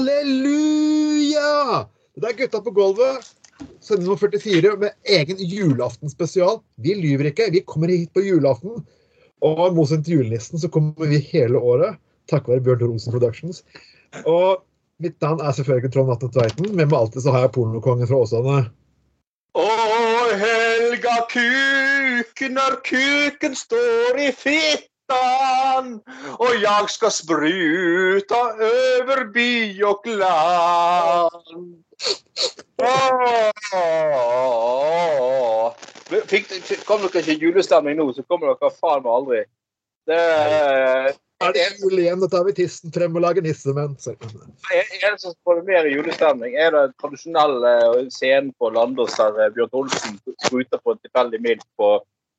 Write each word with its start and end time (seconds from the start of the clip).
Halleluja! 0.00 1.84
Det 2.16 2.28
er 2.30 2.36
gutta 2.38 2.60
på 2.64 2.72
gulvet. 2.72 3.26
Sending 3.84 4.06
nummer 4.06 4.16
44 4.16 4.70
med 4.80 4.94
egen 5.04 5.42
julaftenspesial. 5.44 6.62
Vi 6.80 6.94
lyver 6.96 7.28
ikke, 7.28 7.50
vi 7.52 7.60
kommer 7.68 7.92
hit 7.92 8.08
på 8.16 8.22
julaften. 8.24 8.80
Og 9.44 9.60
i 9.66 9.74
motsetning 9.76 10.06
til 10.06 10.16
julenissen 10.16 10.62
så 10.62 10.70
kommer 10.72 11.12
vi 11.12 11.20
hele 11.26 11.60
året. 11.60 12.00
Takket 12.32 12.48
være 12.54 12.64
Bjørn 12.64 12.80
Tor 12.80 12.94
Olsen 12.94 13.12
Productions. 13.12 13.60
Og 14.24 14.64
mitt 15.04 15.20
navn 15.20 15.44
er 15.44 15.52
selvfølgelig 15.58 15.92
Trond 15.92 16.14
Atne 16.16 16.32
Tveiten. 16.32 16.72
Med 16.72 16.88
meg 16.88 16.96
alltid 17.02 17.26
så 17.26 17.36
har 17.36 17.44
jeg 17.44 17.54
pornokongen 17.58 18.08
fra 18.08 18.24
Åsane. 18.24 18.58
Å, 19.60 19.68
helga 20.40 21.18
kuken 21.28 22.56
når 22.56 22.80
kuken 22.88 23.52
står 23.66 24.16
i 24.16 24.32
fittan, 24.32 24.89
og 26.40 26.52
jeg 26.62 26.90
skal 26.94 27.12
spruta 27.14 28.40
over 28.68 29.24
by 29.34 29.52
og 29.88 30.10
land. 30.20 31.80
Fikk, 36.30 36.46
fikk, 36.50 36.84
kom 36.88 37.02
dere 37.04 37.22
ikke 37.22 37.38
julestemning 37.44 37.98
nå, 37.98 38.10
så 38.16 38.24
kommer 38.26 38.52
dere 38.52 38.70
faen 38.76 39.02
meg 39.04 39.12
aldri. 39.14 39.42
Det 40.08 40.20
Er 41.40 41.54
det 41.56 41.66
jul 41.80 42.00
igjen? 42.00 42.20
Da 42.20 42.28
tar 42.32 42.44
vi 42.48 42.54
tissen 42.56 42.92
frem 42.92 43.14
og 43.16 43.22
lager 43.24 43.44
nissemenn. 43.44 43.94
Det 43.96 45.12
som 45.22 45.36
får 45.44 45.62
mer 45.68 45.88
julestemning? 45.88 46.56
Er 46.56 46.74
det 46.74 46.86
tradisjonelle 47.00 48.08
scenen 48.12 48.50
på 48.58 48.72
Landås 48.74 49.16
der 49.16 49.46
eh, 49.46 49.52
Bjørn 49.54 49.78
Olsen 49.82 50.18
spruter 50.46 50.82
på 50.82 50.96
en 50.96 51.00
tilfeldig 51.04 51.40
mild 51.46 51.64
på 51.80 51.94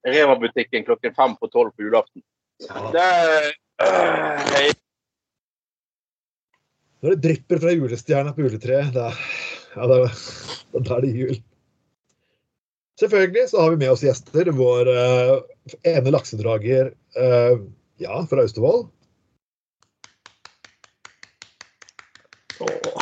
Rema-butikken 0.05 0.85
klokken 0.85 1.15
fem 1.17 1.33
på 1.37 1.49
tolv 1.53 1.73
på 1.73 1.87
julaften? 1.87 2.21
Det 2.61 3.05
øh, 3.81 4.73
Når 7.01 7.15
det 7.15 7.21
drypper 7.23 7.61
fra 7.63 7.73
julestjerna 7.73 8.33
på 8.35 8.45
juletreet, 8.45 8.93
da, 8.93 9.07
ja, 9.73 9.87
da, 9.89 9.97
da 10.77 10.97
er 10.97 11.01
det 11.01 11.15
jul. 11.17 11.39
Selvfølgelig 13.01 13.49
så 13.49 13.63
har 13.63 13.73
vi 13.73 13.81
med 13.81 13.89
oss 13.89 14.03
gjester. 14.05 14.51
Vår 14.53 14.91
uh, 14.93 15.41
ene 15.89 16.13
laksedrager 16.13 16.91
uh, 17.17 17.57
ja, 17.97 18.21
fra 18.29 18.45
Austevoll. 18.45 18.85
Åh. 22.61 23.01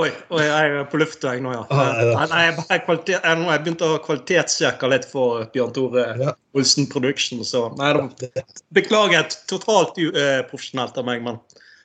Oi, 0.00 0.08
oi, 0.32 0.40
jeg 0.40 0.68
er 0.72 0.86
på 0.88 0.96
lufta 1.02 1.34
jeg 1.34 1.42
nå, 1.44 1.50
ja. 1.52 1.62
Ah, 1.68 2.22
nei, 2.30 2.46
jeg, 2.46 2.54
bare 2.86 3.02
jeg, 3.04 3.20
nå 3.36 3.44
har 3.50 3.58
jeg 3.58 3.64
begynt 3.66 3.82
å 3.84 3.90
kvalitetssjekke 4.06 4.88
litt 4.88 5.04
for 5.10 5.44
Bjørn 5.52 5.74
Tore 5.76 6.06
Ja. 6.20 6.32
Olsen 6.56 6.86
Production. 6.88 7.42
Så 7.44 7.66
nei, 7.76 7.90
da, 7.98 8.42
beklager 8.72 9.28
totalt 9.50 10.00
uprofesjonelt 10.00 10.96
av 10.96 11.08
meg, 11.08 11.20
men 11.26 11.36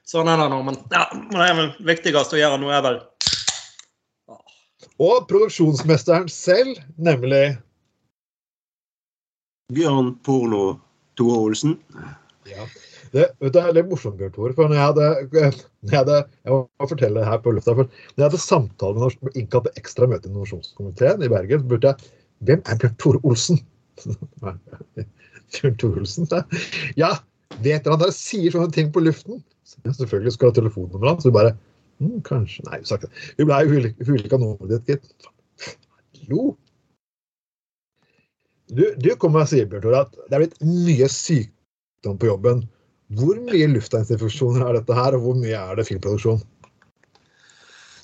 sånn 0.07 0.31
er 0.31 0.39
det 0.39 0.47
nå. 0.53 0.61
Men 0.69 0.79
ja, 0.93 1.03
men 1.11 1.35
det 1.35 1.49
er 1.49 1.59
vel 1.59 1.71
viktigst 1.91 2.35
å 2.37 2.39
gjøre 2.39 2.61
nå, 2.63 2.71
er 2.71 2.85
vel 2.87 3.01
Og 5.03 5.27
produksjonsmesteren 5.29 6.31
selv, 6.31 6.79
nemlig 6.95 7.57
Bjørn 9.75 10.13
Porno 10.23 10.77
Tore 11.19 11.43
Olsen. 11.49 11.75
ja. 12.47 12.63
Det, 13.17 13.25
vet 13.41 13.53
du, 13.53 13.57
det 13.57 13.63
er 13.63 13.75
litt 13.77 13.89
morsomt, 13.89 14.17
Bjørn 14.19 14.33
Tore. 14.35 14.53
For 14.57 14.69
når 14.69 14.77
jeg 14.77 14.85
hadde, 14.85 15.07
når 15.33 15.93
jeg 15.93 15.99
hadde 15.99 16.17
Jeg 16.19 16.53
må 16.53 16.87
fortelle 16.91 17.19
det 17.19 17.27
her 17.27 17.41
på 17.43 17.53
lufta. 17.55 17.75
For 17.77 17.89
jeg 18.15 18.25
hadde 18.25 18.41
samtale 18.43 18.97
med 18.97 19.05
norsk- 19.05 19.39
innkalt 19.41 19.69
til 19.69 19.81
ekstra 19.81 20.09
møte 20.11 20.29
i 20.29 20.31
innovasjonskomiteen 20.31 21.25
i 21.25 21.31
Bergen, 21.33 21.63
så 21.63 21.67
spurte 21.67 21.93
jeg 21.93 22.13
hvem 22.47 22.61
er 22.65 22.81
Bjørn 22.83 22.97
Tore 23.01 23.21
Olsen? 23.25 23.61
Bjørn 25.55 25.79
Tore 25.81 26.03
Olsen? 26.03 26.29
Ja, 26.99 27.15
vet 27.63 27.85
dere 27.85 27.95
han 27.95 28.03
der 28.03 28.13
sier 28.15 28.53
sånne 28.53 28.73
ting 28.75 28.93
på 28.93 29.01
luften? 29.03 29.41
Så 29.67 29.81
selvfølgelig 29.97 30.35
skulle 30.35 30.53
ha 30.53 30.59
telefonnummeret 30.59 31.15
hans. 31.15 31.25
Så 31.25 31.31
vi 31.31 31.37
bare 31.39 31.55
hm, 31.99 32.21
Kanskje 32.27 32.63
Nei, 32.69 32.81
vi 32.83 32.89
sa 32.89 32.99
ikke 32.99 33.09
det. 33.09 33.25
Vi 33.39 33.49
blei 33.49 33.61
hulika 33.67 34.39
nummeret 34.39 34.87
ditt, 34.87 34.93
gitt. 35.01 35.29
Hallo? 36.21 36.53
Du, 38.67 38.83
du 38.99 39.13
kommer 39.19 39.45
og 39.45 39.51
sier, 39.51 39.67
Bjørn 39.69 39.85
Tore, 39.87 40.05
at 40.05 40.17
det 40.27 40.37
er 40.37 40.43
blitt 40.43 40.57
mye 40.67 41.09
sykdom 41.11 42.19
på 42.21 42.29
jobben. 42.29 42.65
Hvor 43.15 43.39
mye 43.39 43.67
luftveisinfeksjoner 43.71 44.65
er 44.67 44.79
dette 44.81 44.95
her, 44.95 45.15
og 45.15 45.23
hvor 45.23 45.37
mye 45.39 45.55
er 45.55 45.79
det 45.79 45.87
filmproduksjon? 45.87 46.41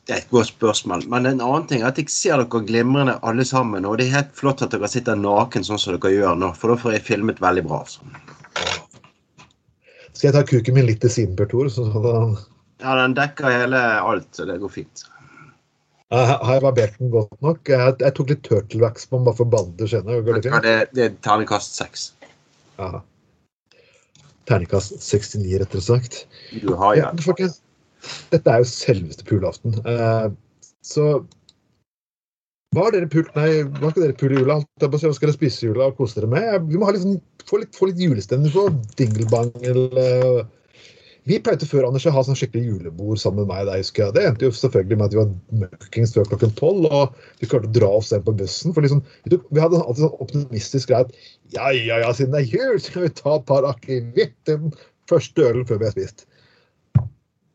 Det 0.07 0.15
er 0.15 0.21
et 0.21 0.31
godt 0.31 0.49
spørsmål. 0.51 1.05
Men 1.11 1.27
en 1.27 1.41
annen 1.43 1.67
ting 1.67 1.83
er 1.83 1.89
at 1.91 1.99
jeg 1.99 2.11
ser 2.11 2.39
dere 2.39 2.63
glimrende 2.67 3.17
alle 3.23 3.45
sammen. 3.47 3.87
Og 3.87 3.97
det 3.99 4.07
er 4.09 4.17
helt 4.17 4.33
flott 4.35 4.63
at 4.63 4.71
dere 4.75 4.89
sitter 4.91 5.19
naken 5.19 5.63
sånn 5.63 5.79
som 5.79 5.95
dere 5.95 6.11
gjør 6.11 6.39
nå, 6.39 6.51
for 6.59 6.73
da 6.73 6.79
får 6.79 6.97
jeg 6.97 7.05
filmet 7.11 7.39
veldig 7.43 7.63
bra. 7.67 7.83
Altså. 7.83 8.03
Skal 10.11 10.29
jeg 10.29 10.35
ta 10.35 10.43
kuken 10.47 10.77
min 10.77 10.87
litt 10.87 11.01
til 11.03 11.11
siden, 11.11 11.37
Per 11.39 11.47
Tor? 11.51 11.71
Så 11.71 11.87
sånn, 11.91 12.37
Ja, 12.83 12.97
den 12.99 13.15
dekker 13.15 13.47
hele 13.47 13.79
alt, 14.03 14.27
så 14.35 14.47
det 14.47 14.59
går 14.59 14.71
fint. 14.71 15.05
Eh, 16.13 16.33
har 16.35 16.57
jeg 16.57 16.63
barbert 16.65 16.99
den 16.99 17.11
godt 17.13 17.39
nok? 17.41 17.63
Jeg, 17.71 17.95
jeg 18.03 18.15
tok 18.17 18.33
litt 18.33 18.43
turtle 18.45 18.83
wax 18.83 19.07
på 19.07 19.17
den 19.17 19.27
bare 19.27 19.39
for 19.39 19.51
bander 19.55 19.89
senere. 19.89 20.19
Går 20.25 20.43
det 20.43 20.51
Ja, 20.51 20.59
det, 20.63 20.75
det 20.93 21.05
er 21.07 21.15
terningkast 21.25 21.79
seks. 21.79 22.11
Terningkast 24.49 24.97
69, 24.99 25.59
rettere 25.61 25.81
sagt. 25.83 26.25
Du 26.61 26.73
har 26.79 26.97
Ja, 26.99 27.11
folkens, 27.23 27.61
dette 28.33 28.51
er 28.51 28.63
jo 28.63 28.69
selveste 28.69 29.23
pulaften. 29.27 29.77
Eh, 29.87 30.29
så 30.83 31.23
hva 32.73 32.87
har 32.87 32.95
dere 32.95 33.09
pult 33.11 33.29
Nei, 33.37 33.61
hva 33.77 33.91
skal 33.91 34.07
dere 34.07 34.17
pule 34.17 34.33
i 34.33 34.41
jula? 34.41 34.57
Hva 34.81 34.97
skal 34.97 35.13
dere 35.27 35.35
spise 35.35 35.61
i 35.61 35.67
jula 35.69 35.91
og 35.91 35.99
kose 35.99 36.17
dere 36.17 36.31
med? 36.31 36.69
Vi 36.71 36.79
må 36.81 36.87
ha 36.87 36.95
litt, 36.95 37.03
sånn- 37.05 37.21
få, 37.45 37.59
litt, 37.61 37.75
få 37.77 37.91
litt 37.91 38.01
julestemning 38.01 38.49
på 38.53 38.65
dinglebang 38.97 39.51
eller 39.61 40.47
Vi 41.23 41.37
pleide 41.39 41.67
før 41.69 41.85
Anders, 41.87 42.03
å 42.09 42.11
ha 42.11 42.21
sånn 42.27 42.35
skikkelig 42.35 42.65
julebord 42.67 43.19
sammen 43.21 43.45
med 43.45 43.53
meg. 43.53 43.67
Der, 43.69 43.79
husker 43.79 44.05
jeg. 44.05 44.15
Det 44.17 44.23
endte 44.27 44.47
jo 44.49 44.55
selvfølgelig 44.57 44.97
med 44.99 45.05
at 45.05 45.13
vi 45.13 45.19
var 45.21 45.61
møkkings 45.61 46.15
før 46.17 46.27
klokken 46.33 46.55
tolv. 46.59 46.87
Og 46.89 47.15
vi 47.39 47.47
klarte 47.51 47.69
å 47.69 47.75
dra 47.77 47.91
oss 47.99 48.11
hjem 48.11 48.25
på 48.27 48.35
bussen. 48.41 48.75
For 48.75 48.83
liksom, 48.83 48.99
vi, 49.31 49.39
hadde 49.61 49.79
alltid 49.79 50.03
sånn 50.03 50.25
optimistisk 50.25 50.91
greie 50.91 51.07
at 51.07 51.15
ja, 51.55 51.69
ja, 51.77 52.01
ja, 52.03 52.11
siden 52.17 52.35
det 52.35 52.43
er 52.43 52.57
jul, 52.57 52.75
så 52.75 52.91
skal 52.91 53.05
vi 53.05 53.13
ta 53.21 53.37
et 53.37 53.47
par 53.47 53.69
akevitt 53.69 54.35
den 54.49 54.75
første 55.11 55.47
ølen 55.47 55.67
før 55.69 55.79
vi 55.79 55.87
har 55.87 55.95
spist. 55.95 56.27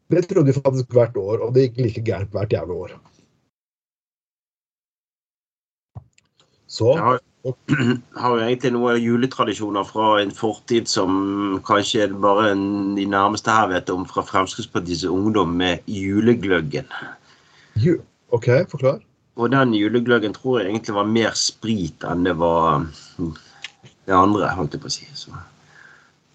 Det 0.09 0.25
trodde 0.25 0.49
vi 0.49 0.57
faktisk 0.57 0.97
hvert 0.97 1.17
år, 1.21 1.45
og 1.45 1.53
det 1.53 1.67
gikk 1.67 1.83
like 1.85 2.05
gærent 2.07 2.33
hvert 2.33 2.55
jævla 2.55 2.81
år. 2.87 2.97
Så 6.69 6.95
Jeg 6.97 7.21
har, 8.23 8.35
jo 8.35 8.45
egentlig 8.45 8.73
noen 8.75 9.01
juletradisjoner 9.03 9.87
fra 9.89 10.09
en 10.23 10.33
fortid 10.35 10.89
som 10.91 11.59
kanskje 11.67 12.09
bare 12.21 12.53
en, 12.53 12.65
de 12.99 13.07
nærmeste 13.09 13.55
her 13.55 13.71
vet 13.73 13.93
om, 13.95 14.07
fra 14.09 14.25
Fremskrittspartiets 14.27 15.07
ungdom 15.09 15.55
med 15.61 15.85
julegløggen. 15.87 16.89
ju, 17.75 18.01
OK, 18.35 18.49
forklar. 18.71 19.05
Og 19.39 19.53
den 19.55 19.75
julegløggen 19.75 20.35
tror 20.35 20.59
jeg 20.59 20.73
egentlig 20.73 20.97
var 20.97 21.13
mer 21.13 21.37
sprit 21.39 22.03
enn 22.07 22.27
det 22.27 22.35
var 22.41 22.83
mm, 22.83 23.37
det 24.09 24.17
andre, 24.17 24.51
holdt 24.57 24.75
jeg 24.75 24.83
på 24.83 24.91
å 24.91 24.95
si. 24.97 25.07
Så, 25.15 25.37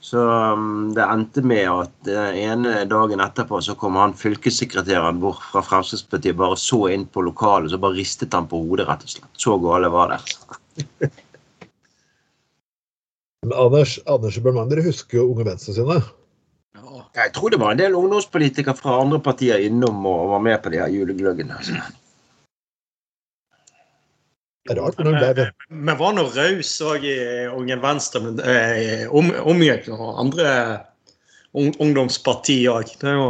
så 0.03 0.23
um, 0.55 0.93
det 0.95 1.03
endte 1.03 1.43
med 1.43 1.67
at 1.67 1.93
den 2.07 2.39
ene 2.39 2.85
dagen 2.87 3.23
etterpå 3.23 3.59
så 3.65 3.75
kom 3.79 3.99
han 3.99 4.15
fylkessekretæren 4.15 5.19
bort 5.19 5.43
fra 5.51 5.65
Fremskrittspartiet, 5.67 6.39
bare 6.39 6.59
så 6.59 6.85
inn 6.95 7.03
på 7.09 7.25
lokalet, 7.27 7.73
så 7.73 7.81
bare 7.81 7.99
ristet 7.99 8.37
han 8.37 8.47
på 8.47 8.63
hodet, 8.63 8.87
rett 8.87 9.03
og 9.03 9.15
slett. 9.17 9.31
Så 9.35 9.59
gale 9.63 9.91
var 9.91 10.15
det. 10.15 10.21
Men 13.43 13.55
Anders, 13.59 13.99
Anders 14.07 14.37
og 14.39 14.69
dere 14.71 14.85
husker 14.85 15.19
jo 15.19 15.29
Unge 15.33 15.45
Venstre 15.49 15.73
sine? 15.75 15.97
ja. 16.77 17.01
Jeg 17.15 17.33
tror 17.35 17.49
det 17.53 17.59
var 17.61 17.73
en 17.73 17.81
del 17.81 17.97
ungdomspolitikere 17.97 18.75
fra 18.77 19.01
andre 19.01 19.19
partier 19.23 19.61
innom 19.65 20.05
og 20.09 20.31
var 20.33 20.41
med 20.45 20.61
på 20.63 20.71
de 20.73 20.79
her 20.81 20.93
julegløggene. 20.93 21.59
Det 24.63 24.71
er 24.71 24.79
rart, 24.79 24.99
men 25.03 25.17
det 25.19 25.29
er, 25.43 25.51
Vi 25.67 25.95
var 25.99 26.13
nå 26.15 26.23
rause 26.31 26.87
òg 26.87 27.03
i 27.03 27.17
Unge 27.51 27.77
Venstre, 27.83 28.21
men 28.23 28.39
eh, 28.47 29.03
omgikk 29.11 29.89
noen 29.91 30.21
andre 30.23 30.53
ungdomspartier 31.53 32.71
òg. 32.71 32.95
Det 33.01 33.11
er 33.11 33.19
jo 33.19 33.27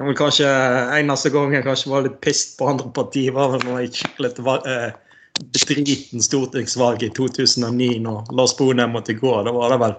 det 0.00 0.06
var 0.06 0.14
kanskje 0.16 0.50
eneste 0.96 1.28
gang 1.34 1.52
jeg 1.52 1.64
kanskje 1.66 1.90
var 1.92 2.04
litt 2.06 2.20
pissed 2.24 2.54
på 2.56 2.70
andre 2.70 2.86
partier, 2.96 3.34
var 3.36 3.50
vel 3.52 3.66
når 3.66 3.82
jeg 3.82 3.90
gikk 3.98 4.22
litt 4.24 4.38
eh, 4.40 4.94
bedriten 5.40 6.22
stortingsvalg 6.22 7.02
i 7.06 7.10
2009, 7.16 7.90
når 8.04 8.32
Lars 8.36 8.56
Bonheim 8.58 8.96
måtte 8.96 9.16
gå. 9.18 9.34
Da 9.46 9.54
var 9.54 9.74
det 9.74 9.80
vel 9.84 9.96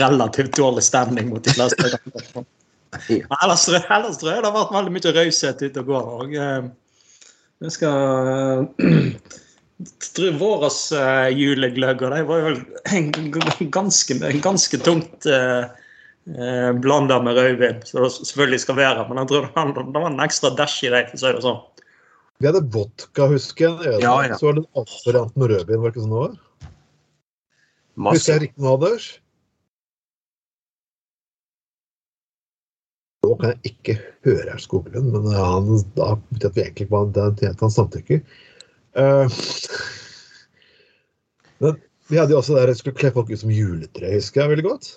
relativt 0.00 0.56
dårlig 0.56 0.84
stemning 0.86 1.28
mot 1.32 1.44
de 1.44 1.56
fleste. 1.56 1.92
Ellers, 3.42 3.64
ellers 3.66 4.20
tror 4.20 4.30
jeg 4.30 4.42
det 4.44 4.46
har 4.46 4.54
vært 4.54 4.70
veldig 4.70 4.92
mye 4.94 5.12
raushet 5.16 5.62
ute 5.64 5.82
og 5.82 5.88
går. 5.88 6.10
Og, 6.14 6.34
eh, 6.38 6.68
jeg 7.64 7.72
skal 7.74 9.00
tror 10.14 10.36
Våres 10.38 10.78
uh, 10.94 11.28
julegløgg 11.34 12.04
og 12.06 12.14
de 12.14 12.20
var 12.28 12.44
jo 12.44 12.52
en 12.94 13.08
ganske, 13.74 14.18
ganske 14.44 14.80
tungt 14.86 15.26
uh, 15.26 15.66
blanda 16.80 17.18
med 17.20 17.36
rødvin, 17.36 17.82
så 17.84 18.04
det 18.04 18.12
selvfølgelig 18.14 18.60
skal 18.62 18.78
være. 18.78 19.08
Men 19.08 19.22
jeg 19.22 19.32
tror 19.32 19.48
det 19.48 19.52
var, 19.56 19.72
det 19.90 20.04
var 20.04 20.10
en 20.12 20.24
ekstra 20.24 20.52
dash 20.56 20.86
i 20.86 20.92
dem, 20.94 21.10
for 21.10 21.18
å 21.18 21.24
si 21.24 21.32
det 21.34 21.44
sånn. 21.44 21.62
Vi 22.42 22.48
hadde 22.48 22.64
vodka, 22.74 23.28
husker 23.30 23.82
jeg. 23.84 24.00
Ja, 24.02 24.14
ja. 24.26 24.38
Så 24.38 24.48
var 24.48 24.56
det 24.56 24.64
en 24.64 24.80
annen 24.80 24.96
variant 25.06 25.36
med 25.38 25.52
rødvin. 25.52 25.82
Var 25.82 25.90
det 25.90 25.94
ikke 25.94 26.06
sånn 26.06 26.14
det 26.14 26.22
var? 26.24 26.40
Husker 28.10 28.34
jeg 28.34 28.42
riktig 28.48 28.64
nå, 28.64 28.72
Anders? 28.74 29.06
Nå 33.24 33.36
kan 33.40 33.54
jeg 33.54 33.70
ikke 33.70 33.94
høre 34.26 34.50
herr 34.50 34.60
Skoglund, 34.60 35.14
men 35.14 35.30
han, 35.32 35.70
da 35.96 36.10
vet 36.18 36.58
vi 36.58 36.64
egentlig 36.64 36.88
ikke 36.90 37.22
til 37.38 37.48
at 37.48 37.62
han 37.64 37.72
samtykker. 37.72 38.20
Uh, 38.94 39.38
men 41.64 41.78
vi 42.10 42.18
hadde 42.20 42.34
jo 42.34 42.42
også 42.42 42.58
der 42.58 42.70
jeg 42.70 42.82
skulle 42.82 42.98
kle 42.98 43.12
folk 43.14 43.32
ut 43.32 43.40
som 43.40 43.54
juletre, 43.54 44.12
husker 44.12 44.42
jeg 44.42 44.52
veldig 44.52 44.66
godt. 44.66 44.90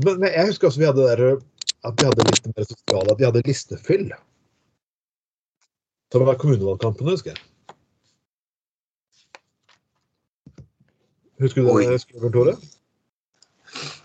Men, 0.00 0.16
men 0.16 0.32
jeg 0.32 0.48
husker 0.48 0.70
også 0.70 0.82
vi 0.82 0.88
hadde 0.88 1.06
der 1.06 1.24
at 1.86 1.94
vi 1.96 2.08
hadde 2.08 2.26
litt 2.26 2.50
mer 2.50 2.66
sosiale, 2.66 3.12
at 3.12 3.20
vi 3.20 3.28
hadde 3.28 3.46
listefyll. 3.46 4.10
Det 6.12 6.18
var 6.18 6.34
kommunevalgkampene, 6.34 7.12
husker 7.14 7.30
jeg. 7.30 7.38
Husker 11.40 11.62
du 11.62 11.70
Oi. 11.70 11.84
det, 11.86 12.00
Bjørn 12.10 12.32
Tore? 12.34 12.54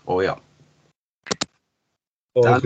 Å 0.06 0.18
ja. 0.22 0.36
Og 2.38 2.46
Jeg 2.46 2.62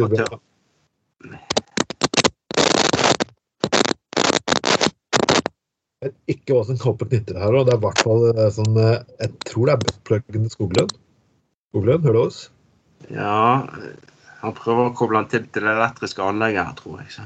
vet 6.04 6.14
ikke 6.34 6.54
hva 6.58 6.66
som 6.68 6.76
kommer 6.76 7.00
på 7.00 7.08
knitter 7.08 7.40
her, 7.40 7.56
og 7.56 7.64
det 7.64 7.74
er 7.74 7.80
i 7.80 7.84
hvert 7.86 8.04
fall 8.04 8.28
sånn 8.58 8.76
Jeg 8.76 9.32
tror 9.48 9.70
det 9.70 9.72
er 9.72 9.82
buttpluggen 9.86 10.44
til 10.44 10.52
Skoglund. 10.52 10.94
Skoglund, 11.72 12.04
hører 12.04 12.18
du 12.18 12.22
oss? 12.26 12.42
Ja, 13.08 13.64
han 14.40 14.54
prøver 14.56 14.88
å 14.88 14.92
koble 14.96 15.20
han 15.20 15.28
til 15.30 15.44
til 15.52 15.66
det 15.66 15.72
elektriske 15.74 16.24
anlegget 16.24 16.64
her, 16.64 16.76
tror 16.78 17.00
jeg. 17.02 17.10
Så. 17.16 17.24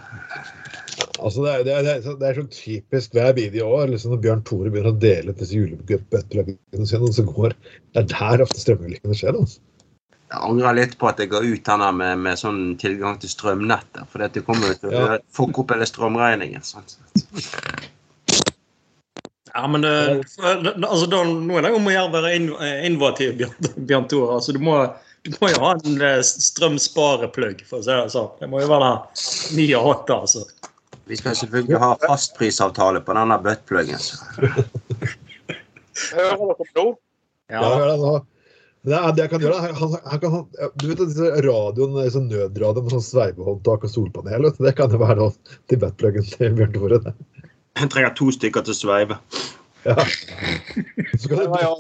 Altså, 1.18 1.44
det 1.44 1.52
er, 1.52 1.62
det, 1.66 1.74
er, 1.74 2.00
det, 2.06 2.28
er, 2.28 2.40
så 2.40 2.46
typisk 2.54 3.14
hver 3.14 3.34
video 3.36 3.68
år, 3.76 3.92
liksom 3.92 4.14
når 4.14 4.24
Bjørn 4.24 4.42
Tore 4.46 4.72
begynner 4.72 4.94
å 4.94 5.02
dele 5.04 5.34
ut 5.34 5.40
disse 5.42 5.54
julebuttpluggene 5.56 6.88
sine, 6.90 7.12
så 7.14 7.26
går 7.28 7.54
Det 7.94 8.02
er 8.02 8.10
der 8.10 8.44
ofte 8.44 8.62
strømulykkene 8.62 9.18
skjer. 9.18 9.38
Altså. 9.38 9.62
Jeg 10.34 10.42
angrer 10.48 10.74
litt 10.80 10.96
på 10.98 11.06
at 11.06 11.20
jeg 11.22 11.30
ga 11.30 11.40
ut 11.44 11.68
den 11.68 11.84
med, 12.00 12.22
med 12.26 12.38
sånn 12.40 12.60
tilgang 12.82 13.18
til 13.22 13.30
strømnettet. 13.30 14.06
For 14.10 14.24
det 14.24 14.42
kommer 14.46 14.72
jo 14.72 14.78
til 14.80 14.90
å 14.90 15.02
Ja. 15.14 15.18
fucke 15.36 15.62
opp 15.62 15.74
hele 15.74 15.86
strømregningen. 15.86 16.64
Sant? 16.66 16.96
Ja, 19.54 19.66
men 19.70 19.84
det, 19.86 19.94
altså, 20.42 21.06
da, 21.06 21.22
nå 21.22 21.58
er 21.58 21.68
det 21.68 21.74
om 21.76 21.86
å 21.86 21.92
gjøre 21.94 22.08
å 22.10 22.14
være 22.16 22.32
eh, 22.34 22.86
innovativ, 22.88 23.36
Bjørn, 23.38 23.68
Bjørn 23.86 24.08
Tore. 24.10 24.40
Altså, 24.40 24.54
du, 24.56 24.58
må, 24.58 24.80
du 25.24 25.32
må 25.40 25.50
jo 25.54 25.60
ha 25.62 25.72
en 25.78 26.02
eh, 26.04 26.20
strømspareplugg, 26.24 27.64
for 27.68 27.80
å 27.80 27.86
si 27.86 27.92
det 27.92 28.12
sånn. 28.12 28.28
Det 28.40 28.48
må 28.52 28.60
jo 28.60 28.68
være 28.72 28.90
nye 29.56 29.80
hotte, 29.80 30.18
altså. 30.20 30.44
Vi 31.08 31.16
skal 31.20 31.36
selvfølgelig 31.36 31.80
ha 31.80 31.94
fastprisavtale 32.02 33.00
på 33.04 33.16
denne 33.16 33.38
buttpluggen. 33.44 34.00
så. 34.00 34.20
Hører 36.14 36.36
dere 36.40 36.68
nå? 36.76 36.86
Ja, 37.52 37.64
hør 37.64 37.90
da 37.90 37.96
nå. 38.00 38.14
Det, 38.84 38.92
er, 38.98 39.12
det 39.16 39.22
jeg 39.22 39.30
kan 39.32 39.44
gjøre, 39.46 39.72
han, 39.78 39.92
han, 40.04 40.20
kan, 40.20 40.32
du 40.80 40.86
vet 40.90 41.00
disse 41.00 41.28
radioen, 41.46 41.96
sånn 42.12 42.28
nødradioen 42.28 42.84
med 42.84 42.92
sånn 42.92 43.06
sveivehåndtak 43.06 43.86
og 43.86 43.92
solpanel, 43.92 44.50
det 44.58 44.74
kan 44.76 44.92
jo 44.92 45.00
være 45.00 45.16
noe 45.22 45.56
til 45.72 45.80
buttpluggen 45.80 46.26
til 46.34 46.52
Bjørn 46.58 46.74
Tore. 46.76 47.00
Han 47.80 47.92
trenger 47.92 48.12
to 48.18 48.28
stykker 48.34 48.66
til 48.66 48.76
å 48.76 48.80
sveive. 48.82 49.18
Ja. 49.84 49.96
Så 51.16 51.30
kan 51.30 51.40
Ja, 51.40 51.48
du, 51.48 51.56
ja. 51.64 51.72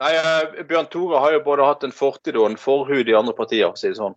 Nei, 0.00 0.12
eh, 0.14 0.62
Bjørn 0.68 0.86
Tore 0.92 1.18
har 1.18 1.32
jo 1.34 1.40
både 1.42 1.64
hatt 1.66 1.82
en 1.84 1.92
fortid 1.94 2.36
og 2.38 2.46
en 2.52 2.56
forhud 2.60 3.08
i 3.10 3.14
andre 3.18 3.34
partier, 3.34 3.66
for 3.66 3.74
å 3.74 3.78
si 3.80 3.88
det 3.90 3.98
sånn. 3.98 4.14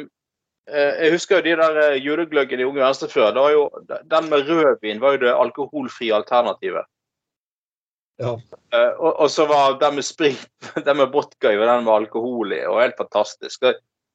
Jeg 1.04 1.12
husker 1.12 1.36
jo 1.40 1.44
de 1.48 1.56
der 1.60 1.78
eh, 1.82 1.98
julegløggene 2.06 2.62
i 2.62 2.66
Unge 2.70 2.82
Venstre 2.84 3.10
før. 3.10 3.32
Det 3.34 3.42
var 3.44 3.52
jo, 3.52 3.64
den 4.12 4.30
med 4.30 4.48
rødvin 4.48 5.02
var 5.02 5.12
jo 5.18 5.24
det 5.26 5.34
alkoholfrie 5.34 6.14
alternativet. 6.16 6.86
ja. 8.22 8.36
Eh, 8.74 8.94
og, 9.00 9.20
og 9.20 9.30
så 9.30 9.46
var 9.50 9.80
den 9.82 9.96
med 9.96 10.04
sprit, 10.06 10.48
den 10.86 10.98
med 10.98 11.12
vodka 11.12 11.52
i, 11.52 11.58
og 11.58 11.68
den 11.68 11.84
med 11.84 11.94
alkohol 11.94 12.54
i. 12.54 12.62
og 12.70 12.80
Helt 12.82 12.98
fantastisk. 12.98 13.64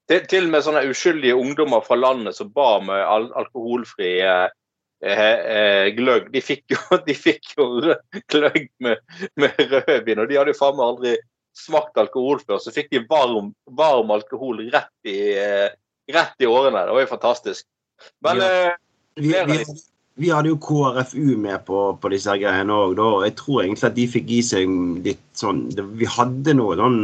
Til, 0.09 0.23
til 0.31 0.47
og 0.47 0.53
med 0.55 0.65
sånne 0.65 0.87
uskyldige 0.89 1.37
ungdommer 1.37 1.83
fra 1.85 1.99
landet 2.01 2.37
som 2.39 2.49
ba 2.55 2.69
om 2.79 2.89
eh, 2.95 3.03
al 3.05 3.27
alkoholfri 3.37 4.13
eh, 4.25 4.47
eh, 5.05 5.25
eh, 5.57 5.89
gløgg, 5.99 6.31
de 6.33 6.41
fikk 6.45 6.73
jo, 6.73 6.79
de 7.09 7.17
fikk 7.17 7.51
jo 7.59 7.67
gløgg 8.33 8.71
med, 8.85 9.03
med 9.37 9.61
rødvin. 9.75 10.23
Og 10.25 10.31
de 10.31 10.39
hadde 10.41 10.55
jo 10.55 10.61
faen 10.61 10.79
meg 10.79 10.87
aldri 10.87 11.17
smakt 11.59 11.99
alkohol 12.01 12.41
før. 12.41 12.61
Så 12.63 12.73
fikk 12.73 12.89
de 12.95 13.03
varm, 13.11 13.53
varm 13.77 14.11
alkohol 14.15 14.63
rett 14.73 15.11
i, 15.11 15.19
eh, 15.37 15.69
rett 16.15 16.41
i 16.41 16.49
årene. 16.49 16.87
Det 16.89 16.97
var 16.97 17.05
jo 17.05 17.13
fantastisk. 17.13 17.67
Men 18.25 18.43
Ja. 18.45 18.51
eh, 18.71 18.77
Vi, 19.19 19.33
vi, 19.35 19.65
vi 20.23 20.29
hadde 20.31 20.53
jo 20.53 20.57
KrFU 20.63 21.37
med 21.43 21.65
på, 21.67 21.79
på 21.99 22.11
disse 22.13 22.31
greiene 22.39 22.71
òg, 22.71 23.01
og 23.03 23.25
Jeg 23.27 23.35
tror 23.41 23.65
egentlig 23.65 23.89
at 23.89 23.97
de 23.97 24.05
fikk 24.07 24.29
i 24.31 24.39
seg 24.47 24.77
litt 25.03 25.25
sånn 25.35 25.65
Vi 25.99 26.07
hadde 26.07 26.55
noe 26.55 26.77
sånn 26.79 27.01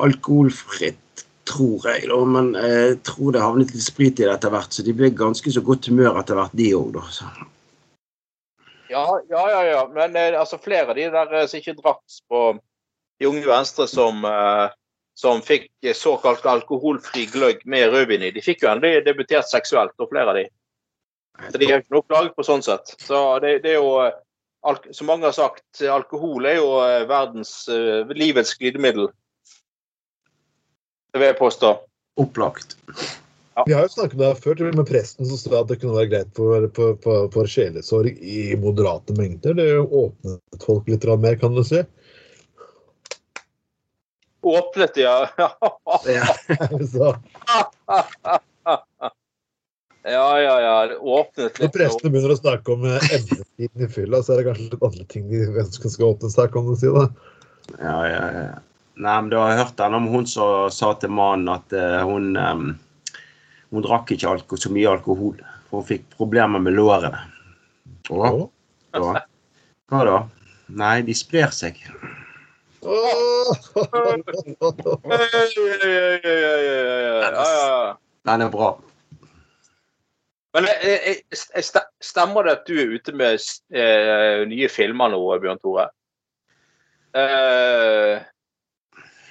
alkoholfritt, 0.00 1.01
tror 1.52 1.88
jeg, 1.92 2.08
da. 2.10 2.20
Men 2.36 2.52
jeg 2.56 3.00
tror 3.06 3.34
det 3.34 3.44
havnet 3.44 3.74
litt 3.76 3.84
sprit 3.84 4.20
i 4.20 4.26
det 4.26 4.34
etter 4.34 4.52
hvert, 4.52 4.72
så 4.72 4.84
de 4.86 4.96
ble 4.96 5.12
ganske 5.16 5.52
så 5.52 5.64
godt 5.64 5.90
humør 5.92 6.22
etter 6.22 6.40
hvert, 6.40 6.56
de 6.56 6.72
òg, 6.78 6.96
da. 6.96 7.04
Ja, 8.92 9.22
ja, 9.28 9.50
ja. 9.50 9.64
ja. 9.64 9.90
Men 9.94 10.16
eh, 10.16 10.40
altså, 10.40 10.58
flere 10.58 10.90
av 10.90 10.96
de 10.96 11.08
der 11.10 11.34
eh, 11.34 11.46
som 11.48 11.60
ikke 11.60 11.78
drakk 11.78 12.02
på 12.28 12.40
de 13.20 13.28
unge 13.28 13.46
venstre 13.48 13.86
som, 13.88 14.24
eh, 14.28 14.66
som 15.18 15.40
fikk 15.44 15.70
såkalt 15.96 16.46
alkoholfri 16.46 17.24
gløgg 17.32 17.64
med 17.64 17.88
rødvin 17.92 18.26
i, 18.26 18.32
de 18.34 18.44
fikk 18.44 18.64
jo 18.64 18.72
endelig 18.72 19.06
debutert 19.06 19.48
seksuelt, 19.48 19.96
og 19.98 20.12
flere 20.12 20.34
av 20.34 20.40
de. 20.40 20.44
Så 21.48 21.58
de 21.58 21.70
har 21.70 21.80
ikke 21.80 21.96
noe 21.96 22.04
klaget 22.04 22.36
på 22.36 22.44
sånn 22.44 22.64
sett. 22.64 22.92
Så 23.00 23.22
det, 23.42 23.62
det 23.64 23.76
er 23.76 23.80
jo 23.80 24.10
Som 24.94 25.08
mange 25.10 25.26
har 25.26 25.34
sagt, 25.34 25.80
alkohol 25.90 26.44
er 26.46 26.60
jo 26.60 26.68
verdens 27.10 27.66
livets 28.14 28.52
glidemiddel. 28.54 29.08
Det 31.12 31.20
vil 31.20 31.28
jeg 31.28 31.38
påstå. 31.38 31.70
Opplagt. 32.22 32.76
Vi 33.66 33.74
har 33.76 33.84
jo 33.84 33.92
snakket 33.92 34.16
med 34.16 34.26
deg 34.26 34.38
før, 34.40 34.60
med 34.72 34.86
presten 34.88 35.28
som 35.28 35.40
sa 35.40 35.60
at 35.60 35.68
det 35.68 35.76
kunne 35.82 35.98
være 35.98 36.08
greit 36.08 36.30
for, 36.36 36.64
for, 36.76 36.94
for, 37.04 37.26
for 37.34 37.50
sjelesorg 37.50 38.16
i 38.16 38.56
moderate 38.60 39.12
mengder. 39.18 39.58
Det 39.58 39.66
åpnet 39.82 40.64
folk 40.64 40.88
litt 40.88 41.04
mer, 41.20 41.36
kan 41.40 41.52
du 41.56 41.60
si. 41.66 41.82
Åpnet, 44.42 44.96
ja. 44.96 45.28
Ja. 46.08 46.26
Ja, 50.02 50.40
ja, 50.40 50.60
ja. 50.60 50.86
Det 50.86 50.96
åpnet 50.98 51.60
når 51.60 51.68
litt. 51.68 51.74
prestene 51.76 52.10
begynner 52.10 52.32
å 52.34 52.40
snakke 52.40 52.74
om 52.74 52.82
eh, 52.90 53.04
i 53.62 53.86
fylla, 53.86 54.18
så 54.18 54.34
er 54.34 54.40
det 54.40 54.48
kanskje 54.48 54.64
litt 54.64 54.86
andre 54.88 55.04
ting 55.12 55.28
de 55.30 55.44
ønsker 55.62 55.92
skal 55.94 56.08
åpnes 56.08 56.34
her, 56.40 56.48
kan 56.50 56.66
du 56.66 56.72
si. 56.74 56.90
da. 56.90 57.04
Ja, 57.78 58.00
ja, 58.10 58.24
ja. 58.34 58.56
Nei, 58.94 59.14
men 59.22 59.30
du 59.32 59.38
har 59.40 59.56
hørt 59.56 59.76
den 59.78 59.94
om 59.96 60.06
hun 60.12 60.26
som 60.28 60.70
sa 60.72 60.92
til 61.00 61.12
mannen 61.16 61.48
at 61.52 61.72
uh, 61.72 62.02
hun 62.04 62.36
um, 62.36 62.64
Hun 63.72 63.84
drakk 63.86 64.10
ikke 64.12 64.28
alko 64.28 64.58
så 64.60 64.68
mye 64.68 64.90
alkohol, 64.90 65.38
for 65.70 65.80
hun 65.80 65.88
fikk 65.88 66.02
problemer 66.18 66.60
med 66.60 66.76
lårene. 66.76 67.22
Da. 68.04 69.22
Hva 69.88 70.02
da? 70.04 70.18
Nei, 70.76 70.98
de 71.06 71.14
sprer 71.16 71.48
seg. 71.56 71.80
Åh! 72.84 73.52
Ja, 73.76 75.18
ja, 75.24 75.42
ja, 75.48 76.18
ja, 76.20 76.56
ja, 76.60 77.32
ja. 77.32 77.96
Den 78.28 78.44
er 78.44 78.52
bra. 78.52 78.74
Men 80.52 80.68
jeg, 80.68 81.16
eh, 81.32 81.38
eh, 81.56 81.80
stemmer 82.04 82.44
det 82.44 82.56
at 82.58 82.66
du 82.68 82.76
er 82.76 82.92
ute 82.92 83.14
med 83.16 83.40
eh, 83.72 84.42
nye 84.50 84.68
filmer 84.68 85.12
nå, 85.14 85.22
Bjørn 85.40 85.60
Tore? 85.62 85.86
Eh, 87.16 88.20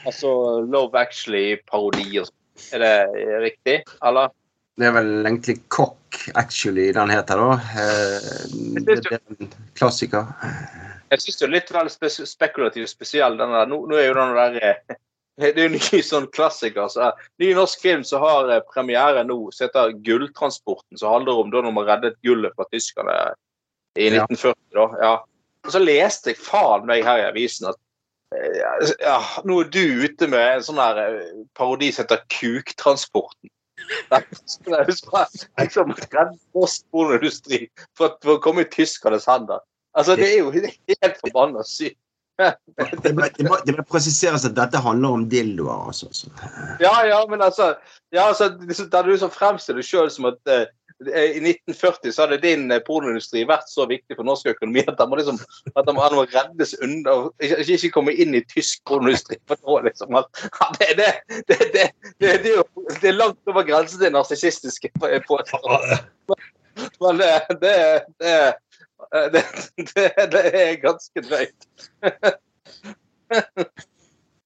altså 0.06 0.62
Love 0.66 1.00
Actually-parodi 1.00 2.20
og 2.22 2.30
sånn. 2.30 2.38
Er 2.76 2.84
det 2.84 3.42
riktig, 3.42 3.78
eller? 4.06 4.32
Det 4.80 4.88
er 4.88 4.94
vel 4.96 5.12
egentlig 5.26 5.58
Cock 5.74 6.20
Actually 6.36 6.92
den 6.96 7.12
heter, 7.12 7.40
da. 7.40 7.54
Eh, 7.82 8.82
Det 8.86 8.98
er 9.12 9.20
en 9.20 9.54
klassiker. 9.78 10.28
Jeg 11.12 11.24
syns 11.24 11.40
det 11.40 11.46
er 11.48 11.54
litt 11.56 11.72
vel 11.74 11.90
spekulativ 11.92 12.88
spesiell. 12.88 13.38
Den 13.40 13.52
der. 13.56 13.68
Nå, 13.68 13.82
nå 13.90 13.98
er 14.00 14.08
jo 14.10 14.18
den 14.20 14.36
der 14.38 14.60
eh, 14.62 14.96
Det 15.42 15.56
er 15.58 15.64
jo 15.64 15.70
en 15.72 15.78
ny 15.80 16.02
sånn 16.06 16.28
klassiker. 16.36 16.88
Så, 16.92 17.08
eh, 17.08 17.28
ny 17.42 17.52
norsk 17.58 17.82
film 17.82 18.04
som 18.08 18.22
har 18.24 18.52
premiere 18.74 19.24
nå, 19.28 19.40
som 19.52 19.68
heter 19.68 19.94
'Gulltransporten'. 20.06 21.00
Som 21.00 21.14
handler 21.16 21.42
om 21.44 21.52
da 21.52 21.62
når 21.62 21.76
man 21.76 21.88
reddet 21.88 22.20
gullet 22.24 22.56
fra 22.56 22.68
tyskerne 22.72 23.16
I 23.98 24.08
Ja. 24.08 24.26
1940, 24.26 24.56
da. 24.74 24.88
Ja. 25.02 25.14
Og 25.66 25.72
så 25.72 25.80
leste 25.84 26.32
jeg 26.32 26.42
faen 26.42 26.86
meg 26.88 27.04
her 27.04 27.22
i 27.22 27.30
avisen 27.30 27.68
at 27.70 27.78
ja, 28.32 29.18
nå 29.48 29.58
er 29.64 29.72
du 29.74 29.82
ute 30.06 30.28
med 30.32 30.46
en 30.58 30.64
sånn 30.64 30.80
her 30.80 31.00
eh, 31.04 31.34
parodi 31.58 31.92
som 31.92 32.06
heter 32.06 32.24
Kuktransporten. 32.32 33.52
Jeg 34.12 34.88
liksom, 34.88 35.94
Redd 36.14 36.38
norsk 36.54 36.86
pornoindustri 36.94 37.66
for, 37.98 38.14
for 38.22 38.38
å 38.38 38.42
komme 38.44 38.64
i 38.64 38.70
tyskernes 38.72 39.28
hender. 39.30 39.64
Altså, 39.98 40.16
det 40.16 40.30
er 40.30 40.38
jo 40.40 40.52
helt 40.54 41.20
forbanna 41.20 41.66
sykt. 41.68 42.00
Det 42.42 43.12
må, 43.14 43.26
det, 43.36 43.44
må, 43.46 43.58
det 43.68 43.74
må 43.78 43.84
presiseres 43.86 44.46
at 44.48 44.56
dette 44.58 44.80
handler 44.82 45.18
om 45.18 45.26
dildoer, 45.30 45.90
altså. 45.92 46.08
Så. 46.16 46.32
Ja, 46.82 46.94
ja, 47.06 47.20
men 47.30 47.44
altså, 47.44 47.76
ja, 48.16 48.30
altså 48.32 48.48
Der 48.56 49.04
du 49.04 49.12
liksom 49.12 49.34
fremstiller 49.34 49.82
deg 49.82 49.90
sjøl 49.90 50.10
som 50.14 50.30
at 50.32 50.40
eh, 50.50 50.70
i 51.08 51.40
1940 51.42 52.12
så 52.14 52.22
hadde 52.22 52.38
din 52.44 52.72
eh, 52.72 52.82
pornoindustri 52.86 53.42
vært 53.50 53.70
så 53.72 53.88
viktig 53.90 54.16
for 54.18 54.28
norsk 54.28 54.52
økonomi 54.54 54.84
at 54.86 55.00
den 55.00 55.10
må 55.10 55.18
liksom 55.18 55.40
at 55.74 55.88
den 55.88 55.98
må, 55.98 56.26
reddes 56.30 56.76
unna 56.84 57.16
ikke, 57.42 57.66
ikke- 57.66 57.94
komme 57.96 58.14
inn 58.14 58.36
i 58.38 58.44
tysk 58.46 58.84
pornoindustri. 58.90 59.40
Liksom 59.88 60.14
det, 60.78 60.90
det, 61.00 61.10
det, 61.50 61.58
det, 62.22 63.08
er 63.10 63.18
langt 63.18 63.50
over 63.50 63.66
grensen 63.68 64.00
til 64.02 64.14
narsissistiske. 64.14 64.92
Men 67.02 67.18
det, 67.20 67.32
det, 67.62 67.76
det, 68.22 69.44
det, 69.78 70.12
det 70.32 70.44
er 70.54 70.82
ganske 70.86 71.26
drøyt. 71.26 71.62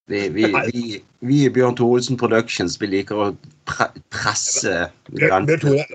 Vi, 0.08 0.30
vi, 0.30 0.46
vi, 0.74 1.04
vi 1.20 1.46
i 1.46 1.50
Bjørn 1.50 1.76
Thoresen 1.80 2.18
Productions 2.22 2.76
vi 2.78 2.92
liker 2.92 3.18
å 3.18 3.26
pre 3.66 3.88
presse 4.14 4.74
Bjørn. 5.10 5.48
Tore, 5.64 5.86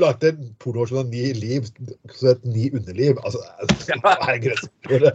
lagde 0.00 0.30
en 0.32 0.54
porno 0.62 0.86
som 0.88 1.02
har 1.02 1.10
Ni 1.10 1.26
liv, 1.36 1.68
så 2.16 2.32
het 2.32 2.46
Ni 2.48 2.70
underliv 2.72 3.20
Altså, 3.20 3.42
er 3.44 4.40
det? 4.40 5.12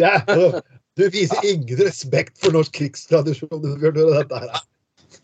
Det, 0.00 0.10
er, 0.10 0.58
du 0.98 1.06
viser 1.14 1.46
ingen 1.46 1.78
respekt 1.84 2.42
for 2.42 2.58
norsk 2.58 2.74
krigstradisjon, 2.80 3.62
Bjørn 3.62 3.94
Tore. 3.94 4.18
Dette 4.18 4.42
her 4.42 4.50
er 4.58 4.66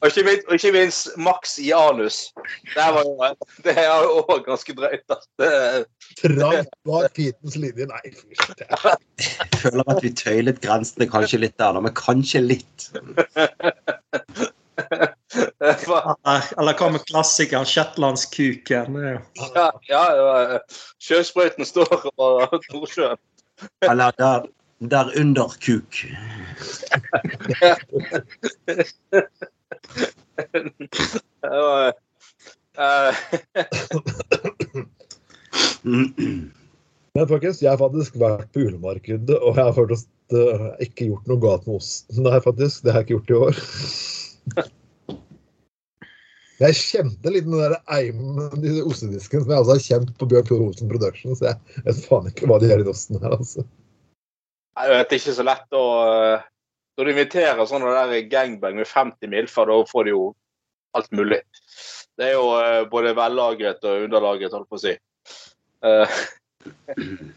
Og 0.01 0.11
ikke 0.11 0.23
minst, 0.27 0.43
og 0.49 0.55
ikke 0.55 0.73
minst 0.73 1.09
Max 1.17 1.59
i 1.59 1.71
anus. 1.73 2.33
Det, 2.75 2.85
var 2.95 3.03
jo, 3.05 3.29
det 3.65 3.73
er 3.79 4.03
jo 4.05 4.11
også 4.19 4.43
ganske 4.45 4.75
drøyt. 4.77 5.15
trangt 6.21 6.69
bak 6.85 7.17
fitens 7.17 7.57
linje. 7.57 7.87
Nei, 7.87 8.01
Jeg 9.21 9.49
føler 9.63 9.85
at 9.95 10.03
vi 10.03 10.13
tøylet 10.13 10.61
grensene 10.61 11.09
kanskje 11.09 11.41
litt 11.47 11.57
der, 11.59 11.81
men 11.81 11.95
kanskje 11.97 12.41
litt. 12.45 12.91
Eller, 15.65 16.13
eller 16.59 16.77
hva 16.77 16.91
med 16.93 17.07
klassikeren 17.09 17.67
Shetlandskuken? 17.67 19.01
Ja, 19.57 19.71
ja, 19.89 20.05
ja, 20.21 20.61
sjøsprøyten 21.01 21.65
står 21.65 22.11
over 22.17 22.61
Nordsjøen. 22.75 23.19
Eller 23.89 24.13
der, 24.21 24.49
der 24.93 25.13
under 25.17 25.57
kuk. 25.65 26.05
Eh. 32.77 33.15
Men 37.17 37.29
folkens, 37.31 37.63
jeg 37.63 37.71
har 37.71 37.81
faktisk 37.81 38.19
vært 38.21 38.51
på 38.53 38.61
julemarkedet, 38.67 39.39
og 39.39 39.57
jeg 39.57 39.65
har 39.65 39.77
faktisk 39.77 40.09
uh, 40.37 40.75
ikke 40.85 41.09
gjort 41.09 41.31
noe 41.31 41.41
galt 41.41 41.65
med 41.69 41.79
osten 41.79 42.27
Nei, 42.27 42.41
faktisk. 42.45 42.83
Det 42.85 42.93
har 42.93 43.01
jeg 43.01 43.07
ikke 43.07 43.17
gjort 43.17 43.33
i 43.33 43.41
år. 43.47 43.55
Jeg 46.57 46.73
kjente 46.79 47.29
litt 47.33 47.45
den 47.45 47.59
der 47.61 47.75
eimen 47.93 48.63
i 48.65 48.79
ostedisken 48.81 49.43
som 49.43 49.51
jeg 49.53 49.61
også 49.61 49.75
har 49.75 49.83
kjent 49.85 50.13
på 50.17 50.29
Bjørn 50.31 50.47
Tore 50.49 50.69
Olsen 50.71 50.89
Productions. 50.89 51.43
Jeg 51.45 51.83
vet 51.85 51.99
faen 52.09 52.31
ikke 52.31 52.49
hva 52.49 52.57
de 52.63 52.71
gjør 52.71 52.81
i 52.81 52.89
osten 52.95 53.19
her, 53.21 53.35
altså. 53.37 53.65
jeg 54.81 54.95
vet, 54.95 55.13
ikke 55.19 55.35
så 55.37 55.45
lett 55.45 55.77
å 55.77 55.83
eh, 56.07 56.47
Når 56.97 57.05
du 57.05 57.13
inviterer 57.13 57.69
sånne 57.69 57.93
der 57.93 58.29
gangbang 58.31 58.79
med 58.79 58.89
50 58.89 59.29
milfer, 59.33 59.69
da 59.69 59.81
får 59.91 60.07
du 60.07 60.11
jo 60.15 60.23
alt 60.97 61.11
mulig. 61.13 61.43
Det 62.17 62.31
er 62.31 62.37
jo 62.39 62.47
eh, 62.57 62.83
både 62.89 63.13
vellagret 63.17 63.85
og 63.85 64.07
underlagret, 64.07 64.55
holdt 64.57 64.71
på 64.71 64.79
å 64.79 64.85
si. 64.87 64.95
Uh. 65.85 66.07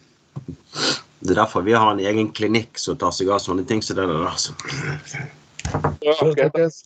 Det 1.20 1.34
er 1.34 1.42
derfor 1.42 1.66
vi 1.66 1.74
har 1.76 1.90
en 1.92 2.00
egen 2.00 2.30
klinikk 2.32 2.80
som 2.80 2.96
tar 2.96 3.12
seg 3.12 3.28
av 3.36 3.42
sånne 3.44 3.66
ting 3.68 3.82
som 3.84 3.98
det 3.98 4.06
der. 4.08 4.22
Altså. 4.24 4.54
ja, 6.00 6.14
Men, 6.22 6.30
ok. 6.32 6.40
folkens, 6.48 6.78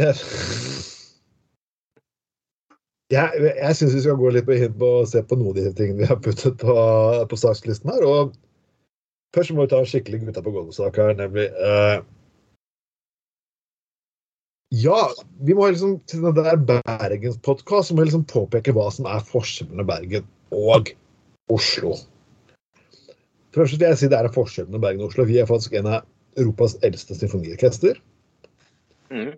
eh, 0.00 0.22
Jeg, 3.10 3.42
jeg 3.58 3.76
syns 3.76 3.94
vi 3.98 4.00
skal 4.06 4.16
gå 4.16 4.30
litt 4.32 4.46
på 4.46 4.56
hint 4.56 4.78
på 4.80 4.88
å 5.02 5.06
se 5.10 5.20
på 5.26 5.36
noen 5.36 5.58
av 5.58 5.66
de 5.66 5.74
tingene 5.76 6.00
vi 6.00 6.08
har 6.08 6.20
puttet 6.24 6.56
på, 6.62 6.76
på 7.28 7.38
sakslisten 7.42 7.92
her. 7.92 8.06
og 8.06 8.32
Først 9.36 9.52
må 9.54 9.64
vi 9.64 9.70
ta 9.70 9.78
en 9.78 9.88
skikkelig 9.88 10.24
gutta 10.24 10.42
på 10.42 10.52
gulvet-sak 10.54 10.96
her, 10.98 11.12
nemlig 11.18 11.46
uh, 11.54 12.00
Ja, 14.74 15.08
vi 15.42 15.54
må 15.58 15.66
liksom 15.66 15.96
til 16.06 16.22
den 16.22 16.36
der 16.36 16.58
Bergenspodkast 16.62 17.94
må 17.94 18.06
liksom 18.06 18.22
påpeke 18.30 18.74
hva 18.74 18.86
som 18.94 19.08
er 19.10 19.24
forskjellen 19.26 19.74
mellom 19.74 19.88
Bergen 19.88 20.28
og 20.54 20.92
Oslo. 21.50 21.96
Først 23.54 23.74
vil 23.74 23.88
jeg 23.88 23.98
si 23.98 24.10
det 24.10 24.18
er 24.18 24.28
en 24.28 24.34
forskjell 24.34 24.68
mellom 24.68 24.84
Bergen 24.84 25.02
og 25.02 25.10
Oslo. 25.10 25.26
Vi 25.26 25.40
er 25.42 25.50
faktisk 25.50 25.74
en 25.78 25.90
av 25.90 26.06
Europas 26.38 26.76
eldste 26.86 27.18
symfoniorkester. 27.18 27.98
Mm. 29.10 29.34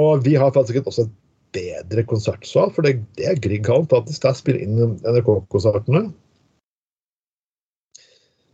Og 0.00 0.24
vi 0.24 0.32
har 0.40 0.54
faktisk 0.56 0.88
også 0.88 1.04
et 1.04 1.12
bedre 1.54 2.06
konsertsal, 2.08 2.72
for 2.72 2.88
det, 2.88 2.96
det 3.20 3.28
er 3.28 3.40
Grieghallen. 3.44 3.86
Der 3.88 4.36
spiller 4.36 4.64
inn 4.64 4.96
NRK-konsertene. 5.04 6.06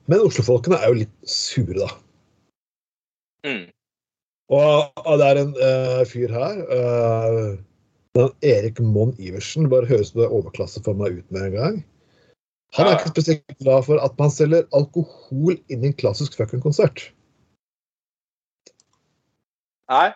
Men 0.08 0.24
Oslofolkene 0.26 0.78
er 0.80 0.88
jo 0.92 1.00
litt 1.02 1.28
sure, 1.28 1.74
da. 1.76 1.90
Mm. 3.46 3.66
Og, 4.50 4.88
og 5.06 5.18
det 5.20 5.26
er 5.30 5.38
en 5.44 5.52
uh, 5.60 6.00
fyr 6.10 6.32
her 6.34 6.56
uh, 6.66 7.52
den 8.18 8.32
Erik 8.42 8.80
Monn 8.82 9.12
Iversen. 9.22 9.68
Bare 9.70 9.86
høres 9.86 10.10
det 10.16 10.26
overklasse 10.26 10.82
for 10.86 10.98
meg 10.98 11.20
ut 11.20 11.30
med 11.30 11.46
en 11.50 11.54
gang. 11.56 11.78
Han 12.78 12.86
er 12.86 12.98
ikke 12.98 13.12
spesielt 13.14 13.56
glad 13.62 13.82
for 13.86 13.98
at 14.02 14.12
man 14.18 14.30
selger 14.30 14.66
alkohol 14.78 15.56
inn 15.70 15.82
i 15.86 15.90
en 15.90 15.96
klassisk 15.98 16.36
fucking 16.38 16.62
konsert. 16.62 17.08
Nei. 19.90 20.10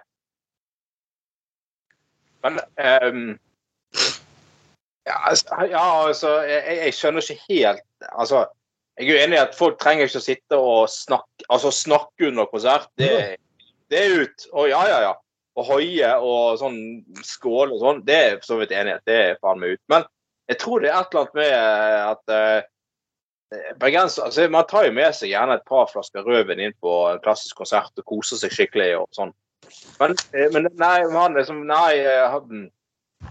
Men 2.45 2.61
um, 2.79 3.23
ja, 5.09 5.17
altså, 5.31 5.65
ja, 5.71 5.83
altså 6.07 6.35
jeg, 6.47 6.61
jeg- 6.69 6.79
jeg 6.85 6.95
skjønner 6.99 7.25
ikke 7.25 7.47
helt 7.49 7.83
Altså, 8.21 8.45
jeg 8.99 9.11
er 9.11 9.25
enig 9.25 9.39
i 9.39 9.43
at 9.43 9.57
folk 9.59 9.81
trenger 9.83 10.07
ikke 10.07 10.21
å 10.21 10.25
sitte 10.25 10.59
og 10.59 10.91
snakke 10.93 11.49
altså 11.49 11.73
snakke 11.75 12.29
under 12.29 12.47
konsert. 12.51 12.87
Det, 13.01 13.11
det 13.91 14.01
er 14.01 14.25
ut. 14.25 14.47
Og 14.53 14.69
ja, 14.71 14.83
ja, 14.91 15.01
ja. 15.09 15.15
Og 15.55 15.67
hoie 15.69 16.11
og 16.19 16.59
sånn 16.59 16.79
skål 17.23 17.75
og 17.75 17.83
sånn, 17.83 18.05
det 18.07 18.19
er 18.19 18.37
for 18.41 18.53
så 18.53 18.61
vidt 18.63 18.75
enighet. 18.75 19.03
Det 19.07 19.19
er 19.19 19.41
faen 19.43 19.61
meg 19.63 19.77
ut. 19.77 19.83
Men 19.91 20.07
jeg 20.51 20.61
tror 20.63 20.83
det 20.83 20.91
er 20.91 21.01
et 21.01 21.15
eller 21.15 21.25
annet 21.25 21.37
med 21.41 21.53
at 22.05 22.35
eh, 22.35 23.69
bergensere 23.81 24.29
altså, 24.29 24.49
Man 24.53 24.67
tar 24.71 24.89
jo 24.89 24.95
med 24.97 25.15
seg 25.17 25.31
gjerne 25.31 25.59
et 25.59 25.69
par 25.69 25.87
flasker 25.91 26.27
rødvin 26.27 26.63
inn 26.63 26.77
på 26.83 26.97
en 27.11 27.23
klassisk 27.25 27.63
konsert 27.63 28.03
og 28.03 28.09
koser 28.09 28.41
seg 28.41 28.55
skikkelig 28.55 28.91
og 29.01 29.09
sånn. 29.17 29.35
Men, 30.01 30.17
eh, 30.35 30.51
men 30.55 30.69
nei, 30.79 30.97
man 31.15 31.39
liksom 31.39 31.65
Nei, 31.71 31.99
eh, 31.99 32.41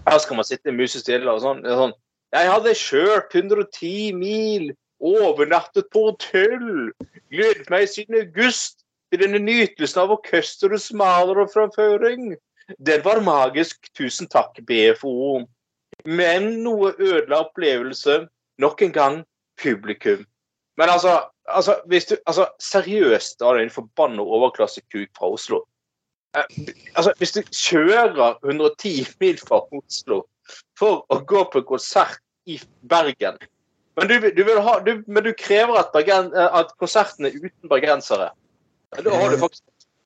her 0.04 0.18
skal 0.20 0.40
man 0.40 0.48
sitte 0.48 0.74
musestille 0.74 1.30
og 1.30 1.42
sånn. 1.44 1.62
Sånn. 1.64 1.94
Jeg 2.34 2.50
hadde 2.50 2.78
kjørt 2.78 3.36
110 3.36 4.16
mil, 4.18 4.72
overnattet 5.00 5.90
på 5.92 6.08
hotell, 6.10 6.92
gledet 7.32 7.70
meg 7.72 7.88
siden 7.90 8.20
august 8.20 8.84
til 9.10 9.22
denne 9.24 9.40
nytelsen 9.42 10.04
av 10.04 10.14
orkesterets 10.16 10.90
maler 10.96 11.44
og 11.44 11.52
framføring. 11.52 12.34
Den 12.78 13.04
var 13.04 13.20
magisk, 13.24 13.90
tusen 13.96 14.30
takk, 14.30 14.58
BFO. 14.66 15.44
Men 16.04 16.48
noe 16.64 16.94
ødela 16.98 17.44
opplevelse. 17.44 18.24
Nok 18.62 18.82
en 18.82 18.92
gang 18.94 19.20
publikum. 19.60 20.24
Men 20.76 20.90
altså, 20.90 21.20
altså, 21.46 21.80
hvis 21.86 22.06
du, 22.06 22.16
altså 22.26 22.48
seriøst, 22.62 23.38
da, 23.40 23.54
din 23.58 23.70
forbanna 23.70 24.22
overklassekuk 24.22 25.08
fra 25.18 25.30
Oslo. 25.30 25.62
Eh, 26.36 26.74
altså, 26.94 27.12
hvis 27.18 27.32
du 27.32 27.42
kjører 27.42 28.38
110 28.44 29.06
mil 29.20 29.38
fra 29.38 29.62
Oslo 29.70 30.24
for 30.78 31.04
å 31.10 31.20
gå 31.22 31.44
på 31.52 31.62
konsert 31.68 32.22
i 32.46 32.58
Bergen 32.88 33.38
Men 33.96 34.08
du, 34.10 34.16
du, 34.34 34.42
vil 34.44 34.58
ha, 34.66 34.78
du, 34.82 35.04
men 35.06 35.22
du 35.26 35.30
krever 35.38 35.78
at, 35.78 35.92
Bergen, 35.94 36.32
eh, 36.34 36.56
at 36.60 36.72
konserten 36.82 37.28
er 37.28 37.36
uten 37.36 37.70
bergensere. 37.70 38.32
Da 38.94 39.10
har 39.14 39.30
du 39.30 39.38
faktisk 39.38 39.62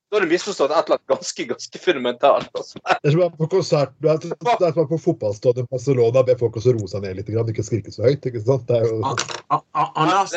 da 0.08 0.16
har 0.16 0.24
du 0.24 0.30
misforstått 0.32 0.70
et 0.72 0.86
eller 0.88 0.96
annet 0.96 1.10
ganske 1.12 1.44
ganske 1.50 1.78
fundamentalt. 1.84 2.48
Altså. 2.56 2.78
Det 2.80 3.10
er 3.10 3.12
som 3.12 3.18
å 3.18 3.24
være 3.26 3.36
på 3.36 3.48
konsert, 3.52 3.90
du 4.00 4.06
er, 4.08 4.20
det 4.24 4.54
er 4.64 4.72
som 4.72 4.86
på 4.88 4.98
fotballstadion 5.04 5.66
i 5.66 5.72
Barcelona 5.74 6.22
og 6.22 6.30
be 6.30 6.36
folk 6.40 6.56
å 6.56 6.62
roe 6.64 6.88
seg 6.88 7.04
ned 7.04 7.18
litt, 7.18 7.28
ikke 7.28 7.64
skrike 7.66 7.92
så 7.92 8.06
høyt. 8.06 8.24
ikke 8.24 8.40
sant? 8.40 8.64
Det 8.70 8.78
er 8.78 8.86
jo... 8.88 9.02
A- 9.04 9.58
A- 9.76 9.90
Anders, 10.00 10.32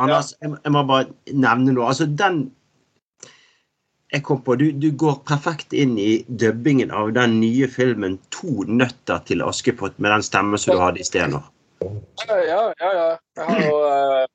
Anders 0.00 0.32
jeg, 0.40 0.54
jeg 0.56 0.72
må 0.72 0.84
bare 0.88 1.10
nevne 1.36 1.76
noe. 1.76 1.90
Altså, 1.92 2.08
den 2.08 2.46
jeg 4.14 4.22
kom 4.24 4.40
på, 4.46 4.56
du, 4.56 4.70
du 4.72 4.88
går 4.96 5.20
perfekt 5.28 5.76
inn 5.76 5.98
i 6.00 6.22
dubbingen 6.28 6.92
av 6.94 7.12
den 7.16 7.40
nye 7.42 7.68
filmen 7.68 8.16
'To 8.30 8.64
nøtter 8.70 9.20
til 9.28 9.42
Askepott' 9.44 9.98
med 9.98 10.14
den 10.14 10.24
stemmen 10.24 10.60
som 10.60 10.78
du 10.78 10.80
hadde 10.80 11.02
i 11.02 11.06
sted 11.08 11.28
nå. 11.32 11.42
Ja, 12.28 12.38
ja, 12.80 12.90
ja. 12.94 13.06
Jeg 13.36 13.48
har 13.48 13.62
jo, 13.62 13.78
eh, 13.88 14.26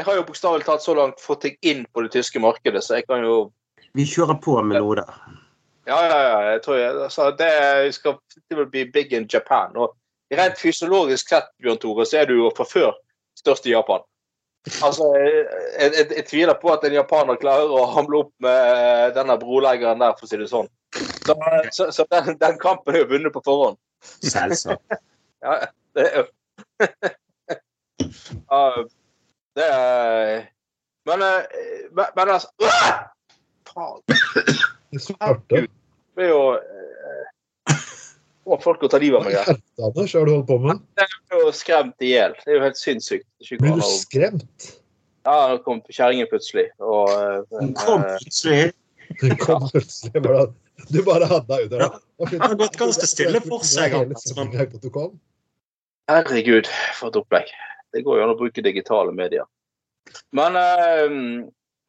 jeg 0.00 0.08
har 0.08 0.18
jo 0.18 0.26
bokstavelig 0.28 0.66
talt 0.66 0.84
så 0.84 0.94
langt 0.96 1.22
fått 1.22 1.46
deg 1.46 1.58
inn 1.66 1.84
på 1.92 2.04
det 2.04 2.12
tyske 2.14 2.42
markedet, 2.42 2.82
så 2.84 2.98
jeg 2.98 3.08
kan 3.08 3.24
jo 3.26 3.50
Vi 3.96 4.06
kjører 4.06 4.38
på 4.42 4.54
med 4.62 4.78
noe 4.78 4.98
der. 5.00 5.14
Ja, 5.88 5.98
ja, 6.06 6.18
ja. 6.22 6.36
Jeg 6.54 6.62
tror 6.62 6.76
jeg, 6.78 6.94
altså, 7.06 7.30
det 7.34 7.50
skal 7.96 8.18
det 8.48 8.58
vil 8.58 8.68
bli 8.70 8.84
big 8.94 9.12
in 9.16 9.26
Japan. 9.32 9.74
Og 9.74 9.96
rent 10.30 10.58
fysiologisk 10.60 11.32
sett, 11.32 11.50
Bjørn 11.62 11.80
Tore, 11.82 12.06
så 12.06 12.20
er 12.20 12.30
du 12.30 12.36
jo 12.36 12.52
fra 12.54 12.66
før 12.68 12.94
størst 13.38 13.66
i 13.66 13.74
Japan. 13.74 14.04
Altså, 14.84 15.06
jeg, 15.16 15.46
jeg, 15.80 16.06
jeg 16.16 16.26
tviler 16.28 16.58
på 16.60 16.70
at 16.74 16.84
en 16.84 16.94
japaner 16.94 17.38
klarer 17.40 17.72
å 17.72 17.86
hamle 17.94 18.26
opp 18.26 18.32
med 18.44 19.14
denne 19.16 19.38
broleggeren 19.40 20.02
der, 20.02 20.12
for 20.18 20.28
å 20.28 20.30
si 20.30 20.38
det 20.38 20.50
sånn. 20.52 20.68
Så, 21.24 21.36
så, 21.72 21.88
så 21.96 22.06
den, 22.12 22.36
den 22.40 22.58
kampen 22.60 22.94
er 22.94 23.04
jo 23.04 23.10
vunnet 23.14 23.34
på 23.34 23.42
forhånd. 23.46 23.80
Selvsagt. 24.20 24.84
Ja, 25.40 25.54
det 25.96 26.02
er 26.04 26.16
jo 26.18 26.24
ja, 28.50 28.62
Det 29.56 29.66
er 29.66 30.48
Men, 31.08 31.22
uh, 31.22 32.04
men, 32.16 32.28
altså! 32.28 32.48
Faen. 33.70 34.02
Det 34.90 35.00
svarte. 35.02 35.66
Det 36.16 36.26
er 36.26 36.32
jo 36.32 36.42
eh, 36.58 37.84
Må 38.50 38.58
folk 38.62 38.82
å 38.82 38.90
ta 38.90 38.98
livet 39.02 39.20
av 39.20 39.28
meg 39.28 39.36
her. 39.38 39.60
Hva 39.78 39.90
har 39.94 40.26
du 40.26 40.32
holdt 40.34 40.48
på 40.48 40.58
med? 40.64 40.82
Jeg 40.98 41.06
er 41.30 41.44
jo 41.44 41.52
skremt 41.54 42.04
i 42.04 42.12
hjel. 42.14 42.34
Det 42.42 42.50
er 42.50 42.58
jo 42.58 42.64
helt 42.64 42.80
sinnssykt. 42.80 43.28
Blir 43.62 43.78
du 43.78 43.84
skremt? 43.86 44.70
Ja, 45.28 45.36
nå 45.52 45.60
kom 45.64 45.82
kjerringen 45.92 46.28
plutselig. 46.30 46.66
Og, 46.82 47.10
eh, 47.12 47.40
Den 47.60 47.74
kom 47.78 48.02
eh, 48.02 48.16
plutselig. 48.18 48.72
Hun 49.20 49.36
kom 49.42 49.66
plutselig 49.68 50.22
bare 50.22 50.46
Du 50.90 51.00
bare 51.02 51.26
hadde 51.26 51.48
deg 51.50 51.64
under 51.66 51.82
Det 51.82 52.28
Han 52.38 52.44
har 52.44 52.54
gått 52.60 52.76
ganske 52.78 53.08
stille 53.10 53.40
for 53.42 53.66
seg, 53.66 53.90
Hele 53.90 54.14
altså. 54.14 54.32
sendingen 54.32 54.62
helt 54.62 54.76
at 54.78 54.86
du 54.86 54.90
kom. 54.94 55.18
Herregud, 56.10 56.66
for 56.98 57.08
et 57.08 57.16
opplegg. 57.20 57.50
Det 57.94 58.02
går 58.02 58.18
jo 58.18 58.22
an 58.24 58.32
å 58.32 58.38
bruke 58.38 58.64
digitale 58.66 59.12
medier. 59.14 59.46
Men 60.34 60.56
øh, 60.58 61.12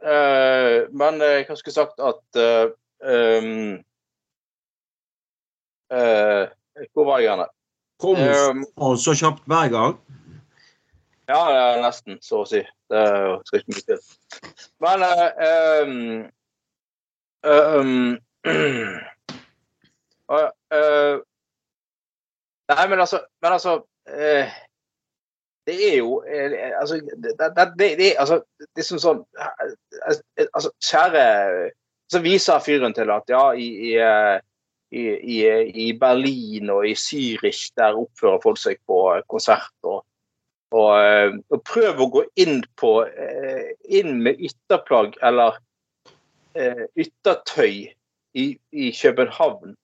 øh, 0.05 0.93
Men 0.93 1.21
jeg 1.21 1.45
har 1.47 1.55
skulle 1.57 1.73
sagt 1.73 1.99
at 1.99 2.41
øh, 2.41 2.69
eh, 5.91 6.43
Hvor 6.93 7.05
var 7.05 7.19
jeg 7.19 7.27
gjerne? 7.29 7.47
Kom 8.01 8.17
Um, 8.17 8.97
så 8.97 9.13
kjapt 9.13 9.43
hver 9.45 9.69
gang. 9.69 9.97
Ja, 11.29 11.81
nesten, 11.81 12.17
så 12.21 12.41
å 12.41 12.45
si. 12.49 12.61
Det 12.89 13.01
skal 13.45 13.59
ikke 13.61 13.73
mye 13.75 13.85
til. 13.89 13.99
Men 14.81 15.05
eh, 15.05 15.29
um, 15.85 16.25
um, 17.45 18.17
eh, 20.37 21.15
Nei, 22.71 22.87
men 22.87 22.99
altså, 23.03 23.19
men 23.43 23.51
altså 23.51 23.71
eh, 23.77 23.90
Det 24.05 25.75
er 25.93 25.98
jo 25.98 26.24
eh, 26.25 26.72
Altså, 26.79 26.96
det, 26.96 27.36
det, 27.77 27.89
det, 28.00 28.15
altså, 28.20 28.41
det 28.60 28.81
er 28.81 28.88
som 28.88 29.01
sånn 29.01 29.20
eh, 29.38 30.48
altså, 30.50 30.72
Kjære 30.81 31.25
Så 32.12 32.22
viser 32.24 32.63
fyren 32.65 32.96
til 32.98 33.12
at 33.13 33.29
ja, 33.29 33.43
i, 33.53 33.67
i 33.91 33.91
eh, 34.01 34.39
i, 34.91 35.46
i, 35.72 35.91
Berlin 35.96 36.70
og 36.70 36.84
i 36.88 36.96
Zürich, 37.00 37.70
der 37.79 37.96
oppfører 37.96 38.41
folk 38.43 38.60
seg 38.60 38.79
på 38.88 38.98
konsert. 39.31 39.72
Og, 39.88 40.01
og, 40.75 40.89
eh, 41.00 41.38
og 41.51 41.62
prøv 41.67 42.01
å 42.03 42.10
gå 42.12 42.24
inn 42.43 42.60
på 42.79 42.91
eh, 43.08 43.72
inn 43.88 44.20
med 44.25 44.41
ytterplagg 44.43 45.15
eller 45.24 45.60
eh, 46.60 46.84
yttertøy 47.00 47.88
i, 48.36 48.46
i 48.72 48.91
København. 48.96 49.77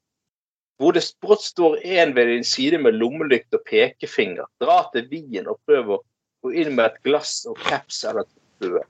Hvor 0.77 0.93
det 0.93 1.03
brått 1.23 1.41
står 1.41 1.79
en 1.97 2.13
ved 2.13 2.29
din 2.29 2.45
side 2.45 2.77
med 2.81 2.99
lommelykt 2.99 3.55
og 3.57 3.63
pekefinger. 3.65 4.45
Dra 4.61 4.83
til 4.93 5.07
Wien 5.09 5.49
og 5.49 5.57
prøv 5.65 5.95
å 5.95 6.01
gå 6.45 6.53
inn 6.53 6.75
med 6.77 6.91
et 6.91 6.99
glass 7.07 7.39
og 7.49 7.57
caps 7.65 8.03
eller 8.05 8.27
topplue. 8.27 8.83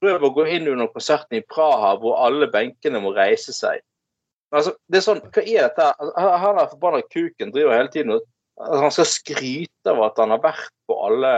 Prøv 0.00 0.24
å 0.24 0.32
gå 0.36 0.46
inn 0.56 0.70
under 0.72 0.88
konserten 0.92 1.38
i 1.38 1.44
Praha 1.44 1.94
hvor 2.00 2.16
alle 2.24 2.48
benkene 2.52 3.02
må 3.04 3.12
reise 3.16 3.52
seg. 3.56 3.84
Altså, 4.54 4.72
det 4.88 5.00
er 5.00 5.04
sånn, 5.04 5.20
Hva 5.34 5.42
er 5.42 5.66
dette? 5.66 5.90
Altså, 5.92 6.32
Han 6.44 6.58
der 6.60 6.72
forbanna 6.72 7.04
kuken 7.12 7.52
driver 7.52 7.76
hele 7.76 7.92
tiden 7.92 8.14
og 8.14 8.24
altså, 8.60 8.82
Han 8.82 8.96
skal 8.96 9.08
skryte 9.10 9.92
av 9.92 10.02
at 10.06 10.20
han 10.22 10.32
har 10.32 10.42
vært 10.44 10.74
på 10.88 10.98
alle 11.08 11.32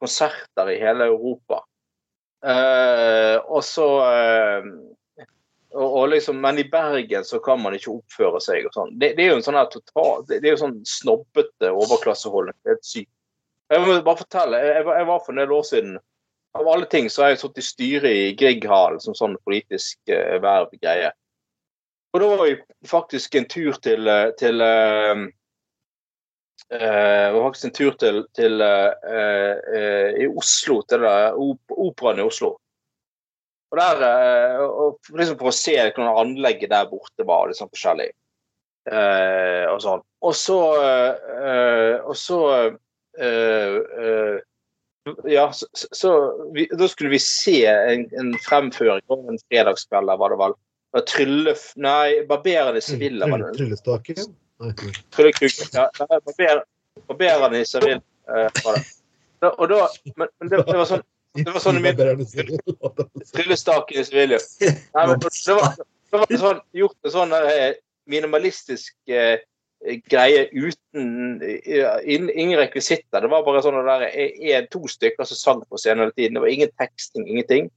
konserter 0.00 0.72
i 0.72 0.80
hele 0.80 1.10
Europa. 1.12 1.62
Uh, 2.40 3.36
og 3.52 3.60
så 3.64 3.86
eh, 4.08 4.68
og, 5.74 5.86
og 5.86 6.08
liksom, 6.12 6.40
Men 6.42 6.58
i 6.58 6.66
Bergen 6.70 7.24
så 7.24 7.38
kan 7.44 7.60
man 7.62 7.74
ikke 7.76 7.92
oppføre 7.92 8.40
seg 8.42 8.66
og 8.66 8.74
sånn. 8.74 8.92
Det, 8.98 9.14
det 9.18 9.24
er 9.24 9.32
jo 9.32 9.38
en 9.38 9.46
sånn 9.46 9.58
her 9.58 9.70
total, 9.72 10.24
det, 10.28 10.40
det 10.42 10.50
er 10.50 10.56
jo 10.56 10.62
sånn 10.64 10.78
snobbete 10.88 11.72
overklasseholdning. 11.72 12.56
Er 12.64 12.74
helt 12.74 12.86
sykt. 12.88 13.12
Jeg 13.70 13.86
må 13.86 14.00
bare 14.02 14.18
fortelle, 14.18 14.62
jeg, 14.66 14.82
jeg 14.82 15.06
var 15.06 15.20
for 15.22 15.32
en 15.34 15.42
del 15.44 15.52
år 15.54 15.66
siden 15.68 15.98
Av 16.58 16.66
alle 16.66 16.88
ting 16.90 17.06
så 17.06 17.22
har 17.22 17.28
jeg 17.30 17.44
sittet 17.44 17.62
i 17.62 17.66
styret 17.68 18.10
i 18.10 18.30
Grieghallen 18.34 18.98
som 18.98 19.14
sånn 19.14 19.36
politisk 19.46 20.10
eh, 20.10 20.40
verv-greie. 20.42 21.12
Og 22.10 22.18
da 22.18 22.30
var 22.32 22.40
vi 22.42 22.56
faktisk 22.90 23.36
en 23.38 23.46
tur 23.46 23.76
til, 23.78 24.08
eh, 24.10 24.32
til 24.40 24.64
eh, 24.64 25.22
eh, 26.74 27.32
var 27.36 27.44
faktisk 27.44 27.68
en 27.68 27.76
tur 27.76 27.94
til, 28.02 28.18
til 28.34 28.66
eh, 28.66 29.54
eh, 29.78 30.18
i 30.24 30.26
Oslo, 30.26 30.80
til 30.90 31.06
det, 31.06 31.14
op 31.46 31.78
operaen 31.86 32.18
i 32.18 32.26
Oslo. 32.26 32.56
Og 33.70 33.78
der, 33.78 34.00
eh, 34.02 34.60
og 34.66 35.10
liksom 35.14 35.38
For 35.38 35.50
å 35.50 35.54
se 35.54 35.76
hvordan 35.78 36.18
anlegget 36.18 36.72
der 36.72 36.88
borte 36.90 37.26
var, 37.26 37.50
liksom 37.50 37.70
forskjellig. 37.70 38.10
Eh, 38.90 39.66
og 39.70 39.80
sånn. 39.84 40.02
Og 40.24 40.34
så 40.34 40.56
eh, 40.80 42.00
Og 42.00 42.16
så 42.16 42.38
eh, 43.20 43.76
eh, 43.76 44.38
Ja, 45.28 45.46
så, 45.52 45.68
så 45.74 46.14
vi, 46.56 46.66
da 46.72 46.88
skulle 46.88 47.12
vi 47.12 47.20
se 47.22 47.62
en, 47.68 48.06
en 48.18 48.34
fremføring 48.46 49.04
på 49.08 49.20
en 49.28 49.40
fredagskveld, 49.48 50.10
der 50.10 50.20
var 50.20 50.34
det 50.34 50.40
vel. 50.42 50.56
Det 50.90 50.98
var 50.98 51.06
Trylle... 51.08 51.54
Nei, 51.80 52.08
Barberen 52.28 52.76
i 52.76 52.82
Sevilla. 52.84 53.28
var 53.30 53.44
det. 53.44 53.52
Tryllestaken? 53.56 54.34
Nei. 54.60 54.72
Tryllekuken. 55.14 55.70
Ja, 55.76 55.86
nei, 56.02 56.20
barber, 56.26 56.64
Barberen 57.08 57.56
i 57.56 57.64
Sevilla 57.68 58.00
eh, 58.28 58.60
var 58.64 58.76
det. 58.76 58.84
Og 59.54 59.64
da, 59.70 59.86
men, 60.20 60.28
men 60.40 60.52
det, 60.52 60.60
det 60.68 60.76
var 60.76 60.88
sånn 60.90 61.06
det 61.38 61.52
var 61.54 61.62
sånn 61.62 61.78
Tryllestaken 63.30 64.00
i 64.00 64.04
Sevilla. 64.06 64.40
Nei, 64.60 65.04
men 65.06 65.20
det 65.22 65.54
var, 65.54 65.76
det 65.78 66.18
var 66.22 66.40
sånn, 66.42 66.64
gjort 66.74 67.06
en 67.06 67.14
sånn 67.14 67.34
eh, 67.38 67.70
minimalistisk 68.10 68.96
eh, 69.14 69.38
greie 70.10 70.48
uten 70.52 71.40
in, 72.04 72.30
ingen 72.30 72.58
rekvisitter. 72.58 73.22
Det 73.22 73.30
var 73.32 73.46
bare 73.46 73.62
sånn 73.64 73.78
der, 73.86 74.08
en, 74.10 74.66
to 74.72 74.82
stykker 74.90 75.28
som 75.28 75.38
sang 75.38 75.62
på 75.68 75.80
scenen 75.80 76.04
hele 76.04 76.16
tiden. 76.16 76.36
Det 76.36 76.44
var 76.44 76.52
ingen 76.52 76.74
teksting, 76.80 77.28
ingenting. 77.28 77.70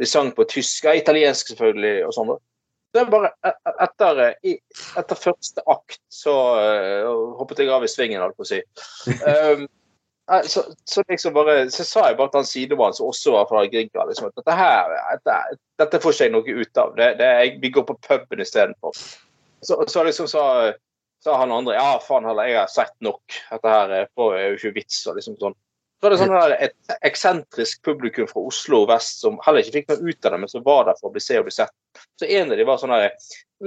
De 0.00 0.08
sang 0.08 0.30
på 0.36 0.46
tysk, 0.48 0.84
ja, 0.86 0.94
italiensk 0.96 1.52
selvfølgelig, 1.52 2.06
og 2.06 2.14
sånn. 2.16 2.36
er 3.00 3.10
bare 3.10 3.32
e- 3.46 3.56
e- 3.70 3.76
etter, 3.86 4.22
eh, 4.28 4.56
etter 4.98 5.18
første 5.18 5.62
akt 5.70 6.00
så 6.10 6.36
uh, 6.58 7.10
hoppet 7.38 7.62
jeg 7.62 7.70
av 7.70 7.84
i 7.86 7.90
svingen, 7.90 8.22
holdt 8.22 8.38
på 8.38 8.46
å 8.46 8.50
si. 8.50 8.62
Um, 9.24 9.68
Så, 10.46 10.62
så 10.84 11.02
liksom 11.08 11.34
bare, 11.34 11.70
så 11.74 11.84
sa 11.84 12.04
jeg 12.06 12.16
bare 12.18 12.30
til 12.30 12.38
han 12.38 12.46
sidemannen 12.46 12.94
som 12.94 13.08
også 13.10 13.32
var 13.34 13.48
fra 13.50 13.64
Grieghallen 13.66 14.12
liksom, 14.12 14.28
at 14.30 14.36
dette 14.38 14.54
her, 14.54 14.92
dette, 15.10 15.38
dette 15.82 16.00
får 16.04 16.14
ikke 16.14 16.28
jeg 16.28 16.34
noe 16.36 16.54
ut 16.60 16.80
av. 16.82 16.92
Det, 16.94 17.08
det, 17.18 17.30
jeg, 17.40 17.56
vi 17.64 17.72
går 17.74 17.86
på 17.88 17.96
puben 18.06 18.44
istedenfor. 18.44 19.00
Så, 19.66 19.80
så 19.90 20.04
liksom 20.06 20.28
sa, 20.30 20.44
sa 21.24 21.40
han 21.40 21.50
andre 21.52 21.74
ja, 21.74 21.96
faen 22.04 22.28
heller, 22.30 22.46
jeg 22.46 22.60
har 22.60 22.70
sett 22.70 22.94
nok. 23.02 23.40
Dette 23.50 23.74
her 23.74 23.96
er 23.96 24.06
er 24.38 24.46
jo 24.52 24.60
ikke 24.60 24.76
vits. 24.78 25.02
og 25.10 25.18
liksom 25.18 25.34
sånn. 25.40 25.58
Så 26.00 26.06
var 26.06 26.14
det 26.14 26.18
sånn 26.22 26.30
der, 26.32 26.52
et 26.64 26.92
eksentrisk 27.04 27.82
publikum 27.84 28.24
fra 28.24 28.40
Oslo 28.48 28.78
vest 28.88 29.18
som 29.20 29.34
heller 29.44 29.60
ikke 29.60 29.74
fikk 29.74 29.90
noe 29.90 30.08
ut 30.08 30.24
av 30.24 30.32
det, 30.32 30.38
men 30.40 30.48
som 30.48 30.62
var 30.64 30.86
der 30.88 30.96
for 30.96 31.10
å 31.10 31.12
bli 31.12 31.20
se 31.20 31.36
og 31.36 31.44
bli 31.44 31.52
sett. 31.52 31.74
Så 32.16 32.24
en 32.24 32.54
av 32.54 32.56
de 32.56 32.64
var 32.64 32.78
sånn 32.80 32.94
her 32.94 33.10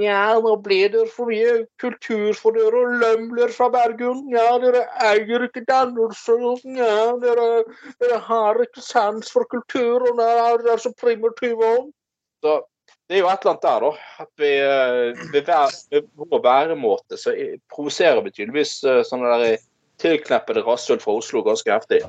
Ja, 0.02 0.40
nå 0.42 0.56
blir 0.66 0.90
det 0.90 1.04
for 1.14 1.30
mye 1.30 1.68
kultur 1.78 2.34
for 2.34 2.58
dere 2.58 2.80
og 2.80 2.96
lømler 3.04 3.54
fra 3.54 3.68
Bergen. 3.76 4.24
Ja, 4.34 4.48
dere 4.64 4.82
eier 5.06 5.46
ikke 5.46 5.62
dannelse. 5.68 6.40
Ja, 6.74 7.12
dere, 7.22 7.46
dere 8.02 8.18
har 8.26 8.62
ikke 8.66 8.82
sans 8.82 9.30
for 9.30 9.46
kultur, 9.52 10.02
og 10.02 10.18
dere 10.18 10.48
er, 10.74 10.82
så 10.82 10.90
primitive. 10.98 11.70
Så 12.42 12.56
det 13.06 13.20
er 13.20 13.22
jo 13.22 13.30
et 13.30 13.46
eller 13.46 13.54
annet 13.54 13.68
der, 13.68 13.86
da. 13.86 14.26
At 14.26 14.32
vi 14.42 14.52
eh, 14.58 15.22
ved 15.94 16.10
vår 16.18 16.42
væremåte 16.50 17.22
så 17.22 17.36
provoserer 17.70 18.26
vi 18.26 18.34
tydeligvis 18.34 18.80
eh, 18.90 19.04
sånne 19.06 19.38
der 19.38 19.62
tilkneppede 20.02 20.64
rasshøl 20.66 21.00
fra 21.04 21.18
Oslo 21.20 21.44
ganske 21.46 21.72
heftig. 21.72 22.02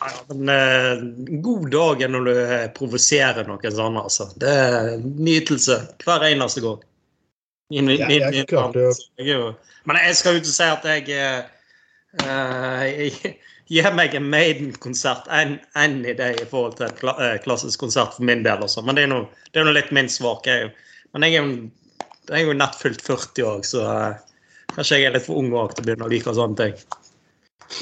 Ja, 0.00 0.08
men 0.32 0.48
eh, 0.50 1.02
God 1.44 1.68
dag 1.72 2.02
er 2.02 2.10
når 2.10 2.24
du 2.26 2.32
eh, 2.42 2.66
provoserer 2.76 3.46
noen 3.48 3.76
sånne, 3.76 4.02
altså. 4.02 4.26
Det 4.42 4.50
er 4.50 4.88
nytelse 5.04 5.76
hver 6.04 6.26
eneste 6.30 6.64
gang. 6.64 6.82
Inn- 7.72 7.90
Ja, 7.94 8.08
inn- 8.12 8.34
jeg 8.34 8.46
klarte 8.50 8.82
jo- 8.82 8.92
jeg 9.18 9.54
Men 9.84 9.96
jeg 9.96 10.16
skal 10.16 10.34
jo 10.34 10.40
ikke 10.40 10.52
si 10.56 10.62
at 10.64 10.84
jeg 10.84 11.08
eh, 11.10 11.44
eh, 12.24 13.34
gir 13.72 13.88
meg 13.96 14.14
en 14.14 14.28
Maiden-konsert 14.30 15.28
enn 15.32 15.58
en 15.76 15.96
idé 16.04 16.32
i 16.42 16.44
forhold 16.50 16.76
til 16.76 16.86
et 16.90 17.04
eh, 17.14 17.38
klassisk 17.44 17.80
konsert 17.80 18.14
for 18.16 18.24
min 18.24 18.42
del. 18.44 18.60
Også. 18.66 18.82
Men 18.84 18.96
det 18.98 19.04
er 19.06 19.12
nå 19.12 19.22
det 19.54 19.64
litt 19.72 19.92
min 19.92 20.08
svak. 20.08 20.46
Men 21.14 21.22
jeg 21.22 21.38
er 21.38 21.44
jo, 21.46 21.56
jeg 22.28 22.42
er 22.42 22.46
jo 22.50 22.52
nett 22.58 22.76
fylt 22.80 23.02
40 23.06 23.44
òg, 23.48 23.64
så 23.68 23.84
eh, 23.86 24.33
kanskje 24.74 25.00
jeg 25.00 25.08
er 25.08 25.16
litt 25.16 25.26
for 25.26 25.40
ung 25.40 25.50
til 25.52 25.82
å 25.82 25.86
begynne 25.86 26.06
å 26.06 26.12
like 26.12 26.34
sånne 26.36 26.58
ting. 26.60 26.74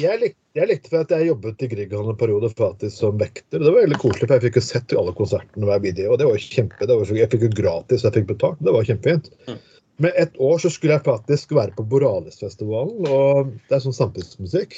Jeg 0.00 0.20
likte, 0.20 0.38
jeg 0.56 0.68
likte 0.70 0.88
for 0.92 1.02
at 1.02 1.10
jeg 1.12 1.26
jobbet 1.26 1.64
i 1.64 1.68
Grieghallen 1.72 2.12
en 2.14 2.18
periode 2.20 2.48
faktisk 2.54 2.94
som 2.94 3.18
vekter. 3.20 3.58
Det 3.58 3.66
var 3.66 3.82
veldig 3.82 3.98
koselig, 4.00 4.28
for 4.28 4.36
jeg 4.36 4.44
fikk 4.46 4.58
jo 4.60 4.64
sett 4.64 4.94
alle 4.96 5.14
konsertene 5.16 5.68
hver 5.68 5.82
video. 5.82 6.12
Og 6.12 6.20
det 6.20 6.28
var 6.28 6.38
jo 6.38 6.52
kjempe, 6.54 6.86
det 6.88 6.96
var 6.96 7.12
Jeg 7.18 7.32
fikk 7.32 7.44
jo 7.48 7.52
gratis, 7.58 8.04
jeg 8.06 8.16
fikk 8.16 8.28
betalt. 8.30 8.58
Det 8.62 8.74
var 8.76 8.88
kjempefint. 8.88 9.26
Mm. 9.48 9.58
Med 10.02 10.12
et 10.16 10.32
år 10.40 10.58
så 10.62 10.68
skulle 10.72 10.96
jeg 10.96 11.04
faktisk 11.06 11.52
være 11.56 11.74
på 11.76 11.84
Boralesfestivalen 11.90 13.00
og 13.12 13.52
det 13.68 13.76
er 13.76 13.82
sånn 13.84 13.96
samtidsmusikk. 13.96 14.70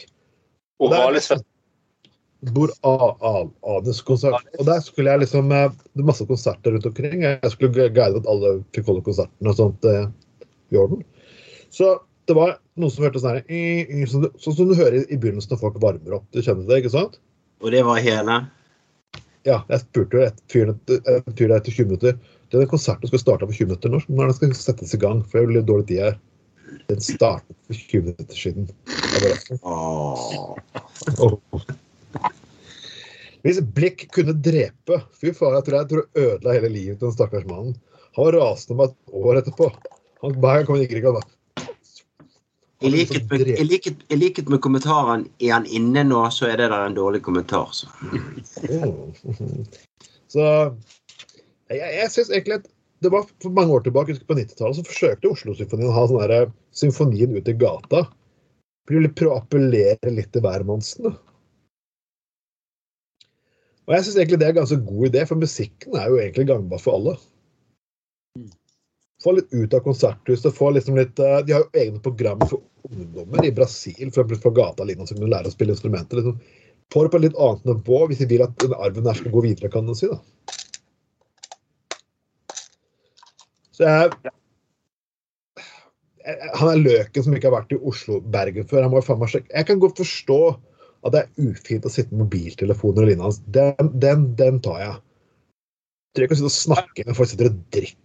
Oralisfest. 0.83 1.46
Borealiskonsert. 2.55 4.50
Og 4.59 4.64
der 4.68 4.81
skulle 4.85 5.14
jeg 5.14 5.22
liksom 5.22 5.53
eh, 5.55 5.70
Det 5.94 6.03
er 6.03 6.11
masse 6.11 6.27
konserter 6.29 6.74
rundt 6.74 6.88
omkring. 6.90 7.22
Jeg 7.24 7.50
skulle 7.55 7.88
guide 7.94 8.18
at 8.20 8.29
alle 8.29 8.59
fikk 8.77 8.90
holde 8.90 9.07
konsertene 9.07 9.53
og 9.55 9.57
sånt 9.61 9.83
eh, 9.88 10.05
i 10.74 10.77
orden. 10.81 11.00
Så 11.74 11.96
det 12.28 12.37
var 12.38 12.58
noen 12.78 12.92
som 12.92 13.04
hørte 13.04 13.20
sånn 13.20 13.37
her 13.37 13.44
i- 13.50 13.84
i- 13.84 14.06
Sånn 14.08 14.28
sånn 14.38 14.56
som 14.56 14.68
du 14.70 14.74
hører 14.78 15.02
i 15.10 15.16
begynnelsen 15.16 15.50
når 15.54 15.60
folk 15.60 15.80
varmer 15.82 16.18
opp. 16.20 16.26
Du 16.32 16.40
kjenner 16.40 16.66
det, 16.68 16.82
ikke 16.82 16.94
sant? 16.94 17.18
Og 17.60 17.70
det 17.74 17.82
var 17.84 17.98
hele. 18.00 18.46
Ja, 19.44 19.62
jeg 19.68 19.80
spurte 19.82 20.16
jo 20.16 20.22
et 20.24 20.38
fyr 20.48 20.70
et 20.70 21.34
fyr 21.37 21.48
der 21.48 21.58
etter 21.58 21.72
20 21.72 21.88
minutter. 21.90 22.12
Det 22.48 22.54
er 22.54 22.64
Den 22.64 22.70
konserten 22.70 23.08
skal 23.10 23.18
starte 23.18 23.48
på 23.48 23.52
20 23.52 23.66
minutter. 23.66 23.90
Når 23.90 24.06
når 24.08 24.24
den 24.30 24.34
skal 24.38 24.54
settes 24.54 24.94
i 24.94 24.98
gang? 24.98 25.22
For 25.24 25.38
jeg 25.40 25.46
har 25.46 25.54
litt 25.56 25.66
dårlig 25.66 25.87
tid 25.88 25.98
her. 25.98 26.18
Den 26.88 27.00
startet 27.00 27.56
for 27.66 27.74
20 27.74 28.02
minutter 28.02 28.37
siden. 28.37 28.70
Bare. 29.20 29.37
Hvis 33.44 33.60
blikk 33.76 34.06
kunne 34.10 34.32
drepe 34.32 35.02
Fy 35.12 35.32
faen, 35.37 35.58
jeg 35.58 35.64
tror 35.66 35.76
jeg 35.76 35.88
tror 35.90 36.00
jeg 36.00 36.24
ødela 36.24 36.54
hele 36.56 36.70
livet 36.72 36.98
til 36.98 37.08
den 37.10 37.16
stakkars 37.16 37.44
mannen. 37.44 37.76
Han 38.16 38.24
var 38.24 38.38
rasende 38.40 38.76
med 38.78 38.88
et 38.88 38.96
år 39.12 39.42
etterpå. 39.42 39.68
Han, 40.22 40.32
hver 40.40 40.64
gang 40.64 40.76
han 40.78 40.87
gikk 40.87 41.04
og 41.10 41.22
I 42.84 42.90
likhet, 42.92 43.30
med, 43.30 43.48
i, 43.48 43.64
likhet, 43.64 44.04
I 44.12 44.16
likhet 44.20 44.48
med 44.52 44.60
kommentaren 44.60 45.24
'Er 45.40 45.52
han 45.52 45.66
inne 45.66 46.04
nå?' 46.04 46.28
så 46.30 46.50
er 46.50 46.56
det 46.60 46.68
der 46.68 46.86
en 46.86 46.96
dårlig 46.96 47.22
kommentar. 47.22 47.72
Så. 47.72 47.88
Så 50.34 50.44
jeg, 51.70 51.78
jeg 51.78 52.10
syns 52.10 52.30
egentlig 52.30 52.58
at 52.58 52.66
det 53.04 53.12
var 53.12 53.26
for 53.42 53.52
mange 53.54 53.72
år 53.76 53.84
tilbake, 53.84 54.16
på 54.26 54.34
90-tallet, 54.34 54.78
så 54.78 54.86
forsøkte 54.86 55.30
Oslo-symfonien 55.30 55.90
å 55.90 55.94
ha 55.94 56.06
sånn 56.08 56.22
derre 56.22 56.40
symfonien 56.74 57.36
ut 57.36 57.50
i 57.50 57.54
gata. 57.60 58.06
Prøve 58.88 59.28
å 59.28 59.36
appellere 59.38 60.12
litt 60.12 60.32
til 60.32 60.44
hvermannsen. 60.44 61.12
Og 63.84 63.92
jeg 63.92 64.06
syns 64.06 64.16
egentlig 64.16 64.40
det 64.40 64.46
er 64.48 64.54
en 64.54 64.60
ganske 64.62 64.80
god 64.88 65.06
idé, 65.10 65.24
for 65.28 65.40
musikken 65.40 65.96
er 66.00 66.08
jo 66.08 66.20
egentlig 66.20 66.48
gangbar 66.48 66.80
for 66.80 66.98
alle. 66.98 67.14
Få 69.24 69.32
litt 69.32 69.52
ut 69.52 69.74
av 69.74 69.80
konserthuset. 69.80 70.54
få 70.54 70.70
liksom 70.70 70.96
litt, 70.96 71.18
eh, 71.18 71.38
De 71.46 71.52
har 71.52 71.64
jo 71.64 71.80
egne 71.80 72.02
programmer 72.02 72.46
for 72.46 72.60
ungdommer 72.90 73.44
i 73.44 73.52
Brasil 73.52 74.10
for 74.10 74.24
eksempel 74.24 74.40
på 74.42 74.54
gata 74.54 74.84
lignende, 74.84 75.08
som 75.08 75.18
kan 75.18 75.30
lære 75.30 75.48
å 75.48 75.54
spille 75.54 75.72
instrumenter. 75.72 76.16
liksom. 76.16 76.40
Få 76.92 77.02
det 77.02 77.10
på 77.10 77.16
et 77.16 77.22
litt 77.22 77.40
annet 77.40 77.64
nivå 77.64 78.06
hvis 78.08 78.18
de 78.18 78.26
vil 78.26 78.42
at 78.42 78.56
den 78.58 78.74
arven 78.74 79.06
her 79.06 79.14
skal 79.14 79.32
gå 79.32 79.42
videre, 79.42 79.70
kan 79.72 79.87
man 79.87 79.94
si. 79.94 80.06
da. 80.06 80.18
Så 83.72 83.88
jeg, 83.88 84.12
jeg 86.24 86.50
Han 86.54 86.68
er 86.68 86.84
løken 86.84 87.24
som 87.24 87.34
ikke 87.34 87.50
har 87.50 87.62
vært 87.62 87.72
i 87.72 87.80
Oslo, 87.80 88.20
Bergen 88.20 88.68
før. 88.68 88.82
Han 88.82 88.92
må 88.92 89.02
faen 89.04 89.18
meg 89.18 89.32
sjekke. 89.32 89.50
Jeg 89.52 89.66
kan 89.66 89.80
godt 89.80 89.98
forstå 90.00 90.38
at 91.04 91.12
det 91.12 91.24
er 91.24 91.50
ufint 91.50 91.84
å 91.84 91.92
sitte 91.92 92.12
med 92.12 92.26
mobiltelefoner 92.26 93.04
og 93.04 93.10
lignende. 93.10 93.42
Den, 93.56 93.90
den, 94.00 94.30
den 94.37 94.60
tar 94.64 94.80
jeg. 94.80 94.94
jeg 94.94 96.16
tror 96.16 96.24
ikke 96.24 96.37
å 96.37 96.40
sitte 96.40 96.52
og 96.52 96.60
snakke 96.60 97.04
med 97.08 97.18
folk 97.18 97.32
sitter 97.32 97.50
og 97.50 97.60
drikker 97.74 98.03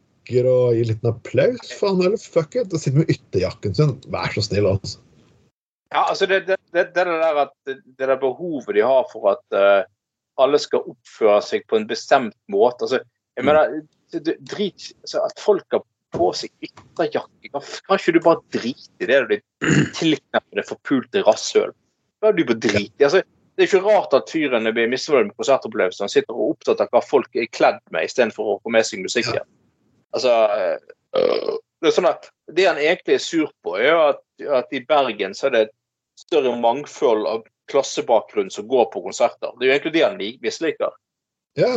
og 0.50 0.76
gir 0.78 0.86
en 0.86 0.92
liten 0.94 1.10
applaus. 1.10 1.72
Faen 1.80 2.02
eller 2.06 2.18
fuck 2.22 2.56
it. 2.60 2.74
Og 2.74 2.82
sitter 2.82 3.02
med 3.02 3.14
ytterjakken 3.14 3.76
sin. 3.78 3.96
Vær 4.14 4.34
så 4.36 4.44
snill, 4.46 4.68
altså. 4.70 5.00
Ja, 5.90 6.04
altså 6.06 6.28
det, 6.30 6.44
det, 6.46 6.60
det, 6.76 6.84
det 6.94 7.06
der 7.10 7.40
at 7.46 7.54
det 7.66 7.80
der 7.98 8.20
behovet 8.22 8.76
de 8.78 8.84
har 8.86 9.08
for 9.10 9.32
at 9.32 9.56
uh, 9.58 9.88
alle 10.38 10.60
skal 10.62 10.86
oppføre 10.92 11.40
seg 11.42 11.66
på 11.66 11.80
en 11.80 11.88
bestemt 11.90 12.38
måte. 12.52 12.86
altså 12.86 13.00
jeg 13.40 13.46
mener, 13.48 13.82
det- 14.14 14.26
det- 14.26 14.38
drit, 14.52 14.92
altså 15.02 15.24
At 15.26 15.40
folk 15.40 15.66
har 15.72 15.82
på 16.14 16.32
seg 16.34 16.50
ytterjakke, 16.62 17.50
kan, 17.54 17.62
kan 17.88 17.98
ikke 17.98 18.14
du 18.14 18.20
bare 18.26 18.42
drite 18.54 19.02
i 19.02 19.06
det? 19.06 19.20
Du 19.22 19.28
blir 19.28 19.92
tilknappet 19.98 20.62
det 20.62 20.66
forpulte 20.70 21.24
rasshøl. 21.26 21.74
Hva 22.20 22.30
er 22.30 22.38
du 22.38 22.46
på 22.46 22.58
drit 22.60 22.94
i? 23.00 23.04
Altså, 23.04 23.22
det 23.56 23.66
er 23.66 23.70
ikke 23.70 23.86
rart 23.86 24.14
at 24.14 24.30
fyren 24.32 24.70
blir 24.74 24.90
misfornøyd 24.90 25.30
med 25.30 25.36
konsertopplevelsen. 25.42 26.06
Han 26.06 26.10
sitter 26.14 26.34
og 26.34 26.42
er 26.42 26.54
opptatt 26.56 26.82
av 26.82 26.90
hva 26.94 27.02
folk 27.06 27.36
er 27.36 27.50
kledd 27.52 27.80
med, 27.92 28.06
istedenfor 28.08 28.54
å 28.54 28.60
få 28.64 28.72
med 28.74 28.86
seg 28.88 29.02
musikken. 29.04 29.44
Altså, 30.16 30.34
øh, 31.16 31.58
det, 31.82 31.90
er 31.90 31.96
sånn 31.96 32.10
at, 32.10 32.30
det 32.56 32.68
han 32.68 32.82
egentlig 32.82 33.18
er 33.18 33.24
sur 33.24 33.52
på, 33.66 33.76
er 33.78 33.98
at, 34.10 34.24
at 34.62 34.74
i 34.76 34.84
Bergen 34.88 35.36
så 35.38 35.50
er 35.50 35.56
det 35.56 35.66
et 35.68 35.76
større 36.20 36.56
mangfold 36.60 37.28
av 37.30 37.46
klassebakgrunn 37.70 38.50
som 38.52 38.68
går 38.68 38.90
på 38.94 39.04
konserter. 39.06 39.54
Det 39.58 39.66
er 39.66 39.70
jo 39.70 39.76
egentlig 39.76 39.96
det 39.96 40.06
han 40.06 40.18
lik- 40.20 40.42
misliker. 40.44 40.96
Ja. 41.58 41.76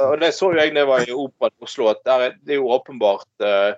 Og 0.00 0.20
det 0.20 0.32
så 0.34 0.50
jo 0.52 0.58
jeg 0.60 0.74
da 0.74 0.82
jeg 0.82 0.88
var 0.88 1.06
i 1.06 1.14
Operaen 1.14 1.54
i 1.56 1.64
Oslo, 1.66 1.88
at 1.92 2.04
der 2.08 2.26
er, 2.26 2.36
det 2.44 2.56
er 2.56 2.60
jo 2.60 2.70
åpenbart 2.72 3.44
eh, 3.44 3.72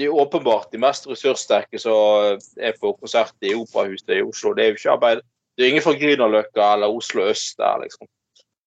det 0.00 0.06
er 0.06 0.14
jo 0.14 0.22
åpenbart 0.22 0.72
de 0.72 0.78
mest 0.80 1.04
ressurssterke 1.10 1.78
som 1.78 2.38
er 2.56 2.76
på 2.80 2.94
konsert 2.96 3.34
i 3.44 3.52
Operahuset 3.52 4.14
i 4.16 4.22
Oslo. 4.24 4.54
Det 4.56 4.64
er 4.64 4.70
jo 4.70 4.78
ikke 4.78 4.94
arbeid. 4.94 5.20
Det 5.58 5.64
er 5.66 5.72
ingen 5.74 5.84
fra 5.84 5.92
Grünerløkka 6.00 6.68
eller 6.74 6.94
Oslo 6.96 7.26
øst 7.28 7.58
der, 7.60 7.82
liksom. 7.82 8.08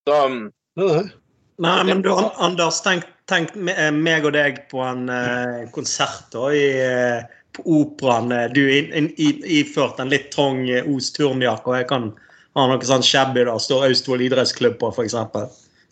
Så, 0.06 0.20
um. 0.28 1.10
Nei, 1.58 1.74
men 1.88 2.04
du, 2.06 2.12
Anders, 2.38 2.78
tenk, 2.86 3.08
tenk 3.30 3.54
eh, 3.72 3.90
meg 3.94 4.26
og 4.28 4.34
deg 4.36 4.62
på 4.70 4.82
en 4.84 5.06
uh, 5.08 5.64
konsert 5.74 6.26
da, 6.34 6.48
i, 6.52 6.64
uh, 6.80 7.44
på 7.56 7.64
Operaen. 7.80 8.32
Du 8.54 8.62
iført 8.68 10.00
en 10.02 10.12
litt 10.12 10.30
trang 10.34 10.64
uh, 10.68 10.82
Os-turnjakke, 10.94 11.70
og 11.72 11.78
jeg 11.80 11.88
kan 11.92 12.10
ha 12.54 12.66
noe 12.70 12.86
sånn 12.86 13.04
shabby 13.06 13.46
da, 13.48 13.56
står 13.58 13.88
Austevoll 13.88 14.26
idrettsklubb 14.26 14.76
på, 14.82 14.92
f.eks. 14.94 15.16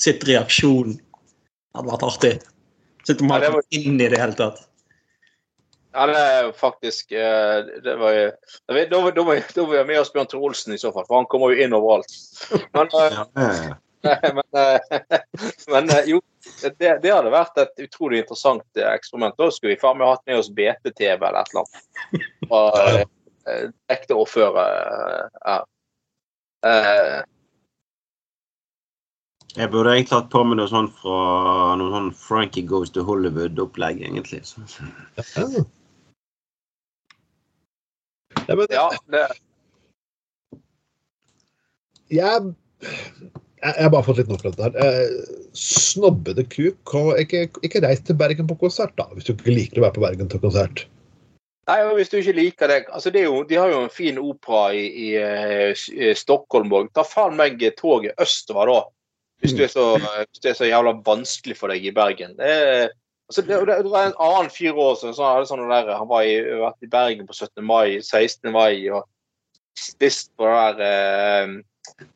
Sitt 0.03 0.27
reaksjon. 0.29 0.93
aksjon. 0.93 0.99
Det 1.73 1.81
hadde 1.81 1.93
vært 1.95 2.05
artig. 2.11 2.35
Sitter 3.07 3.27
man 3.27 3.43
Ja, 3.43 3.51
var- 3.51 3.65
inn 3.75 3.97
i 4.01 4.09
det 4.13 4.21
hele 4.21 4.37
tatt. 4.39 4.61
ja, 5.93 6.07
det 6.07 6.17
er 6.17 6.53
faktisk 6.57 7.11
det 7.11 7.97
var 7.99 8.13
jo, 8.17 8.31
Da 8.69 8.75
vil 8.75 8.87
jeg 8.87 9.79
ha 9.79 9.85
med 9.85 9.99
oss 10.01 10.13
Bjørn 10.13 10.29
Tore 10.31 10.47
Olsen 10.49 10.73
i 10.73 10.79
så 10.79 10.93
fall, 10.93 11.05
for 11.09 11.17
han 11.17 11.27
kommer 11.27 11.53
jo 11.53 11.65
inn 11.65 11.75
overalt. 11.77 12.13
Men, 12.75 12.89
Ja, 12.93 13.75
men, 14.03 14.43
eh, 14.63 14.81
men 15.73 15.91
eh, 15.91 16.05
jo, 16.07 16.21
det, 16.79 16.99
det 17.03 17.13
hadde 17.13 17.33
vært 17.33 17.59
et 17.63 17.85
utrolig 17.87 18.23
interessant 18.23 18.65
eh, 18.79 18.89
eksperiment. 18.93 19.37
Da 19.39 19.51
skulle 19.51 19.75
vi 19.75 19.83
faen 19.83 20.01
meg 20.01 20.13
hatt 20.13 20.25
med 20.27 20.41
oss 20.41 20.51
BT-TV 20.53 21.19
eller 21.19 21.43
et 21.43 21.53
eller 21.53 21.67
annet. 21.67 21.77
Og 22.53 23.69
ekte 23.91 24.17
ordfører. 24.19 25.29
Ja. 25.43 25.61
Eh, 26.67 27.21
Jeg 29.53 29.69
burde 29.69 29.93
egentlig 29.93 30.17
hatt 30.17 30.31
på 30.33 30.41
meg 30.49 30.57
noe 30.57 30.71
sånt 30.71 30.95
fra 31.03 31.77
noen 31.77 31.93
sånn 31.93 32.13
Frankie 32.17 32.65
Goes 32.65 32.93
to 32.95 33.05
Hollywood-opplegg, 33.05 34.01
egentlig. 34.01 34.41
Så. 34.49 34.65
Ja. 35.19 35.47
Ja, 38.49 38.57
ja, 38.73 38.87
det, 39.13 39.27
jeg, 42.13 42.55
jeg 43.63 43.85
har 43.85 43.93
bare 43.95 44.07
fått 44.07 44.19
litt 44.19 44.31
nok 44.31 44.47
av 44.47 44.57
dette 44.57 44.67
her. 44.67 44.79
Eh, 44.83 45.37
Snobbete 45.57 46.45
kuk. 46.51 46.95
Ikke, 47.21 47.45
ikke 47.63 47.83
reis 47.85 48.03
til 48.03 48.19
Bergen 48.19 48.49
på 48.49 48.59
konsert, 48.65 48.95
da, 48.99 49.07
hvis 49.15 49.29
du 49.29 49.35
ikke 49.35 49.55
liker 49.55 49.81
å 49.81 49.87
være 49.87 49.97
på 49.99 50.05
Bergen 50.07 50.33
til 50.33 50.43
konsert. 50.43 50.87
Nei, 51.71 51.77
men 51.87 51.95
Hvis 51.95 52.11
du 52.11 52.17
ikke 52.19 52.35
liker 52.35 52.73
det 52.73 52.79
altså 52.91 53.13
det 53.15 53.21
er 53.21 53.29
jo, 53.29 53.45
De 53.47 53.55
har 53.55 53.71
jo 53.71 53.85
en 53.85 53.93
fin 53.93 54.17
opera 54.19 54.73
i, 54.75 54.83
i, 54.83 55.11
eh, 55.15 55.85
i 55.95 56.11
Stockholm 56.19 56.75
òg. 56.75 56.91
Ta 56.97 57.05
faen 57.07 57.39
meg 57.39 57.63
toget 57.79 58.19
østover 58.21 58.73
da. 58.73 58.81
Hvis, 59.43 59.55
det, 59.59 59.71
så, 59.73 59.97
er 60.47 60.55
så 60.55 60.67
jævla 60.69 60.95
vanskelig 61.03 61.57
for 61.59 61.73
deg 61.73 61.87
i 61.87 61.95
Bergen. 61.95 62.37
Det, 62.39 62.91
altså 63.27 63.43
det, 63.43 63.57
det, 63.67 63.79
var 63.91 64.11
en 64.11 64.21
annen 64.23 64.51
fyr 64.55 64.79
også, 64.79 65.11
hadde 65.19 65.49
sånn 65.51 65.65
der, 65.67 65.91
han 65.99 66.07
var 66.11 66.27
i, 66.27 66.37
vært 66.61 66.87
i 66.87 66.91
Bergen 66.91 67.27
på 67.27 67.35
17. 67.35 67.65
mai, 67.67 67.99
16. 67.99 68.53
mai 68.55 68.87
og 68.95 69.09
spist 69.79 70.31
på 70.39 70.47
det 70.47 70.79
der 70.79 70.85
eh, 70.87 71.57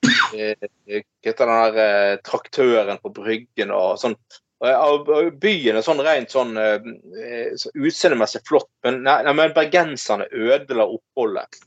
eh, 0.06 0.15
Hva 0.37 1.01
heter 1.27 1.46
den 1.51 1.62
der 1.77 1.79
eh, 1.83 2.16
traktøren 2.27 3.01
på 3.03 3.12
Bryggen 3.16 3.72
og 3.75 3.96
sånn. 4.03 4.16
Og 4.64 5.11
Byen 5.42 5.77
er 5.77 5.85
sånn 5.85 6.01
rent 6.01 6.33
sånn 6.33 6.55
eh, 6.57 6.79
eh, 7.20 7.51
så 7.61 7.68
utseendemessig 7.77 8.40
flott, 8.49 8.70
men, 8.87 9.03
nei, 9.05 9.18
nei, 9.27 9.35
men 9.37 9.53
bergenserne 9.57 10.29
ødela 10.33 10.87
oppholdet. 10.88 11.59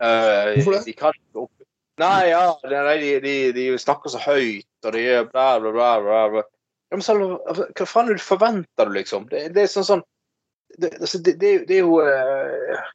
Eh, 0.00 0.54
Hvorfor 0.56 0.78
det? 0.78 0.84
De 0.86 0.94
kan 0.96 1.12
ikke 1.18 1.42
opp... 1.44 1.52
Nei, 1.98 2.28
ja, 2.30 2.44
de, 2.62 3.10
de, 3.20 3.34
de 3.56 3.66
snakker 3.82 4.12
så 4.14 4.20
høyt, 4.22 4.68
og 4.86 4.94
de 4.94 5.02
gjør 5.02 5.26
bla, 5.32 5.48
bla, 5.60 5.72
bla. 5.74 5.88
bla, 6.06 6.20
bla. 6.36 6.44
Ja, 6.88 6.96
men 6.96 7.02
så, 7.04 7.16
hva 7.18 7.84
faen 7.90 8.06
er 8.08 8.14
det 8.16 8.22
du 8.22 8.24
forventer 8.24 8.88
du, 8.88 8.94
liksom? 8.96 9.26
Det, 9.28 9.42
det 9.52 9.66
er 9.66 9.72
sånn 9.72 9.84
sånn 9.88 10.04
det, 10.78 10.92
altså, 11.02 11.18
det, 11.26 11.34
det, 11.40 11.48
er 11.50 11.58
jo- 11.58 11.66
det 11.68 11.76
er 11.76 11.82
jo 11.82 11.98
eh, 12.06 12.86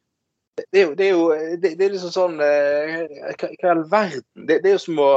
det 0.56 0.80
er 0.80 0.84
jo, 0.84 0.94
det 0.94 1.06
er 1.06 1.12
jo 1.12 1.24
det, 1.58 1.72
det 1.78 1.86
er 1.86 1.94
liksom 1.96 2.12
sånn 2.14 2.36
eh, 2.44 3.32
Hva 3.40 3.48
i 3.50 3.70
all 3.72 3.82
verden? 3.90 4.46
Det, 4.46 4.60
det 4.62 4.70
er 4.70 4.76
jo 4.76 4.84
som 4.84 5.00
å 5.02 5.10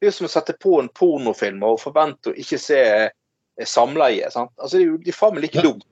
det 0.00 0.06
er 0.06 0.14
jo 0.14 0.16
som 0.16 0.28
å 0.30 0.32
sette 0.32 0.54
på 0.56 0.78
en 0.80 0.88
pornofilm 0.96 1.64
og 1.68 1.82
forvente 1.82 2.30
å 2.30 2.36
ikke 2.40 2.56
se 2.56 2.78
eh, 2.80 3.66
samleie. 3.68 4.30
sant? 4.32 4.54
Altså, 4.56 4.78
Det 4.78 4.84
er 4.86 4.86
jo 4.86 5.00
de 5.04 5.12
faen 5.12 5.34
meg 5.36 5.44
like 5.44 5.64
dumt. 5.66 5.84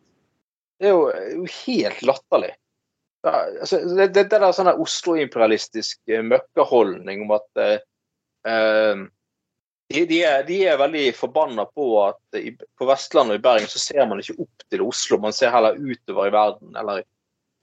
Det 0.80 0.88
er 0.88 0.94
jo, 0.94 1.02
er 1.12 1.34
jo 1.34 1.44
helt 1.58 2.00
latterlig. 2.08 2.54
Ja, 3.26 3.34
altså, 3.60 3.82
det, 3.98 4.06
det, 4.14 4.24
der 4.32 4.46
sånn 4.56 4.70
Oslo-imperialistisk 4.72 6.00
møkkeholdning 6.06 6.30
møkkaholdning 6.30 7.26
om 7.26 7.34
at 7.36 7.60
eh, 7.60 7.84
eh, 8.48 9.04
de, 9.92 10.04
de, 10.08 10.22
er, 10.24 10.48
de 10.48 10.58
er 10.70 10.80
veldig 10.80 11.04
forbanna 11.18 11.66
på 11.68 11.90
at 12.06 12.40
i, 12.40 12.54
på 12.56 12.88
Vestlandet 12.88 13.36
og 13.36 13.42
i 13.42 13.44
Bergen 13.44 13.68
så 13.68 13.82
ser 13.82 14.08
man 14.08 14.22
ikke 14.22 14.38
opp 14.44 14.66
til 14.72 14.84
Oslo, 14.84 15.20
man 15.20 15.36
ser 15.36 15.52
heller 15.52 15.76
utover 15.76 16.28
i 16.30 16.34
verden, 16.34 16.72
eller 16.76 17.04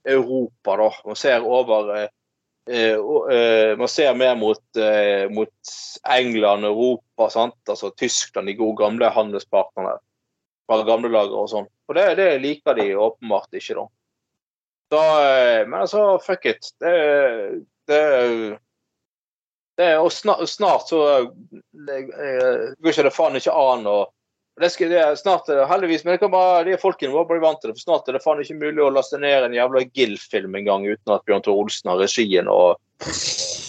Europa, 0.06 0.76
da. 0.76 0.90
Man 1.04 1.18
ser 1.18 1.46
over 1.46 1.92
eh, 1.96 2.08
eh, 2.70 2.98
eh, 3.36 3.72
Man 3.78 3.88
ser 3.90 4.14
mer 4.14 4.36
mot, 4.36 4.62
eh, 4.76 5.28
mot 5.30 5.74
England, 6.18 6.64
Europa, 6.64 7.30
sant? 7.30 7.58
altså 7.68 7.90
Tyskland, 7.90 8.46
de 8.46 8.56
gode 8.58 8.78
gamle 8.82 9.10
handelspartnerne 9.10 9.96
fra 10.66 10.82
gamle 10.86 11.12
dager 11.14 11.38
og 11.42 11.50
sånn. 11.50 11.70
Og 11.86 11.98
det, 11.98 12.06
det 12.18 12.30
liker 12.42 12.78
de 12.78 12.90
åpenbart 12.98 13.54
ikke, 13.54 13.78
da. 13.78 13.88
da 14.96 15.02
eh, 15.24 15.64
men 15.66 15.82
altså, 15.84 16.06
fuck 16.22 16.48
it. 16.50 16.72
Det, 16.82 16.94
det 17.90 18.00
det, 19.76 19.98
og 20.00 20.12
snart, 20.12 20.48
snart 20.48 20.88
så 20.88 21.00
eh, 21.20 21.26
går 22.80 22.92
ikke 22.92 23.04
det 23.04 23.12
faen 23.12 23.36
ikke 23.36 23.52
an 23.52 23.88
å 23.90 23.98
det 24.60 24.70
skal, 24.72 24.88
det 24.88 25.00
er 25.02 25.18
snart, 25.20 25.48
eh, 25.52 25.66
heldigvis, 25.68 26.04
men 26.04 26.14
det 26.14 26.22
kan 26.22 26.32
bare, 26.32 26.64
de 26.64 26.78
folkene 26.80 27.12
må 27.12 27.26
bli 27.28 27.42
vant 27.42 27.60
til 27.60 27.70
det. 27.70 27.76
for 27.76 27.84
Snart 27.84 28.08
er 28.08 28.16
det 28.16 28.22
faen 28.24 28.40
ikke 28.40 28.56
mulig 28.56 28.84
å 28.84 28.92
laste 28.94 29.20
ned 29.20 29.44
en 29.44 29.56
jævla 29.56 29.84
GIL-film 29.90 30.56
engang 30.56 30.86
uten 30.88 31.12
at 31.12 31.24
Bjørn 31.28 31.44
Tore 31.44 31.66
Olsen 31.66 31.92
har 31.92 32.00
regien 32.00 32.48
og 32.48 32.80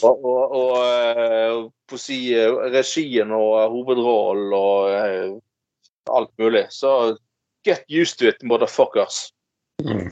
og, 0.08 0.24
og, 0.24 1.72
og 1.92 2.00
si, 2.00 2.20
regien 2.72 3.34
og 3.36 3.58
hovedrollen 3.74 4.54
og 4.56 5.42
alt 6.08 6.32
mulig. 6.40 6.68
Så 6.72 7.18
get 7.66 7.84
used 7.90 8.20
to 8.20 8.30
it, 8.30 8.44
motherfuckers. 8.44 9.34
Mm. 9.84 10.08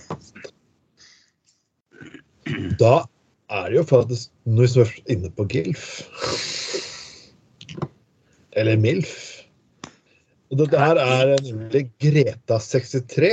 Da 2.80 3.06
er 3.50 3.70
det 3.70 3.80
jo 3.80 3.84
faktisk 3.84 4.30
Når 4.46 4.68
vi 4.76 4.82
er 4.82 4.92
inne 5.16 5.32
på 5.34 5.48
GILF 5.50 6.04
Eller 8.54 8.78
MILF. 8.78 9.35
Og 10.52 10.60
dette 10.62 10.80
her 10.80 11.00
er 11.02 11.32
nemlig 11.42 11.88
Greta 12.02 12.60
63. 12.62 13.32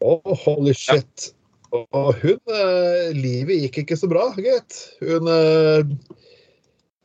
Oh, 0.00 0.34
holy 0.44 0.72
shit. 0.72 1.32
Og 1.74 2.14
hun 2.22 2.54
eh, 2.54 3.10
Livet 3.12 3.66
gikk 3.66 3.82
ikke 3.82 3.98
så 4.00 4.08
bra, 4.08 4.30
gitt. 4.40 4.78
Hun 5.02 5.28
eh, 5.28 5.90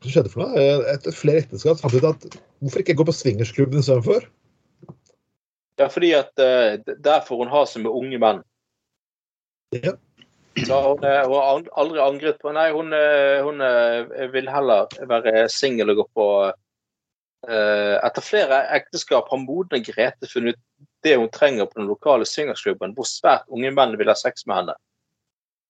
Hva 0.03 0.13
skjedde 0.13 0.31
for 0.31 0.45
noe? 0.45 0.61
Eh, 0.61 0.85
Etter 0.93 1.15
flere 1.15 1.43
ekteskap 1.43 1.81
fant 1.81 1.97
ut 1.97 2.07
at 2.13 2.27
hvorfor 2.63 2.83
ikke 2.83 2.95
gå 3.01 3.07
på 3.09 3.17
swingersklubben 3.17 3.83
istedenfor? 3.83 4.29
Ja, 5.81 5.89
fordi 5.89 6.13
at 6.15 6.31
uh, 6.37 6.77
der 7.01 7.23
får 7.25 7.39
hun 7.41 7.51
ha 7.51 7.63
seg 7.67 7.81
med 7.83 7.95
unge 7.97 8.19
menn. 8.21 8.41
Ja. 9.73 9.95
Så 10.55 10.81
hun, 10.81 11.03
eh, 11.03 11.27
hun 11.27 11.35
har 11.35 11.69
aldri 11.71 11.99
angret 11.99 12.41
på 12.41 12.51
Nei, 12.53 12.67
hun, 12.71 12.93
eh, 12.93 13.41
hun 13.43 13.61
eh, 13.61 14.27
vil 14.33 14.49
heller 14.49 14.91
være 15.09 15.47
singel 15.49 15.93
og 15.93 16.03
gå 16.03 16.09
på 16.19 16.27
Etter 17.43 18.23
flere 18.23 18.61
ekteskap 18.71 19.27
har 19.27 19.39
modne 19.41 19.81
Grete 19.83 20.29
funnet 20.31 20.55
ut 20.55 20.61
det 21.03 21.17
hun 21.19 21.27
trenger 21.27 21.65
på 21.67 21.81
den 21.81 21.89
lokale 21.89 22.23
swingersklubben, 22.23 22.93
hvor 22.95 23.03
svært 23.03 23.49
unge 23.51 23.73
menn 23.75 23.97
vil 23.99 24.07
ha 24.07 24.15
sex 24.15 24.45
med 24.47 24.61
henne. 24.61 24.75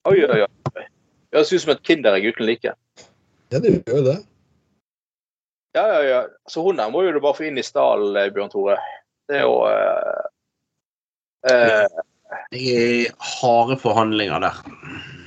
Oi, 0.05 0.19
oi, 0.21 0.43
oi. 0.45 0.83
Høres 1.33 1.49
ut 1.49 1.63
som 1.63 1.71
et 1.73 1.81
kinderegg 1.81 2.27
uten 2.29 2.45
like. 2.45 2.75
Ja, 3.49 3.57
det 3.57 3.71
gjør 3.73 3.97
jo 3.97 4.03
det. 4.05 4.15
Ja, 5.73 5.87
ja, 5.95 6.03
ja. 6.05 6.21
Så 6.45 6.61
hun 6.61 6.77
der 6.77 6.93
må 6.93 7.01
jo 7.01 7.15
du 7.15 7.17
bare 7.23 7.39
få 7.39 7.47
inn 7.49 7.57
i 7.57 7.65
stallen, 7.65 8.21
Bjørn 8.35 8.53
Tore. 8.53 8.77
Det 9.25 9.39
er 9.39 9.47
jo 9.47 9.57
uh, 9.65 10.29
uh, 11.49 12.03
Det 12.53 12.63
er 12.73 13.13
harde 13.33 13.77
forhandlinger 13.81 14.43
der. 14.43 14.59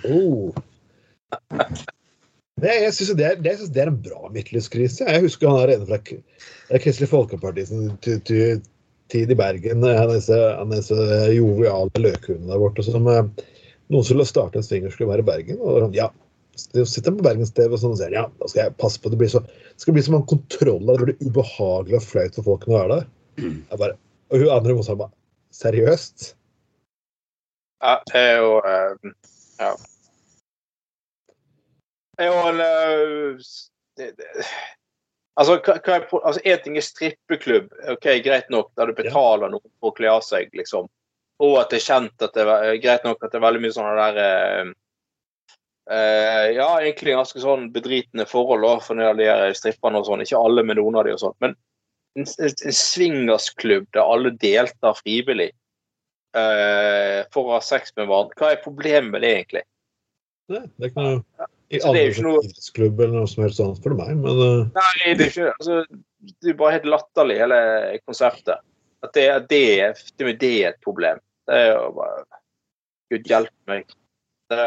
Oh. 0.08 0.54
Det, 2.56 2.72
jeg 2.72 2.92
syns 2.96 3.12
det, 3.18 3.32
det, 3.44 3.56
det 3.74 3.82
er 3.82 3.90
en 3.90 4.00
bra 4.00 4.30
midtlivskrise. 4.32 5.04
Jeg 5.04 5.24
husker 5.26 5.50
han 5.50 5.64
er 5.64 5.74
ene 5.74 5.88
fra 5.88 6.78
Kristelig 6.80 7.10
Folkeparti 7.10 7.66
sin 7.68 7.90
tid 8.02 9.32
i 9.32 9.38
Bergen. 9.38 9.84
Han 9.84 9.90
er 9.92 10.14
disse, 10.14 10.36
han 10.36 10.72
er 10.72 10.80
disse 10.80 11.32
joviale 11.36 12.04
løkhundene 12.06 12.54
der 12.54 12.62
borte 12.62 12.86
som 12.86 13.10
eh, 13.12 13.26
Noen 13.92 14.02
skulle 14.02 14.24
starte 14.26 14.58
en 14.58 14.64
swingersklubb 14.66 15.12
her 15.12 15.20
i 15.22 15.26
Bergen. 15.26 15.60
og 15.62 15.84
han, 15.84 15.92
ja, 15.94 16.08
sitter 16.56 17.12
på 17.14 17.22
Bergens 17.22 17.52
TV 17.54 17.76
og 17.76 17.78
sånn 17.82 17.92
og 17.94 18.00
sier 18.00 18.16
ja, 18.16 18.24
da 18.40 18.48
skal 18.50 18.64
jeg 18.64 18.78
passe 18.80 18.98
på. 19.02 19.12
Det 19.12 19.20
blir 19.20 19.30
så, 19.30 19.44
det 19.46 19.84
skal 19.84 19.94
bli 19.94 20.02
som 20.02 20.16
mange 20.16 20.30
kontroller. 20.32 20.98
Det 20.98 21.06
blir 21.12 21.28
ubehagelig 21.28 22.00
og 22.00 22.08
flaut 22.08 22.40
for 22.40 22.48
folkene 22.48 22.74
å 22.74 22.80
være 22.80 22.96
der. 22.96 23.06
Jeg 23.44 23.80
bare, 23.84 23.98
og 24.32 24.42
hun 24.42 24.50
andre 24.56 24.74
motstanderen 24.78 25.04
bare 25.04 25.14
Seriøst? 25.56 26.32
Ja, 27.82 28.00
det 28.12 28.22
er 28.22 28.38
jo 28.40 28.56
eh, 28.64 29.12
Ja. 29.58 29.74
Det 32.16 32.24
er 32.24 32.32
jo 32.32 32.42
en 32.48 32.60
eh, 32.64 34.54
Altså, 35.36 35.58
hva, 35.60 35.76
hva 35.84 35.98
er, 35.98 36.06
altså, 36.22 36.40
en 36.48 36.60
ting 36.64 36.76
er 36.80 36.84
strippeklubb. 36.84 37.68
ok, 37.92 38.06
Greit 38.24 38.48
nok, 38.52 38.70
der 38.76 38.88
du 38.88 38.96
betaler 38.96 39.52
noen 39.52 39.68
for 39.80 39.92
å 39.92 39.96
kle 39.96 40.08
av 40.08 40.22
seg, 40.24 40.48
liksom. 40.56 40.88
Og 41.44 41.58
at 41.60 41.68
det 41.72 41.82
er 41.82 41.88
kjent 41.90 42.24
at 42.24 42.32
det 42.32 42.46
er 42.48 42.78
greit 42.80 43.04
nok 43.04 43.20
at 43.20 43.34
det 43.34 43.36
er 43.36 43.44
veldig 43.44 43.60
mye 43.66 43.76
sånne 43.76 44.06
der 44.16 44.74
Uh, 45.86 46.50
Ja, 46.50 46.80
egentlig 46.82 47.14
ganske 47.14 47.38
sånn 47.38 47.68
bedritne 47.74 48.24
forhold 48.26 48.64
da, 48.66 48.72
for 48.82 48.98
når 48.98 49.18
det 49.18 49.28
gjelder 49.28 49.52
stripperne 49.54 50.00
og 50.00 50.08
sånn. 50.08 50.24
Ikke 50.24 50.40
alle, 50.42 50.64
men 50.66 50.80
noen 50.80 50.98
av 50.98 51.06
de 51.06 51.12
og 51.14 51.20
sånn. 51.22 51.36
Men 51.44 51.54
en, 52.18 52.26
en 52.26 52.74
swingersklubb 52.80 53.86
der 53.94 54.02
alle 54.02 54.32
deltar 54.42 54.98
frivillig 54.98 55.52
for 57.32 57.48
å 57.48 57.56
ha 57.56 57.62
sex 57.64 57.94
med 57.96 58.10
hverandre. 58.10 58.36
Hva 58.36 58.52
er 58.52 58.64
problemet 58.64 59.12
med 59.14 59.24
det, 59.24 59.32
egentlig? 59.38 59.62
Nei, 60.52 60.62
det 60.76 60.84
er 60.84 60.90
ikke 60.92 61.04
noe 61.06 61.46
i 61.66 61.80
det 61.80 61.82
jo 61.82 61.88
andre 61.88 62.02
idrettsklubb 62.06 63.00
noe- 63.00 63.06
eller 63.06 63.18
noe 63.18 63.30
som 63.30 63.42
helst 63.42 63.62
annet, 63.62 63.82
for 63.82 63.98
meg, 63.98 64.12
men 64.22 64.38
uh... 64.38 64.68
Nei, 64.76 65.14
det 65.18 65.24
er 65.24 65.32
ikke 65.32 65.48
altså, 65.50 65.78
Det 66.42 66.52
er 66.52 66.58
bare 66.60 66.76
helt 66.76 66.88
latterlig, 66.92 67.38
hele 67.42 67.58
konseptet. 68.06 68.62
At 69.02 69.14
det, 69.16 69.26
det, 69.50 69.62
med 70.22 70.38
det 70.40 70.52
er 70.60 70.68
et 70.70 70.84
problem. 70.84 71.18
Det 71.46 71.58
er 71.58 71.72
jo 71.72 71.90
bare 71.96 72.22
Gud 73.10 73.28
hjelpe 73.30 73.70
meg. 73.70 73.90
Det, 74.50 74.62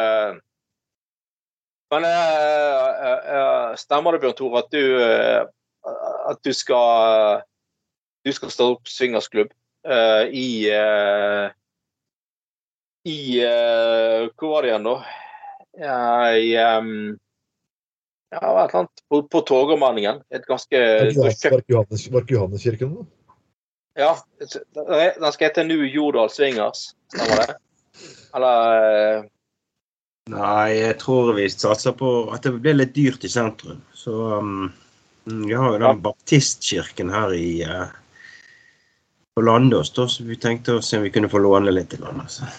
men 1.89 2.05
eh, 2.05 2.83
eh, 3.09 3.31
eh, 3.35 3.71
stemmer 3.79 4.15
det, 4.15 4.21
Bjørn 4.23 4.35
Tore, 4.37 4.61
at 4.61 4.69
du 4.75 4.83
eh, 5.03 5.47
at 6.29 6.43
du 6.45 6.51
skal 6.53 7.41
du 8.27 8.31
skal 8.35 8.51
starte 8.53 8.75
opp 8.75 8.91
swingersklubb 8.91 9.49
eh, 9.49 9.57
i 9.85 10.69
eh, 10.73 11.51
i 13.03 13.39
eh, 13.43 14.29
Hvor 14.35 14.49
var 14.49 14.61
det 14.61 14.69
igjen, 14.69 14.83
da? 14.83 14.97
I 16.35 16.57
um, 16.57 17.17
ja, 18.29 18.37
et 18.37 18.43
eller 18.43 18.75
annet 18.79 19.03
på, 19.09 19.21
på 19.23 19.41
Torgallmanningen. 19.41 20.21
Et 20.29 20.45
ganske 20.45 20.81
var 21.15 21.31
ikke 21.33 22.35
Johanneskirken 22.35 22.93
da? 22.97 23.05
Ja, 23.99 24.11
den 24.39 25.31
skal 25.33 25.49
hete 25.49 25.65
Nu 25.67 25.81
Jordal 25.87 26.29
Swingers. 26.29 26.91
Stemmer 27.13 27.41
det? 27.41 27.55
Eller 28.35 28.83
eh, 28.83 29.23
Nei, 30.29 30.75
jeg 30.77 30.99
tror 31.01 31.31
vi 31.33 31.47
satser 31.49 31.95
på 31.97 32.11
at 32.35 32.43
det 32.45 32.51
blir 32.61 32.77
litt 32.77 32.93
dyrt 32.93 33.23
i 33.25 33.31
sentrum. 33.33 33.79
Så 33.97 34.13
um, 34.37 34.67
vi 35.25 35.55
har 35.57 35.73
jo 35.73 35.81
den 35.81 36.03
baptistkirken 36.05 37.09
her 37.09 37.33
i 37.33 37.63
eh, 39.39 39.47
lande 39.47 39.79
oss, 39.79 39.91
da, 39.95 40.07
så 40.07 40.23
vi 40.27 40.37
tenkte 40.39 40.77
å 40.77 40.83
se 40.85 40.99
om 40.99 41.05
vi 41.07 41.11
kunne 41.13 41.31
få 41.31 41.41
låne 41.43 41.73
litt 41.73 41.91
til 41.93 42.05
land, 42.05 42.21
Altså. 42.25 42.49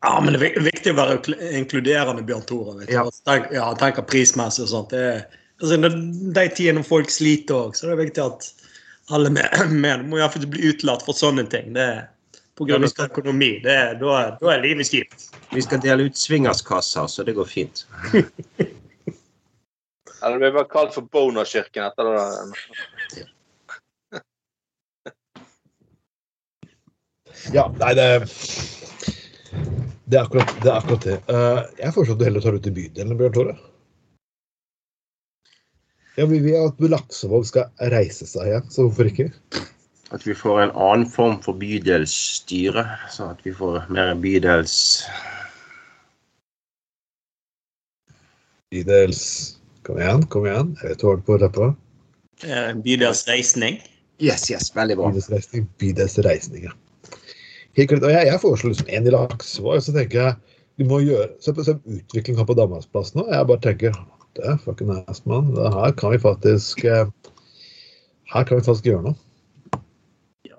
Ja, 0.00 0.14
men 0.24 0.32
det 0.32 0.46
er 0.48 0.64
viktig 0.64 0.94
å 0.94 0.96
være 0.96 1.18
inkluderende, 1.58 2.22
Bjørn 2.24 2.46
Tore. 2.48 2.78
vet 2.78 2.88
du. 2.88 2.94
Ja. 2.94 3.02
Altså, 3.04 3.20
Tenk, 3.28 3.50
ja, 3.52 3.66
tenker 3.76 4.06
prismessig 4.08 4.64
og 4.64 4.70
sånt. 4.70 4.94
Det 4.94 5.02
er, 5.10 5.18
altså, 5.60 5.76
det, 5.76 5.90
de 6.38 6.44
tidene 6.56 6.84
folk 6.86 7.12
sliter 7.12 7.66
òg, 7.66 7.76
så 7.76 7.90
det 7.90 7.92
er 7.98 8.00
viktig 8.06 8.24
at 8.24 8.48
alle 9.12 9.32
med. 9.34 9.60
med. 9.84 10.06
Må 10.08 10.16
iallfall 10.16 10.46
ikke 10.46 10.54
bli 10.56 10.72
utelatt 10.72 11.04
for 11.04 11.18
sånne 11.18 11.44
ting. 11.52 11.74
Det 11.76 11.84
er 11.84 12.00
på 12.56 12.64
grunn 12.68 12.88
av 12.88 13.04
økonomi. 13.10 13.52
Det 13.64 13.76
da, 14.00 14.16
da 14.40 14.52
er 14.54 14.64
livet 14.64 14.88
kjipt. 14.88 15.28
Vi 15.52 15.64
skal 15.64 15.84
dele 15.84 16.08
ut 16.08 16.16
swingerskasser, 16.16 17.06
så 17.08 17.26
det 17.26 17.36
går 17.36 17.48
fint. 17.48 17.84
Eller 20.20 20.36
det 20.36 20.40
blir 20.42 20.56
bare 20.58 20.68
kalt 20.68 20.92
for 20.94 21.06
Bonerkirken 21.08 21.86
etter 21.86 22.04
det. 22.12 22.24
Ja, 27.54 27.66
nei, 27.80 27.94
det 27.98 28.06
Det 30.10 30.18
er 30.18 30.24
akkurat 30.26 30.54
det. 30.62 30.68
Er 30.68 30.76
akkurat 30.76 31.04
det. 31.06 31.18
Eh, 31.30 31.60
jeg 31.78 31.94
foreslår 31.94 32.16
at 32.16 32.20
du 32.20 32.24
heller 32.26 32.44
tar 32.44 32.56
ut 32.58 32.66
i 32.66 32.72
bydelen, 32.74 33.18
Bjørn 33.18 33.34
Tore. 33.36 33.56
Ja, 36.18 36.26
vi 36.26 36.40
vil 36.42 36.58
at 36.58 36.80
Laksevåg 36.82 37.46
skal 37.48 37.90
reise 37.92 38.26
seg 38.26 38.48
igjen, 38.50 38.66
så 38.74 38.88
hvorfor 38.88 39.08
ikke? 39.08 39.30
At 40.10 40.26
vi 40.26 40.34
får 40.34 40.64
en 40.64 40.72
annen 40.74 41.06
form 41.08 41.38
for 41.44 41.54
bydelsstyre, 41.56 42.82
sånn 43.14 43.36
at 43.36 43.44
vi 43.46 43.54
får 43.54 43.86
mer 43.94 44.16
bydels... 44.18 44.74
Bydels 48.70 49.22
Kom 49.86 49.98
igjen, 49.98 50.26
kom 50.28 50.44
igjen. 50.46 50.74
Jeg 50.82 50.92
vet 50.92 51.00
du 51.00 51.06
har 51.08 51.16
det 51.16 51.24
på 51.26 51.36
leppa. 51.40 51.70
Eh, 52.44 52.72
Bydelsreisning. 52.84 53.80
Yes, 54.20 54.50
yes, 54.52 54.68
veldig 54.76 54.98
bra. 54.98 55.08
Bydelsreisning, 55.08 55.64
bydelsreisning, 55.80 56.66
ja. 56.68 56.74
Helt 57.78 57.92
klart, 57.92 58.02
Og 58.02 58.10
jeg, 58.10 58.26
jeg 58.26 58.40
foreslo 58.42 58.72
liksom 58.72 58.88
en 58.90 59.06
i 59.06 59.12
Laksevåg, 59.14 59.82
så 59.84 59.94
tenker 59.94 60.24
jeg 60.24 60.56
vi 60.80 60.86
må 60.88 61.02
gjøre 61.04 61.28
Se 61.44 61.52
på 61.52 61.64
utviklingen 61.66 62.46
på 62.48 62.56
Danmarksplassen 62.56 63.20
nå. 63.20 63.26
Jeg 63.28 63.48
bare 63.50 63.62
tenker 63.66 63.96
det 64.38 64.46
er 64.46 64.60
fucking 64.62 64.92
ass. 65.08 65.22
Det 65.26 65.72
Her 65.74 65.92
kan 65.98 66.14
vi 66.14 66.18
faktisk 66.22 66.84
eh, 66.84 67.08
Her 68.32 68.44
kan 68.46 68.60
vi 68.60 68.64
faktisk 68.64 68.86
gjøre 68.86 69.10
noe. 69.10 69.18
Ja, 70.46 70.56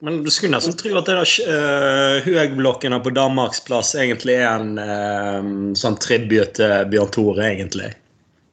Men 0.00 0.22
du 0.24 0.30
skulle 0.32 0.56
nesten 0.56 0.76
tro 0.80 0.94
at 0.98 1.06
det 1.06 1.18
der 1.18 1.34
uh, 1.46 2.24
høgblokken 2.24 2.96
her 2.96 3.04
på 3.04 3.12
Danmarksplass 3.14 3.92
egentlig 3.94 4.38
er 4.40 4.64
en 4.64 4.80
uh, 4.80 5.76
sånn 5.78 5.98
tribut 6.00 6.56
til 6.56 6.88
Bjørn 6.90 7.12
Tore, 7.12 7.44
egentlig. 7.52 7.92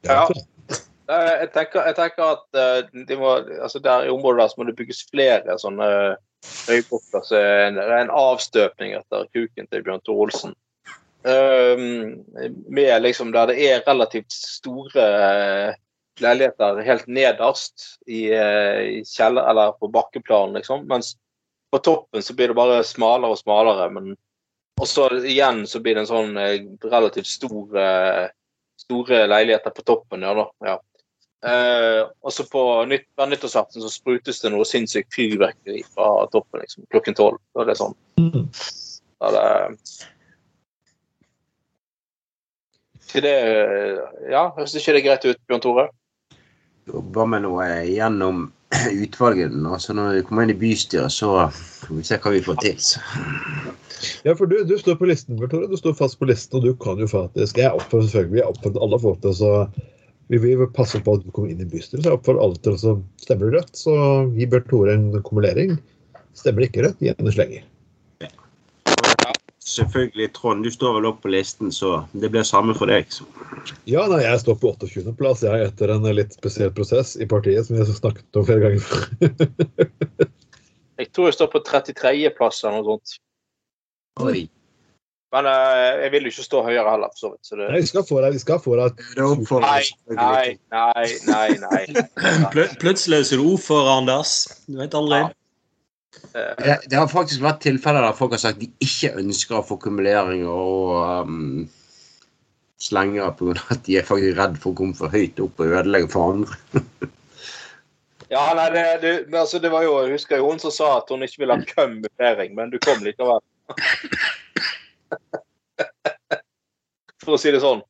Ja. 0.06 0.26
Eh, 0.28 1.32
Jeg 1.40 1.48
tenker, 1.56 1.88
jeg 1.88 1.96
tenker 1.96 2.36
at 2.36 2.60
uh, 2.60 3.04
de 3.08 3.16
må, 3.18 3.32
altså 3.64 3.80
der 3.82 4.06
i 4.06 4.12
området 4.12 4.44
der 4.44 4.52
så 4.52 4.60
må 4.60 4.68
det 4.68 4.76
bygges 4.78 5.06
flere 5.08 5.56
sånne 5.58 5.88
høyblokker. 5.88 6.29
Så 6.44 7.36
en, 7.36 7.78
en 7.78 8.10
avstøpning 8.10 8.94
etter 8.96 9.28
kuken 9.34 9.68
til 9.68 9.84
Bjørn 9.86 10.02
Tore 10.06 10.26
Olsen. 10.26 10.56
Um, 11.20 12.22
med 12.72 13.02
liksom 13.04 13.32
der 13.34 13.50
det 13.50 13.58
er 13.60 13.82
relativt 13.84 14.32
store 14.32 15.04
eh, 15.04 15.74
leiligheter 16.24 16.80
helt 16.86 17.10
nederst 17.12 17.98
i, 18.06 18.30
eh, 18.32 18.80
i 19.00 19.02
kjeller, 19.04 19.44
eller 19.50 19.74
på 19.76 19.90
bakkeplan, 19.92 20.54
liksom. 20.56 20.86
Mens 20.88 21.14
på 21.70 21.78
toppen 21.84 22.24
så 22.24 22.34
blir 22.34 22.50
det 22.50 22.58
bare 22.58 22.80
smalere 22.84 23.34
og 23.34 23.40
smalere. 23.40 23.90
Men 23.92 24.14
og 24.80 24.88
så 24.88 25.10
igjen 25.28 25.66
så 25.68 25.80
blir 25.84 25.98
det 25.98 26.06
en 26.06 26.10
sånn 26.10 26.36
eh, 26.40 26.62
relativt 26.88 27.28
stor 27.28 27.76
eh, 27.76 28.26
store 28.80 29.26
leiligheter 29.28 29.74
på 29.76 29.84
toppen. 29.84 30.24
ja 30.24 30.32
da, 30.34 30.46
ja. 30.64 30.78
Eh, 31.46 32.02
og 32.20 32.32
så 32.32 32.44
på 32.44 32.84
nytt, 32.84 33.06
nyttårsaften 33.16 33.80
så 33.80 33.88
sprutes 33.88 34.42
det 34.42 34.50
noe 34.52 34.66
sinnssykt 34.68 35.14
fyrverkeri 35.16 35.80
fra 35.88 36.26
toppen 36.32 36.60
liksom, 36.60 36.84
klokken 36.92 37.16
tolv. 37.16 37.40
Da 37.56 37.64
er 37.64 37.70
det 37.70 37.76
sånn. 37.80 37.96
Mm. 38.20 38.48
Da 39.20 39.30
er 39.30 39.36
det 39.36 40.08
Til 43.10 43.24
det 43.24 43.38
Ja, 44.30 44.50
høres 44.54 44.76
ikke 44.78 44.94
det 44.94 45.04
greit 45.06 45.24
ut, 45.26 45.40
Bjørn 45.48 45.64
Tore? 45.64 45.86
Jobber 46.90 47.26
med 47.26 47.46
noe 47.46 47.66
gjennom 47.88 48.50
utvalget. 49.02 49.56
Altså 49.56 49.90
så 49.90 49.96
når 49.96 50.18
vi 50.18 50.26
kommer 50.28 50.44
inn 50.44 50.52
i 50.52 50.60
bystyret, 50.60 51.16
så 51.16 51.48
får 51.54 51.94
vi 51.96 52.04
se 52.06 52.20
hva 52.20 52.34
vi 52.36 52.42
får 52.44 52.60
til. 52.62 52.76
Så. 52.84 53.00
Ja, 54.24 54.32
for 54.36 54.48
du, 54.48 54.60
du 54.64 54.76
står 54.78 55.00
på 55.00 55.08
listen, 55.08 55.40
Bjørn 55.40 55.54
Tore. 55.56 55.70
Du 55.72 55.80
står 55.80 55.96
fast 55.96 56.20
på 56.20 56.28
listen, 56.28 56.60
og 56.60 56.68
du 56.68 56.76
kan 56.84 57.00
jo 57.00 57.08
faktisk 57.08 57.58
Jeg 57.64 57.72
oppfordrer 57.72 58.12
selvfølgelig 58.12 58.42
jeg 58.44 58.52
oppfordrer 58.52 58.84
alle 58.84 59.00
folk 59.08 59.24
til 59.24 59.48
å 59.48 59.64
vi 60.38 60.54
vil 60.54 60.70
passe 60.74 61.00
på 61.02 61.16
at 61.16 61.24
du 61.24 61.32
kommer 61.34 61.50
inn 61.50 61.62
i 61.62 61.66
bystyret. 61.66 62.04
Så 62.04 62.12
jeg 62.12 62.18
oppfordrer 62.18 62.44
alle 62.44 62.60
til 62.62 62.76
å 62.76 62.94
stemme 63.22 63.50
rødt, 63.50 63.74
så 63.74 63.94
gi 64.36 64.46
Bjørn 64.46 64.68
Tore 64.70 64.94
en 64.94 65.10
kumulering. 65.26 65.74
Stemmer 66.38 66.68
ikke 66.68 66.86
rødt, 66.86 67.02
gi 67.02 67.10
henne 67.10 67.34
slenger. 67.34 67.66
Selvfølgelig, 69.70 70.32
Trond, 70.34 70.64
du 70.64 70.70
står 70.72 70.96
vel 70.96 71.06
opp 71.10 71.20
på 71.22 71.30
listen, 71.30 71.68
så 71.70 72.00
det 72.16 72.32
blir 72.32 72.46
samme 72.46 72.74
for 72.74 72.90
deg. 72.90 73.10
Så. 73.12 73.26
Ja, 73.86 74.06
nei, 74.10 74.22
jeg 74.24 74.40
står 74.42 74.56
på 74.58 74.72
28. 74.72 75.12
plass 75.18 75.44
jeg, 75.46 75.66
etter 75.68 75.92
en 75.94 76.08
litt 76.16 76.34
spesiell 76.34 76.72
prosess 76.74 77.12
i 77.20 77.28
partiet, 77.30 77.68
som 77.68 77.76
vi 77.76 77.84
har 77.84 77.90
snakket 77.94 78.40
om 78.40 78.46
flere 78.48 78.70
ganger. 78.70 80.30
Jeg 81.00 81.08
tror 81.16 81.30
jeg 81.30 81.34
står 81.38 81.48
på 81.48 81.60
33. 81.64 82.10
plass 82.36 82.58
eller 82.60 82.82
noe 82.82 82.98
sånt. 82.98 83.12
Oi. 84.20 84.42
Men 85.30 85.46
uh, 85.46 86.02
jeg 86.02 86.10
vil 86.14 86.26
jo 86.26 86.32
ikke 86.32 86.44
stå 86.46 86.60
høyere 86.66 86.90
heller, 86.90 87.10
for 87.14 87.22
så 87.22 87.28
vidt. 87.32 87.42
Så 87.46 87.58
det... 87.58 87.68
Nei, 87.70 87.82
vi 87.84 87.90
skal 87.90 88.06
få 88.06 88.22
deg, 88.24 88.34
vi 88.34 88.42
skal 88.42 88.62
få 88.62 88.78
deg 88.80 89.02
Det 89.14 89.26
Nei, 89.46 89.84
nei, 90.18 90.48
nei, 90.74 91.04
nei. 91.28 91.50
nei. 91.62 92.06
Pl 92.54 92.64
plutselig 92.82 93.20
er 93.20 93.38
du 93.38 93.52
ordfører, 93.52 93.92
Anders. 94.00 94.32
Du 94.66 94.80
vet 94.80 94.96
aldri. 94.98 95.20
Ja. 95.22 95.30
Eh, 96.34 96.54
Det, 96.58 96.78
det 96.90 96.98
har 96.98 97.10
faktisk 97.10 97.44
vært 97.44 97.62
tilfeller 97.62 98.02
der 98.02 98.16
folk 98.18 98.34
har 98.34 98.42
sagt 98.42 98.62
de 98.62 98.70
ikke 98.82 99.12
ønsker 99.22 99.60
å 99.60 99.66
få 99.66 99.78
kumuleringer 99.82 100.50
og 100.50 101.30
um, 101.30 101.68
slenger 102.82 103.30
pga. 103.38 103.54
at 103.70 103.86
de 103.86 104.00
er 104.00 104.08
faktisk 104.08 104.38
redd 104.38 104.58
for 104.58 104.74
å 104.74 104.80
komme 104.82 104.98
for 104.98 105.14
høyt 105.14 105.38
opp 105.42 105.62
og 105.62 105.78
ødelegge 105.78 106.10
for 106.12 106.34
andre. 106.34 106.60
Ja, 108.30 108.52
nei, 108.54 108.68
det, 108.70 108.82
det, 109.02 109.12
men 109.26 109.40
altså, 109.40 109.58
det 109.58 109.72
var 109.72 109.82
jo, 109.82 109.96
jeg 110.04 110.14
husker 110.14 110.38
jo 110.38 110.52
hun 110.52 110.60
som 110.62 110.70
sa 110.70 110.92
at 111.00 111.08
hun 111.10 111.26
ikke 111.26 111.40
ville 111.42 111.56
ha 111.58 111.64
kumulering, 111.66 112.52
men 112.54 112.70
du 112.70 112.76
kom 112.78 113.02
likevel. 113.02 113.42
For 117.24 117.36
å 117.36 117.38
si 117.40 117.50
det 117.52 117.60
sånn. 117.62 117.82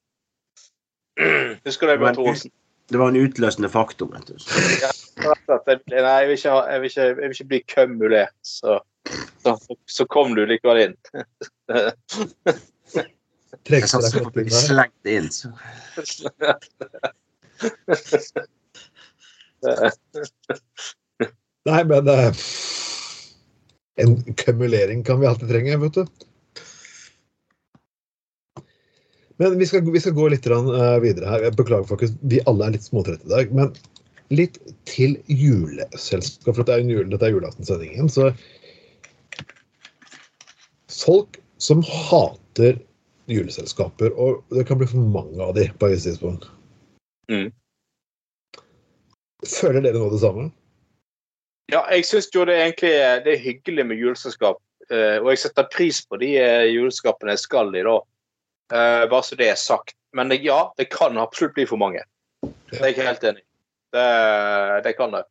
Husker 1.67 1.87
du 1.87 1.93
det, 1.93 1.99
Bjørn 2.01 2.17
Tore 2.17 2.35
Det 2.91 2.99
var 2.99 3.09
en 3.13 3.21
utløsende 3.21 3.69
faktor. 3.71 4.09
vet 4.15 4.27
du. 4.27 4.35
Rett 4.35 4.85
og 5.25 5.37
slett. 5.45 5.67
Jeg- 5.69 6.03
Nei, 6.03 6.15
jeg 6.23 6.29
vil 6.31 6.37
ikke, 6.39 6.55
jeg 6.73 6.81
vil 6.81 6.91
ikke, 6.91 7.05
jeg 7.07 7.17
vil 7.21 7.35
ikke 7.37 7.49
bli 7.53 7.61
kumulert, 7.75 8.35
så, 8.43 8.79
så, 9.45 9.57
så 9.87 10.07
kom 10.11 10.35
du 10.35 10.43
likevel 10.49 10.79
inn. 10.89 10.97
Jeg 13.71 13.89
satser 13.91 14.23
på 14.25 14.31
å 14.31 14.35
bli 14.35 14.43
inn 14.49 14.55
slengt 14.57 15.07
inn. 15.11 15.29
Så. 15.31 15.53
Nei, 21.69 21.83
men 21.85 22.09
eh, 22.09 22.33
En 24.01 24.15
kumulering 24.41 25.03
kan 25.05 25.21
vi 25.21 25.27
alltid 25.29 25.51
trenge, 25.51 25.77
vet 25.83 25.99
du. 25.99 26.07
Men 29.41 29.59
vi 29.59 29.67
skal, 29.67 29.93
vi 29.93 30.01
skal 30.01 30.13
gå 30.13 30.27
litt 30.29 30.47
eh, 30.47 30.99
videre 31.01 31.31
her. 31.31 31.47
Jeg 31.47 31.57
beklager, 31.57 31.89
folkens. 31.89 32.13
Vi 32.29 32.43
alle 32.51 32.67
er 32.67 32.75
litt 32.77 32.85
småtrette 32.85 33.25
i 33.25 33.33
dag. 33.33 33.55
Men 33.57 33.73
litt 34.37 34.59
til 34.89 35.17
juleselskap. 35.33 36.53
For 36.53 36.61
dette 36.61 36.77
er, 36.77 36.85
jule, 36.85 37.09
dette 37.09 37.25
er 37.25 37.33
julaftensendingen. 37.33 38.11
Så 38.13 38.29
folk 40.93 41.41
som 41.61 41.81
hater 41.87 42.79
juleselskaper, 43.31 44.13
og 44.19 44.45
det 44.53 44.67
kan 44.69 44.81
bli 44.81 44.89
for 44.91 45.09
mange 45.17 45.41
av 45.41 45.55
de 45.57 45.69
på 45.73 45.89
et 45.89 45.97
visst 45.97 46.09
tidspunkt. 46.09 46.49
Mm. 47.31 47.49
Føler 49.47 49.85
dere 49.87 50.01
nå 50.01 50.09
det 50.13 50.21
samme? 50.21 50.51
Ja, 51.71 51.85
jeg 51.95 52.05
syns 52.09 52.29
jo 52.35 52.45
det 52.45 52.57
er 52.59 52.67
egentlig 52.67 52.93
det 53.25 53.37
er 53.37 53.45
hyggelig 53.45 53.87
med 53.87 54.03
juleselskap. 54.03 54.59
eh, 54.91 55.17
og 55.23 55.31
jeg 55.31 55.45
setter 55.47 55.69
pris 55.71 56.03
på 56.05 56.19
de 56.19 56.35
juleskapene 56.35 56.73
juleselskapene 56.75 57.37
jeg 57.39 57.45
skal 57.47 57.71
i, 57.79 57.85
da. 57.87 58.01
Eh, 58.73 59.09
bare 59.11 59.23
så 59.23 59.35
det 59.35 59.51
er 59.51 59.55
sagt. 59.55 59.97
Men 60.13 60.29
det, 60.29 60.37
ja, 60.37 60.73
det 60.77 60.85
kan 60.85 61.19
absolutt 61.19 61.55
bli 61.55 61.67
for 61.67 61.81
mange. 61.81 62.03
Det 62.71 62.81
er 62.81 62.93
jeg 62.93 63.07
helt 63.07 63.25
enig 63.25 63.43
i. 63.43 63.49
Det, 63.91 64.09
det 64.87 64.95
kan 64.99 65.15
det. 65.15 65.25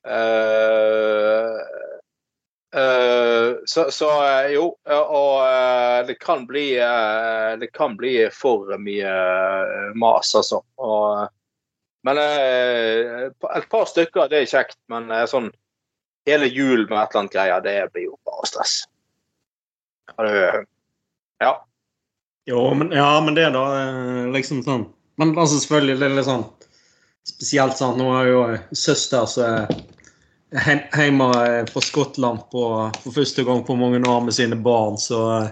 Uh, 0.00 1.60
uh, 2.74 3.58
så, 3.68 3.90
so, 3.92 4.08
eh, 4.24 4.54
jo, 4.54 4.64
og 4.88 6.06
det 6.08 6.16
kan 6.22 6.46
bli 6.48 6.72
Det 7.60 7.68
kan 7.76 7.98
bli 8.00 8.14
for 8.32 8.78
mye 8.80 9.12
mas, 9.94 10.34
altså. 10.34 10.62
Og, 10.80 11.28
men 12.02 12.18
et 12.18 13.68
par 13.70 13.86
stykker, 13.86 14.30
det 14.32 14.42
er 14.42 14.50
kjekt. 14.50 14.78
Men 14.88 15.12
sånn 15.30 15.50
hele 16.26 16.48
julen 16.50 16.88
med 16.88 16.98
et 16.98 17.10
eller 17.12 17.20
annet 17.20 17.34
greier, 17.36 17.64
det 17.64 17.78
blir 17.92 18.08
jo 18.08 18.18
bare 18.26 18.48
stress. 18.48 18.80
Ja. 21.40 21.54
Jo, 22.48 22.62
men, 22.74 22.92
ja, 22.96 23.10
men 23.24 23.36
det 23.36 23.50
da 23.54 23.64
eh, 23.76 24.24
liksom 24.32 24.62
sånn 24.64 24.86
Men 25.20 25.34
altså 25.36 25.58
selvfølgelig, 25.60 25.98
det 26.00 26.06
er 26.08 26.16
litt 26.16 26.28
sånn 26.28 26.46
spesielt 27.28 27.76
sånn 27.76 27.98
Nå 28.00 28.06
har 28.14 28.26
jeg 28.26 28.32
jo 28.34 28.42
en 28.48 28.80
søster 28.80 29.26
som 29.28 29.68
er 30.50 30.84
hjemme 30.96 31.28
eh, 31.44 31.64
fra 31.68 31.82
Skottland 31.84 32.46
på, 32.50 32.64
for 33.04 33.14
første 33.14 33.44
gang 33.46 33.60
på 33.66 33.76
mange 33.78 34.00
år 34.02 34.24
med 34.24 34.34
sine 34.34 34.56
barn, 34.58 34.96
så 34.98 35.20
eh, 35.36 35.50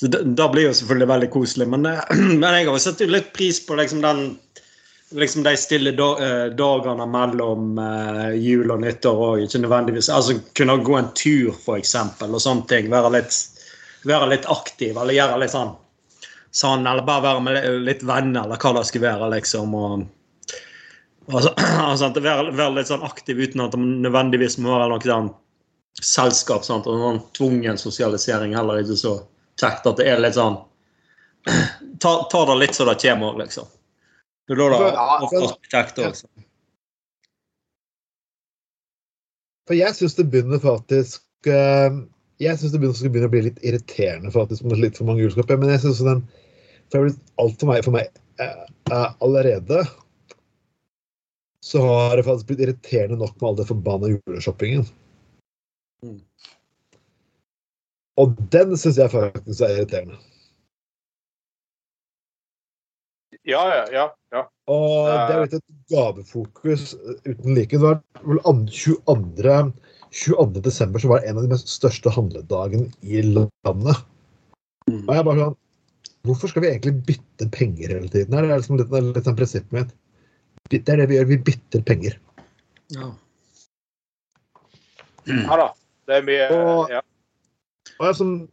så 0.00 0.06
det 0.06 0.48
blir 0.52 0.68
jo 0.68 0.74
selvfølgelig 0.78 1.06
veldig 1.10 1.28
koselig. 1.34 1.66
Men, 1.68 1.86
eh, 1.86 2.02
men 2.40 2.44
jeg 2.54 2.68
har 2.68 2.76
jo 2.76 2.82
sett 2.82 3.00
litt 3.08 3.32
pris 3.34 3.58
på 3.66 3.78
liksom 3.78 4.02
den 4.04 4.20
liksom 5.18 5.42
de 5.42 5.54
stille 5.56 5.90
eh, 5.90 6.46
dagene 6.54 7.06
mellom 7.08 7.78
eh, 7.82 8.36
jul 8.38 8.70
og 8.70 8.82
nyttår 8.84 9.22
òg. 9.30 9.44
Ikke 9.46 9.62
nødvendigvis 9.64 10.10
altså 10.12 10.38
Kunne 10.54 10.78
gå 10.84 10.98
en 10.98 11.10
tur, 11.18 11.50
f.eks., 11.56 11.96
og 12.28 12.40
sånne 12.44 12.68
ting. 12.70 12.90
Være 12.92 13.10
litt, 13.16 13.34
være 14.06 14.30
litt 14.34 14.46
aktiv, 14.52 14.94
eller 14.94 15.16
gjøre 15.16 15.40
litt 15.42 15.54
sånn 15.56 15.74
sånn, 16.54 16.86
eller 16.86 17.04
bare 17.06 17.24
være 17.26 17.42
med 17.44 17.66
litt 17.86 18.04
venner, 18.06 18.44
eller 18.46 18.60
hva 18.60 18.72
det 18.78 18.86
skulle 18.88 19.08
være, 19.08 19.32
liksom. 19.36 19.74
og 19.74 20.06
Altså, 21.28 21.52
altså, 21.58 22.08
være, 22.24 22.52
være 22.56 22.74
litt 22.78 22.88
sånn 22.88 23.04
aktiv 23.04 23.40
uten 23.42 23.60
at 23.60 23.74
det 23.74 23.82
nødvendigvis 23.84 24.58
må 24.64 24.72
være 24.72 24.88
noe 24.94 25.04
sånn 25.04 25.30
selskap. 26.00 26.64
Sant? 26.66 26.88
Og 26.88 27.02
sånn 27.02 27.22
tvungen 27.36 27.80
sosialisering 27.80 28.54
heller 28.56 28.80
ikke 28.82 28.96
så 28.96 29.14
kjekt. 29.60 29.86
At 29.86 30.00
det 30.00 30.08
er 30.08 30.22
litt 30.22 30.38
sånn 30.38 30.60
Ta, 32.02 32.10
ta 32.30 32.40
det 32.46 32.54
litt 32.60 32.76
så 32.76 32.84
det 32.86 32.98
kommer 33.02 33.32
òg, 33.32 33.40
liksom. 33.42 33.66
Det 34.48 34.54
er 34.54 34.72
da 34.72 34.78
det 34.78 35.40
er 35.40 35.54
kjekt 35.72 35.98
òg. 36.02 36.20
For 39.68 39.76
jeg 39.76 39.96
syns 39.96 40.14
det 40.16 40.28
begynner 40.32 40.60
faktisk 40.62 41.50
eh, 41.50 41.98
Jeg 42.38 42.58
syns 42.58 42.74
det 42.74 42.80
begynner, 42.82 43.10
begynne 43.10 43.28
å 43.30 43.32
bli 43.32 43.46
litt 43.48 43.64
irriterende 43.66 44.30
faktisk 44.34 44.66
med 44.66 44.78
litt 44.78 44.98
for 44.98 45.08
mange 45.08 45.24
juleskap. 45.24 45.50
Men 45.58 45.72
jeg 45.74 45.82
syns 45.86 46.04
den 46.06 46.22
for 46.88 46.96
det 46.96 47.00
har 47.00 47.08
blitt 47.08 47.32
alt 47.42 47.60
for 47.60 47.68
meg, 47.68 47.82
for 47.84 47.96
meg 47.98 48.06
eh, 48.40 48.60
eh, 48.92 49.08
allerede 49.24 49.82
så 51.68 51.82
har 51.84 52.16
det 52.16 52.24
faktisk 52.24 52.48
blitt 52.48 52.62
irriterende 52.64 53.18
nok 53.20 53.34
med 53.36 53.48
all 53.48 53.58
den 53.58 53.68
forbanna 53.68 54.08
juleshoppingen. 54.14 54.86
Mm. 56.06 56.22
Og 58.18 58.38
den 58.54 58.72
syns 58.80 58.96
jeg 58.98 59.12
faktisk 59.12 59.60
er 59.66 59.74
irriterende. 59.76 60.16
Ja, 63.48 63.60
ja, 63.74 63.84
ja. 63.92 64.06
ja. 64.32 64.42
Og 64.68 65.08
det 65.08 65.34
er 65.34 65.42
blitt 65.42 65.58
et 65.58 65.92
gavefokus 65.92 66.94
uten 67.26 67.54
like. 67.56 67.76
Det 67.76 67.84
var 67.84 68.00
vel 68.24 68.40
an- 68.48 68.66
22. 68.68 69.72
22. 70.10 70.60
desember 70.64 71.02
var 71.04 71.18
var 71.18 71.26
en 71.26 71.38
av 71.38 71.44
de 71.44 71.52
mest 71.52 71.68
største 71.68 72.10
handledagene 72.12 72.88
i 73.02 73.22
landet. 73.22 74.04
Og 74.88 75.14
jeg 75.14 75.26
bare 75.26 75.40
sånn 75.44 75.56
Hvorfor 76.26 76.50
skal 76.50 76.64
vi 76.64 76.68
egentlig 76.72 77.04
bytte 77.06 77.46
penger 77.54 77.92
hele 77.94 78.08
tiden? 78.10 78.34
Det 78.34 78.40
er 78.40 78.58
liksom 78.58 78.76
litt, 78.76 78.90
litt 78.90 79.24
sånn 79.24 79.36
prinsippet 79.38 79.72
mitt. 79.72 79.92
Det 80.68 80.82
er 80.90 80.98
det 81.00 81.06
vi 81.08 81.16
gjør. 81.16 81.28
Vi 81.30 81.38
bytter 81.46 81.84
penger. 81.86 82.16
Ja. 82.92 83.06
ja 85.30 85.58
da. 85.62 85.68
Det 86.08 86.18
er 86.18 86.26
mye 86.26 86.48
Og- 86.56 86.90
ja. 86.92 87.00
Og 87.98 88.06
jeg 88.06 88.18
som, 88.18 88.32
sånn 88.32 88.48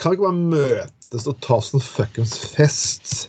Kan 0.00 0.12
vi 0.12 0.16
ikke 0.16 0.30
bare 0.30 0.48
møtes 0.56 1.26
og 1.28 1.40
ta 1.44 1.60
sånn 1.60 1.84
fuckings 1.84 2.34
fest? 2.54 3.28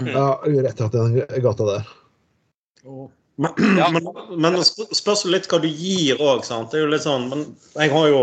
Ja, 0.00 0.38
rett 0.44 0.80
etter 0.80 1.08
den 1.08 1.42
gata 1.42 1.66
der. 1.66 1.88
Men, 3.36 3.52
Ja. 3.78 3.90
men, 3.90 4.06
men 4.40 4.64
spørs 4.64 5.24
litt 5.28 5.48
hva 5.50 5.60
du 5.60 5.68
gir 5.68 6.20
òg. 6.22 6.44
Det 6.46 6.78
er 6.78 6.84
jo 6.84 6.92
litt 6.92 7.04
sånn 7.04 7.30
jeg 7.76 7.92
har 7.92 8.08
jo, 8.08 8.22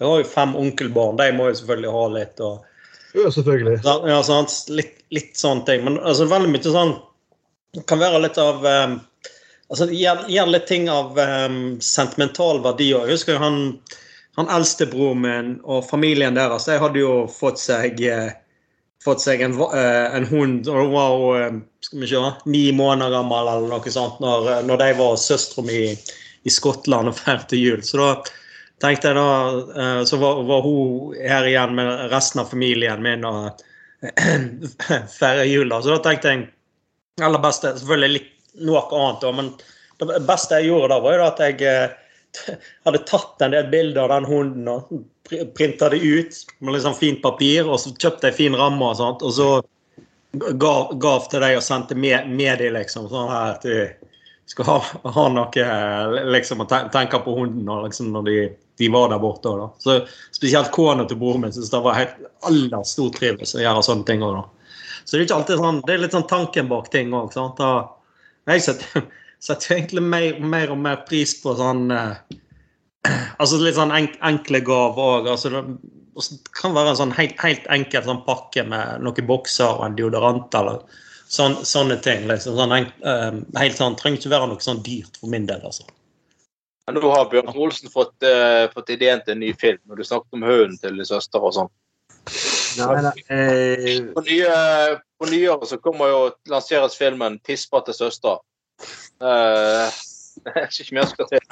jeg 0.00 0.08
har 0.08 0.22
jo 0.22 0.32
fem 0.32 0.56
onkelbarn. 0.58 1.20
De 1.20 1.30
må 1.36 1.48
jo 1.50 1.60
selvfølgelig 1.60 1.94
ha 1.96 2.08
litt. 2.16 2.42
og 2.44 3.16
Jo, 3.16 3.30
selvfølgelig. 3.32 3.78
Ja, 3.86 3.96
ja, 4.12 4.18
sant? 4.26 4.56
Litt, 4.68 4.98
litt 5.16 5.32
sånne 5.40 5.64
ting. 5.68 5.86
Men 5.88 6.00
altså, 6.00 6.28
veldig 6.30 6.52
mye 6.52 6.66
sånn 6.66 6.98
Det 7.76 7.86
kan 7.86 8.00
være 8.02 8.18
litt 8.24 8.38
av 8.42 8.64
um, 8.66 8.98
altså, 9.70 9.86
Gjør, 9.94 10.50
litt 10.50 10.68
ting 10.68 10.88
av 10.90 11.18
um, 11.18 11.78
sentimental 11.80 12.62
verdi 12.64 12.92
òg. 12.96 13.08
Jeg 13.08 13.20
husker 13.20 13.36
jo 13.36 13.42
han, 13.44 13.60
han 14.38 14.50
eldstebroren 14.52 15.24
min 15.24 15.52
og 15.64 15.86
familien 15.88 16.36
deres. 16.36 16.68
De 16.68 16.80
hadde 16.82 17.00
jo 17.00 17.24
fått 17.32 17.62
seg 17.62 18.02
eh, 18.04 18.32
fått 19.04 19.22
seg 19.24 19.40
en, 19.40 19.54
eh, 19.60 20.16
en 20.16 20.26
hund 20.26 20.68
og 20.68 20.76
hun 20.76 20.92
var 20.92 21.14
jo 21.14 21.30
eh, 21.38 21.54
skal 21.84 22.02
vi 22.02 22.10
se, 22.10 22.20
ni 22.52 22.64
måneder 22.76 23.14
gammel 23.14 23.48
eller 23.48 23.72
noe 23.72 23.94
sånt 23.94 24.20
når, 24.20 24.50
eh, 24.52 24.60
når 24.68 24.82
de 24.82 24.90
var 25.00 25.16
søstera 25.20 25.64
mi 25.66 25.80
i, 25.90 26.52
Skottland 26.52 27.10
og 27.10 27.16
feirte 27.18 27.58
jul. 27.58 27.82
Så 27.84 28.00
da 28.00 28.10
tenkte 28.80 29.10
jeg 29.10 29.16
da, 29.18 30.04
så 30.08 30.16
var, 30.16 30.38
var 30.48 30.62
hun 30.64 31.12
her 31.20 31.44
igjen 31.44 31.74
med 31.76 31.90
resten 32.12 32.40
av 32.40 32.48
familien 32.48 33.02
min 33.04 33.26
og 33.28 33.60
feire 35.18 35.44
jul. 35.44 35.68
da. 35.68 35.82
Så 35.84 35.92
da 35.92 36.00
tenkte 36.06 36.32
jeg 36.32 36.46
Eller 37.20 37.42
beste, 37.44 37.74
selvfølgelig 37.76 38.14
litt 38.14 38.30
noe 38.64 38.80
annet, 38.88 39.20
da, 39.20 39.32
men 39.36 39.50
det 40.00 40.22
beste 40.24 40.56
jeg 40.56 40.70
gjorde 40.70 40.94
da, 40.94 41.00
var 41.04 41.18
jo 41.18 41.26
at 41.26 41.42
jeg 41.44 41.90
hadde 42.86 43.02
tatt 43.08 43.42
en 43.44 43.54
del 43.54 43.68
bilder 43.72 44.04
av 44.04 44.12
den 44.14 44.28
hunden 44.30 44.70
og 44.70 44.92
pr- 45.28 45.48
printa 45.56 45.90
det 45.92 46.00
ut 46.02 46.40
med 46.60 46.74
litt 46.74 46.84
sånn 46.86 46.98
fint 46.98 47.22
papir, 47.24 47.68
og 47.68 47.80
så 47.82 47.92
kjøpte 47.94 48.30
jeg 48.30 48.38
fin 48.38 48.58
ramme 48.58 48.92
og 48.92 48.98
sånt, 49.00 49.24
og 49.26 49.34
så 49.36 49.50
gav, 50.32 50.94
gav 51.02 51.26
til 51.30 51.42
deg 51.42 51.58
og 51.58 51.66
sendte 51.66 51.98
med, 51.98 52.30
med 52.30 52.60
de, 52.62 52.70
liksom. 52.74 53.08
Sånn 53.10 53.30
her 53.32 53.56
at 53.56 53.66
du 53.66 54.10
skal 54.50 54.66
ha, 54.66 54.78
ha 55.14 55.26
noe 55.30 55.62
eh, 55.62 56.16
liksom 56.34 56.64
å 56.64 56.68
tenke 56.70 57.20
på 57.22 57.36
hunden 57.36 57.68
og 57.70 57.84
liksom 57.86 58.10
når 58.14 58.26
de, 58.26 58.38
de 58.82 58.88
var 58.90 59.12
der 59.12 59.22
borte. 59.22 59.52
Da. 59.58 59.68
Så 59.78 60.00
Spesielt 60.34 60.72
kona 60.74 61.06
til 61.06 61.20
broren 61.20 61.44
min 61.44 61.54
syns 61.54 61.70
det 61.70 61.82
var 61.84 61.98
helt 61.98 62.18
aller 62.48 62.86
stor 62.88 63.12
trivelse 63.14 63.60
å 63.60 63.62
gjøre 63.62 63.84
sånne 63.86 64.08
ting. 64.08 64.24
også, 64.26 64.42
da. 64.42 64.74
Så 65.04 65.16
det 65.16 65.20
er 65.20 65.26
ikke 65.28 65.38
alltid 65.38 65.62
sånn, 65.62 65.80
det 65.86 65.94
er 65.94 66.02
litt 66.04 66.16
sånn 66.16 66.28
tanken 66.30 66.70
bak 66.70 66.90
ting 66.92 67.14
òg. 67.14 67.34
Jeg 68.50 68.64
setter, 68.66 69.06
setter 69.40 69.76
egentlig 69.76 70.04
mer, 70.04 70.38
mer 70.40 70.72
og 70.74 70.80
mer 70.80 71.02
pris 71.08 71.34
på 71.42 71.54
sånn 71.58 71.90
eh, 71.94 72.16
Altså 73.40 73.60
litt 73.62 73.78
sånn 73.78 73.94
enk, 73.96 74.18
enkle 74.26 74.60
gaver 74.64 75.14
òg. 75.20 75.28
Altså, 75.32 75.52
det 75.54 76.52
kan 76.58 76.74
være 76.76 76.92
en 76.92 76.98
sånn 76.98 77.14
helt, 77.16 77.38
helt 77.40 77.68
enkel 77.72 78.04
sånn 78.04 78.24
pakke 78.26 78.66
med 78.68 79.00
noen 79.06 79.28
bokser 79.28 79.78
og 79.78 79.86
en 79.86 79.96
deodorant 79.96 80.52
eller 80.58 80.82
sånn, 81.32 81.56
sånne 81.64 81.96
ting. 82.04 82.26
liksom 82.28 82.58
sånn 82.58 82.76
enk, 82.76 82.92
eh, 83.00 83.40
helt 83.62 83.78
sånn, 83.78 83.96
Trenger 83.96 84.20
ikke 84.20 84.34
være 84.34 84.50
noe 84.50 84.64
sånn 84.64 84.82
dyrt 84.84 85.16
for 85.16 85.32
min 85.32 85.48
del. 85.48 85.64
altså. 85.64 85.88
Ja, 86.86 86.92
Nå 86.96 87.12
har 87.14 87.30
Bjørn 87.30 87.54
Olsen 87.54 87.92
fått, 87.92 88.16
eh, 88.26 88.66
fått 88.74 88.90
ideen 88.90 89.22
til 89.24 89.36
en 89.36 89.40
ny 89.40 89.52
film, 89.54 89.80
når 89.86 89.96
du 89.96 90.04
snakket 90.04 90.36
om 90.36 90.42
hunden 90.42 90.78
til 90.78 90.96
din 90.96 91.08
søster 91.08 91.40
og 91.40 91.54
sånn. 91.54 91.72
Nei, 92.78 93.02
nei, 93.02 93.12
eh, 93.32 94.00
På, 94.14 94.22
nye, 94.26 95.00
på 95.18 95.26
nyåret 95.30 95.68
så 95.68 95.78
kommer 95.80 96.10
jo 96.10 96.20
lanseres 96.48 96.96
filmen 96.98 97.40
'Tispete 97.40 97.94
søster'. 97.96 98.38
Eh, 99.20 100.00
jeg 100.46 100.54
vet 100.56 100.80
ikke 100.80 100.96
mer 100.96 101.08
skal 101.10 101.28
til. 101.30 101.46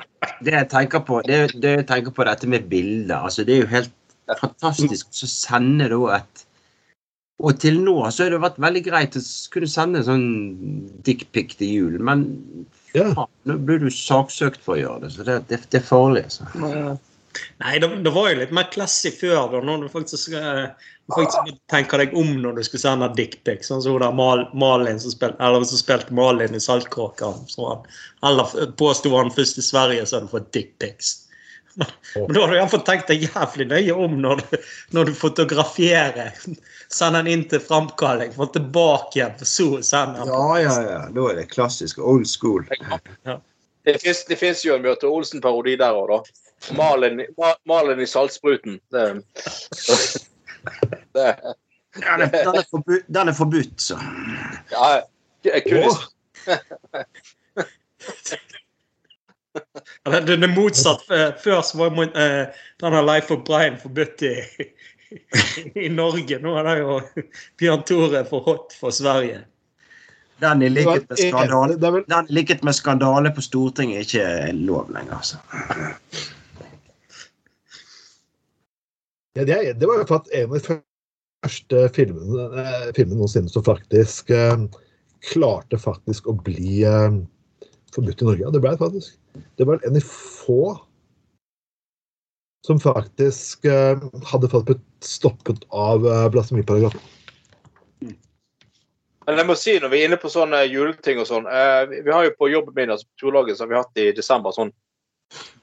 det 0.46 0.54
jeg 0.54 0.68
tenker 0.72 1.02
på, 1.04 1.20
det, 1.28 1.38
det 1.60 1.72
jeg 1.82 1.86
tenker 1.90 2.14
på 2.16 2.24
dette 2.28 2.48
med 2.48 2.68
bilder. 2.70 3.16
altså 3.28 3.44
Det 3.44 3.56
er 3.56 3.64
jo 3.64 3.72
helt 3.72 3.94
fantastisk 4.40 5.08
å 5.12 5.28
sende 5.30 5.88
da 5.92 6.18
et 6.18 6.44
Og 7.38 7.60
til 7.62 7.76
nå 7.84 7.94
så 8.10 8.24
har 8.24 8.32
det 8.34 8.40
vært 8.42 8.56
veldig 8.58 8.80
greit 8.88 9.16
å 9.16 9.22
kunne 9.54 9.68
sende 9.70 10.00
en 10.00 10.08
sånn 10.08 10.24
dickpic 11.06 11.54
til 11.60 11.68
jul, 11.70 11.98
men 12.02 12.24
Ja. 12.96 13.12
faen, 13.14 13.28
nå 13.46 13.58
blir 13.62 13.78
du 13.78 13.90
saksøkt 13.92 14.64
for 14.64 14.74
å 14.74 14.80
gjøre 14.80 15.00
det, 15.04 15.10
så 15.14 15.26
det, 15.28 15.36
det, 15.48 15.60
det 15.70 15.78
er 15.82 15.86
farlig. 15.86 16.24
altså. 16.24 16.98
Nei, 17.64 17.78
det, 17.82 17.88
det 18.04 18.12
var 18.14 18.30
jo 18.30 18.38
litt 18.40 18.54
mer 18.56 18.68
classy 18.72 19.10
før. 19.14 19.50
da, 19.52 19.60
når 19.64 19.82
du 19.84 19.88
faktisk, 19.92 20.32
eh, 20.38 20.66
du 21.08 21.14
faktisk 21.16 21.58
tenker 21.72 21.98
deg 22.02 22.16
om 22.16 22.34
når 22.42 22.56
du 22.58 22.62
skulle 22.66 22.82
sende 22.84 23.08
dickpic. 23.16 23.62
Sånn 23.66 23.82
som 23.84 23.98
der 24.02 24.12
Mal, 24.16 24.46
Malin 24.54 25.00
som 25.00 25.14
eller 25.38 25.64
som 25.68 25.80
spilte 25.80 26.12
Malin 26.16 26.54
i 26.54 26.60
Saltkråkan. 26.60 27.46
Eller 28.22 28.70
påsto 28.80 29.14
han 29.16 29.30
først 29.34 29.58
i 29.58 29.64
Sverige 29.64 30.06
så 30.06 30.16
hadde 30.18 30.28
du 30.30 30.36
fått 30.36 30.52
dickpics. 30.52 31.16
Men 31.78 32.32
da 32.34 32.40
har 32.42 32.50
du 32.50 32.56
iallfall 32.58 32.80
tenkt 32.82 33.06
deg 33.06 33.20
jævlig 33.28 33.68
nøye 33.70 33.94
om 33.94 34.16
når 34.18 34.40
du, 34.40 34.56
når 34.96 35.04
du 35.04 35.12
fotograferer. 35.14 36.32
Send 36.90 37.14
den 37.14 37.28
inn 37.30 37.44
til 37.50 37.60
framkalling, 37.62 38.32
få 38.34 38.48
tilbake 38.54 39.20
igjen, 39.20 39.34
for 39.38 39.46
så 39.46 39.66
å 39.76 39.82
sende 39.86 40.24
den. 40.24 40.32
Ja, 40.32 40.58
ja, 40.64 40.72
ja. 40.88 41.00
Da 41.14 41.26
er 41.30 41.36
det 41.38 41.44
klassisk 41.52 42.00
old 42.00 42.26
school. 42.26 42.64
Det 43.84 43.94
fins- 44.02 44.24
Det 44.28 44.36
fins 44.40 44.64
jo 44.64 44.74
en 44.74 44.82
Bjørte 44.82 45.06
Olsen-parodi 45.06 45.76
der 45.78 45.94
òg, 45.94 46.08
da. 46.10 46.18
Malin, 46.76 47.22
malen 47.66 48.00
i 48.00 48.06
Saltspruten. 48.06 48.80
Det, 48.90 49.22
det, 51.14 51.36
Den 51.94 52.20
er, 52.20 52.26
den 52.30 52.54
er, 52.54 52.64
forbudt, 52.70 53.06
den 53.06 53.28
er 53.28 53.32
forbudt, 53.32 53.82
så. 53.82 53.98
ja, 54.70 55.00
jeg 55.44 55.62
kunne, 55.68 55.86
oh. 55.86 55.96
Den 60.04 60.42
er 60.42 60.54
motsatt. 60.54 61.10
Eh, 61.10 61.30
Før 61.44 61.60
så 61.62 61.78
var 61.78 61.90
den 61.90 62.16
eh, 62.16 62.46
denne 62.80 63.02
Life 63.02 63.34
of 63.34 63.44
Brian 63.46 63.78
forbudt 63.82 64.22
i, 64.22 64.34
i 65.86 65.88
Norge. 65.88 66.38
Nå 66.42 66.54
er 66.60 66.68
det 66.68 66.76
jo 66.80 67.00
Bjørn 67.58 67.82
Tore 67.88 68.24
for 68.28 68.46
hot 68.46 68.76
for 68.80 68.94
Sverige. 68.94 69.44
Den 70.40 70.62
i 70.62 70.68
Det 70.68 70.74
likhet 70.76 71.08
med 71.08 71.18
skandale, 71.18 71.78
Den 71.80 71.94
er 71.96 72.04
den 72.14 72.26
i 72.30 72.32
likhet 72.38 72.64
med 72.64 72.72
skandale 72.72 73.34
på 73.34 73.42
Stortinget 73.42 74.06
ikke 74.06 74.22
er 74.22 74.52
lov 74.52 74.92
lenger, 74.94 75.16
altså. 75.18 75.36
Ja, 79.36 79.44
det, 79.44 79.58
det 79.80 79.88
var 79.88 80.00
jo 80.00 80.08
faktisk 80.08 80.34
en 80.34 80.48
av 80.48 80.56
de 80.56 80.78
første 81.44 81.82
filmene, 81.94 82.48
eh, 82.62 82.88
filmene 82.96 83.20
noensinne 83.20 83.52
som 83.52 83.66
faktisk 83.66 84.32
eh, 84.34 84.56
klarte 85.32 85.78
faktisk 85.80 86.28
å 86.30 86.36
bli 86.46 86.82
eh, 86.88 87.20
forbudt 87.94 88.22
i 88.22 88.28
Norge. 88.28 88.46
Ja, 88.46 88.52
det 88.54 88.62
ble 88.64 88.74
det 88.74 88.82
faktisk. 88.82 89.18
Det 89.58 89.66
var 89.68 89.82
en 89.82 89.92
av 89.92 90.00
de 90.00 90.04
få 90.08 90.62
som 92.66 92.80
faktisk 92.80 93.64
eh, 93.64 94.00
hadde 94.32 94.50
fått 94.50 94.66
blitt 94.66 94.84
stoppet 95.04 95.64
av 95.68 96.06
eh, 96.06 96.26
blasfemiparagrafen. 96.34 97.00
Men 99.28 99.42
jeg 99.42 99.48
må 99.48 99.54
si, 99.60 99.74
når 99.76 99.92
vi 99.92 100.00
er 100.00 100.08
inne 100.08 100.18
på 100.20 100.30
sånne 100.32 100.62
juleting 100.70 101.18
og 101.20 101.26
sånn 101.28 101.46
eh, 101.52 101.82
Vi 102.00 102.12
har 102.12 102.24
jo 102.24 102.30
på 102.38 102.48
jobben 102.48 102.76
min 102.78 102.92
altså 102.94 103.04
på 103.20 103.42
så 103.52 103.64
har 103.64 103.68
vi 103.68 103.76
hatt 103.76 104.00
i 104.00 104.12
desember 104.16 104.54
sånn 104.56 104.72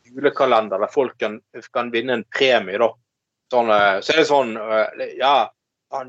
julekalender 0.06 0.80
der 0.80 0.92
folk 0.94 1.18
kan, 1.20 1.40
kan 1.74 1.90
vinne 1.92 2.20
en 2.20 2.26
premie, 2.38 2.78
da. 2.78 2.92
Sånn, 3.54 3.70
eh, 3.70 4.00
så 4.02 4.14
er 4.14 4.22
det 4.22 4.30
sånn 4.30 4.56
eh, 4.58 5.06
Ja, 5.20 5.36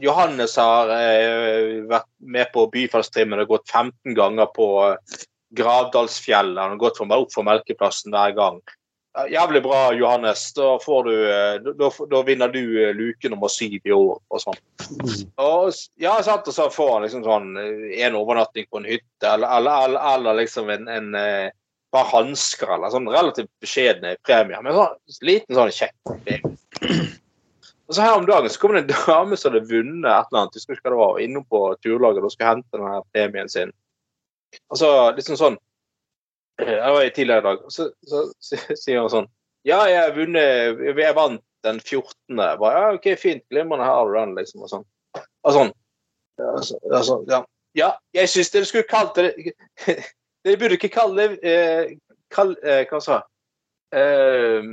Johannes 0.02 0.56
har 0.58 0.90
eh, 0.94 1.82
vært 1.86 2.08
med 2.24 2.48
på 2.54 2.66
Byfallstrimmen 2.72 3.42
og 3.44 3.52
gått 3.52 3.70
15 3.70 4.16
ganger 4.16 4.48
på 4.56 4.68
Gravdalsfjell, 4.76 5.28
Gravdalsfjellet. 5.56 6.62
Han 6.62 6.74
har 6.74 6.80
gått 6.80 6.98
for, 6.98 7.12
opp 7.14 7.34
for 7.34 7.46
Melkeplassen 7.46 8.14
hver 8.14 8.34
gang. 8.36 8.58
Jævlig 9.32 9.62
bra, 9.64 9.94
Johannes. 9.96 10.42
Da, 10.56 10.74
får 10.82 11.06
du, 11.06 11.12
da, 11.78 11.90
da- 12.10 12.22
vinner 12.26 12.50
du 12.52 12.64
luke 12.98 13.30
nummer 13.32 13.48
syv 13.48 13.78
i 13.78 13.94
år. 13.94 14.18
og 14.28 14.42
sånn. 14.42 14.58
Og, 15.40 15.70
ja, 16.02 16.16
sant, 16.26 16.50
og 16.50 16.56
så 16.56 16.66
får 16.72 16.90
han 16.92 17.06
liksom 17.06 17.24
sånn 17.24 17.54
en 17.56 18.18
overnatting 18.18 18.66
på 18.68 18.82
en 18.82 18.90
hytte, 18.90 19.30
eller, 19.30 19.48
eller, 19.56 19.86
eller, 19.86 20.10
eller 20.16 20.40
liksom 20.42 20.68
en, 20.74 20.90
en 20.92 21.16
par 21.94 22.10
hansker, 22.10 22.74
eller 22.74 22.92
sånn 22.92 23.08
relativt 23.08 23.52
beskjedne 23.62 24.16
premier. 24.26 24.60
Men 24.66 24.76
sånn 24.76 25.30
liten 25.30 25.56
sånn 25.62 25.72
kjekk 25.78 25.96
premie. 26.10 26.56
Og 27.86 27.94
så 27.94 28.02
her 28.02 28.16
om 28.18 28.26
dagen 28.26 28.50
så 28.50 28.60
kom 28.60 28.74
det 28.74 28.84
en 28.84 28.92
dame 29.06 29.38
som 29.38 29.52
hadde 29.52 29.68
vunnet 29.70 30.10
et 30.10 30.30
eller 30.30 30.42
annet, 30.42 30.56
jeg 30.56 30.62
husker 30.62 30.78
ikke 30.78 30.88
hva 30.88 30.94
det 30.94 31.02
var, 31.02 31.20
innom 31.22 31.46
på 31.46 31.62
turlaget 31.84 32.26
og 32.26 32.34
skulle 32.34 32.52
hente 32.54 32.78
denne 32.78 33.00
premien 33.14 33.50
sin. 33.52 33.72
Altså 34.70 34.90
liksom 35.16 35.36
sånn 35.36 35.56
eh, 36.62 36.70
Det 36.70 36.92
var 36.94 37.02
i 37.02 37.10
tidligere 37.14 37.42
i 37.42 37.46
dag. 37.46 37.64
Og 37.66 37.72
så, 37.72 37.88
så, 38.06 38.22
så 38.40 38.60
sier 38.82 39.02
hun 39.02 39.12
sånn 39.12 39.28
Ja, 39.66 39.82
jeg 39.90 40.14
vunnet 40.16 40.80
Jeg 40.86 41.16
vant 41.18 41.42
den 41.66 41.80
14. 41.82 42.38
Jeg 42.38 42.60
Bare, 42.62 42.78
ja, 42.78 42.94
OK, 42.94 43.08
fint. 43.18 43.42
Glimrende. 43.50 43.84
Her 43.84 43.98
har 43.98 44.08
du 44.08 44.14
den, 44.14 44.34
liksom. 44.38 44.62
Og 44.62 44.70
sånn. 44.70 44.86
Og 45.18 45.56
sånn. 45.56 45.72
Ja, 46.38 46.50
så, 46.62 46.78
ja, 46.92 47.00
så, 47.02 47.42
ja. 47.76 47.90
jeg 48.14 48.30
syns 48.30 48.52
dere 48.52 48.68
skulle 48.68 48.88
kalt 48.90 49.16
det 49.18 49.54
Dere 50.46 50.58
burde 50.60 50.76
ikke 50.76 50.92
kalle 50.92 51.30
det 51.32 51.38
eh, 51.48 51.94
kall, 52.30 52.52
eh, 52.62 52.84
Hva 52.90 53.00
sa 53.02 53.22
eh, 53.96 54.66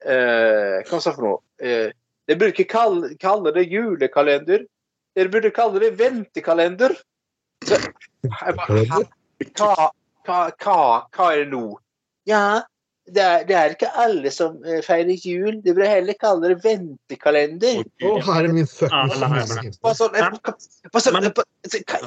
eh, 0.00 0.78
Hva 0.88 0.98
sa 0.98 1.12
jeg 1.12 1.18
for 1.18 1.26
noe? 1.26 1.42
Eh, 1.60 1.92
dere 2.28 2.40
burde 2.40 2.54
ikke 2.54 2.70
kalle, 2.72 3.14
kalle 3.20 3.52
det 3.54 3.66
julekalender. 3.72 4.66
Dere 5.14 5.32
burde 5.32 5.50
kalle 5.54 5.82
det 5.82 5.94
ventekalender. 5.98 6.96
Så, 7.64 7.80
bare, 8.24 8.84
hva, 8.88 9.72
hva, 10.24 10.38
hva, 10.60 10.78
hva 11.14 11.32
er 11.32 11.44
det 11.44 11.50
nå? 11.52 11.66
Ja, 12.28 12.62
det 13.12 13.20
er, 13.20 13.42
det 13.44 13.56
er 13.56 13.74
ikke 13.74 13.90
alle 14.00 14.30
som 14.32 14.56
eh, 14.64 14.80
feirer 14.84 15.20
jul. 15.20 15.58
De 15.64 15.74
burde 15.74 15.90
heller 15.90 16.16
kalle 16.20 16.54
det 16.54 16.64
ventekalender. 16.64 17.82
Å, 17.84 18.12
her 18.24 18.48
er 18.48 18.54
min 18.56 18.68
fuckings 18.68 19.20
Hva, 19.84 19.92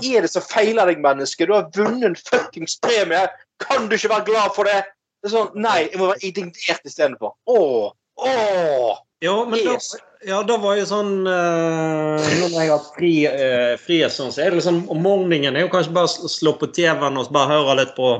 er 0.01 0.25
det 0.25 0.31
som 0.33 0.45
feiler 0.45 0.89
deg, 0.89 1.01
menneske? 1.03 1.45
Du 1.45 1.53
har 1.53 1.69
vunnet 1.77 2.09
en 2.09 2.17
fuckings 2.17 2.79
premie. 2.81 3.27
Kan 3.61 3.85
du 3.89 3.97
ikke 3.97 4.13
være 4.15 4.29
glad 4.31 4.57
for 4.57 4.69
det? 4.69 4.79
Det 5.21 5.29
er 5.29 5.35
sånn, 5.35 5.53
Nei, 5.61 5.83
jeg 5.85 6.01
må 6.01 6.09
være 6.09 6.25
indignert 6.25 6.89
istedenfor. 6.89 7.37
Åh, 7.53 7.93
åh. 8.25 8.97
Ja, 9.19 9.45
men 9.49 9.63
da, 9.65 9.77
ja, 10.25 10.41
da 10.45 10.57
var 10.61 10.75
jo 10.77 10.83
sånn 10.85 11.13
uh, 11.25 12.21
Når 12.21 12.51
jeg 12.53 12.69
har 12.69 12.83
fri, 12.93 13.13
uh, 13.25 13.73
fri 13.81 14.03
og 14.05 14.13
sånn, 14.13 14.29
så 14.33 14.43
er 14.43 14.51
det 14.53 14.59
liksom 14.59 14.83
om 14.93 14.99
morgenen 15.01 15.57
er 15.57 15.65
jo 15.65 15.71
kanskje 15.73 15.95
bare 15.95 16.11
å 16.21 16.29
slå 16.29 16.53
på 16.61 16.69
TV-en 16.75 17.17
og 17.17 17.31
bare 17.33 17.55
høre 17.55 17.79
litt 17.81 17.95
på 17.97 18.11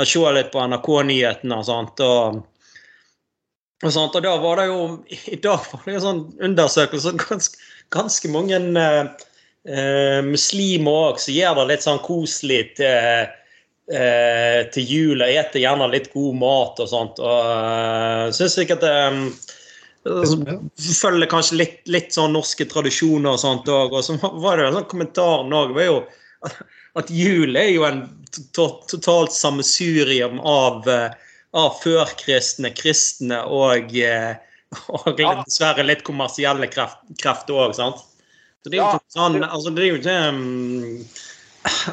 Se 0.00 0.20
litt 0.32 0.48
på 0.52 0.62
NRK-nyhetene 0.64 1.56
og 1.60 1.66
sånt. 1.66 2.00
Og, 2.00 2.38
og 3.82 3.90
sånt. 3.92 4.14
Og 4.16 4.22
da 4.24 4.30
var 4.40 4.60
det 4.60 4.70
jo 4.70 4.78
I 5.34 5.36
dag 5.42 5.66
var 5.72 5.82
det 5.84 5.96
jo 5.98 6.04
sånn 6.06 6.22
undersøkelse 6.46 7.12
ganske, 7.20 7.66
ganske 7.92 8.30
mange 8.32 8.62
uh, 8.78 9.10
eh, 9.68 10.22
muslimer 10.24 11.10
òg 11.10 11.20
som 11.20 11.36
gjør 11.36 11.60
det 11.60 11.68
litt 11.72 11.84
sånn 11.84 12.00
koselig 12.06 12.62
til 12.78 13.28
eh, 13.90 14.60
til 14.70 14.86
jul 14.86 15.24
og 15.24 15.28
eter 15.28 15.64
gjerne 15.64 15.88
litt 15.90 16.12
god 16.14 16.36
mat 16.38 16.80
og 16.80 16.90
sånt. 16.90 17.18
Og 17.18 17.40
uh, 17.50 18.26
syns 18.34 18.54
sikkert 18.56 18.86
um, 18.86 19.24
Følger 20.04 21.28
kanskje 21.28 21.58
litt, 21.60 21.80
litt 21.92 22.14
sånn 22.16 22.32
norske 22.32 22.64
tradisjoner 22.70 23.34
og 23.34 23.42
sånt 23.42 23.68
òg. 23.68 23.96
Og 23.98 24.04
så 24.06 24.16
var 24.20 24.56
det 24.56 24.68
en 24.68 24.78
sånn 24.78 24.90
kommentar 24.92 25.44
òg 25.44 25.80
at, 26.96 27.10
jul 27.12 27.56
er 27.58 27.68
jo 27.68 27.84
en 27.84 28.04
totalt 28.56 29.34
sammensurium 29.34 30.40
av, 30.40 30.88
eh, 30.88 31.10
av 31.52 31.74
førkristne, 31.82 32.72
kristne 32.76 33.42
og, 33.44 33.92
eh, 33.96 34.38
og 34.94 35.10
dessverre 35.18 35.84
litt 35.84 36.04
kommersielle 36.06 36.70
kreft- 36.72 37.12
krefter 37.20 37.60
òg, 37.66 37.74
sant? 37.76 38.00
Så 38.62 38.72
det 38.72 38.80
er 38.80 38.84
jo 38.84 39.04
sånn 39.14 39.40
altså 39.40 39.72
det 39.72 39.84
er 39.84 39.88
jo 39.88 39.98
ikke 40.00 40.16
um, 40.28 41.04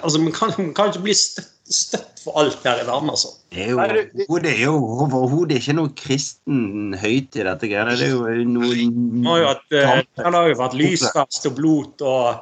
altså 0.04 0.20
Man 0.20 0.34
kan, 0.36 0.52
man 0.58 0.74
kan 0.76 0.92
ikke 0.92 1.06
bli 1.06 1.16
støtt, 1.16 1.54
støtt 1.70 2.22
for 2.24 2.38
alt 2.42 2.64
her 2.66 2.82
i 2.82 2.86
verden, 2.88 3.10
altså. 3.12 3.34
Det 3.54 3.64
er 3.66 3.70
jo 3.72 3.78
det- 3.78 4.12
det- 4.16 4.44
det 4.44 4.52
er 4.54 4.64
jo 4.66 4.76
overhodet 5.06 5.58
ikke 5.62 5.76
noe 5.76 5.90
kristen 5.96 6.94
i 6.94 7.20
dette 7.44 7.68
greiene. 7.68 7.98
Det 7.98 8.08
er 8.08 8.38
jo 8.40 8.44
noe 8.44 8.70
Det 8.70 9.26
har 9.26 9.40
jo, 9.40 9.48
hatt, 9.48 9.72
eh, 9.72 10.04
det 10.16 10.34
har 10.34 10.48
jo 10.48 10.56
vært 10.56 10.78
lysfest 10.80 11.46
og 11.46 11.56
blot 11.56 12.02
og, 12.02 12.40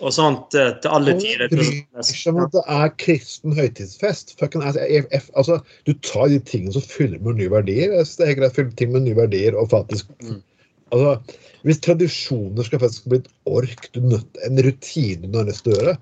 og 0.00 0.12
sånt 0.12 0.54
eh, 0.54 0.72
til 0.80 0.90
alle 0.90 1.18
tider. 1.20 1.48
bryr 1.48 2.02
seg 2.02 2.34
om 2.34 2.44
at 2.44 2.52
det 2.52 2.64
er 2.66 2.88
kristen 2.96 3.56
høytidsfest. 3.56 4.36
Altså, 4.40 5.26
altså, 5.36 5.60
du 5.86 5.92
tar 5.94 6.28
de 6.28 6.38
tingene 6.38 6.72
som 6.72 6.82
fyller 6.82 7.18
med 7.20 7.36
nye 7.36 7.50
verdier. 7.50 7.92
Jeg 7.92 8.06
synes 8.06 8.16
Det 8.16 8.28
er 8.28 8.40
greit 8.40 8.52
å 8.52 8.54
fylle 8.54 8.76
ting 8.76 8.92
med 8.92 9.02
nye 9.02 9.16
verdier 9.16 9.56
og 9.56 9.68
faktisk 9.70 10.06
Mm. 10.22 10.42
Altså, 10.90 11.38
Hvis 11.66 11.80
tradisjoner 11.84 12.66
skal 12.66 12.80
faktisk 12.82 13.08
bli 13.10 13.20
et 13.20 13.30
ork, 13.48 13.88
du 13.94 14.00
nødt, 14.04 14.38
en 14.46 14.62
rutine 14.64 15.28
du 15.28 15.38
har 15.38 15.48
nødt 15.48 15.62
til 15.64 15.74
å 15.74 15.78
gjøre 15.78 15.96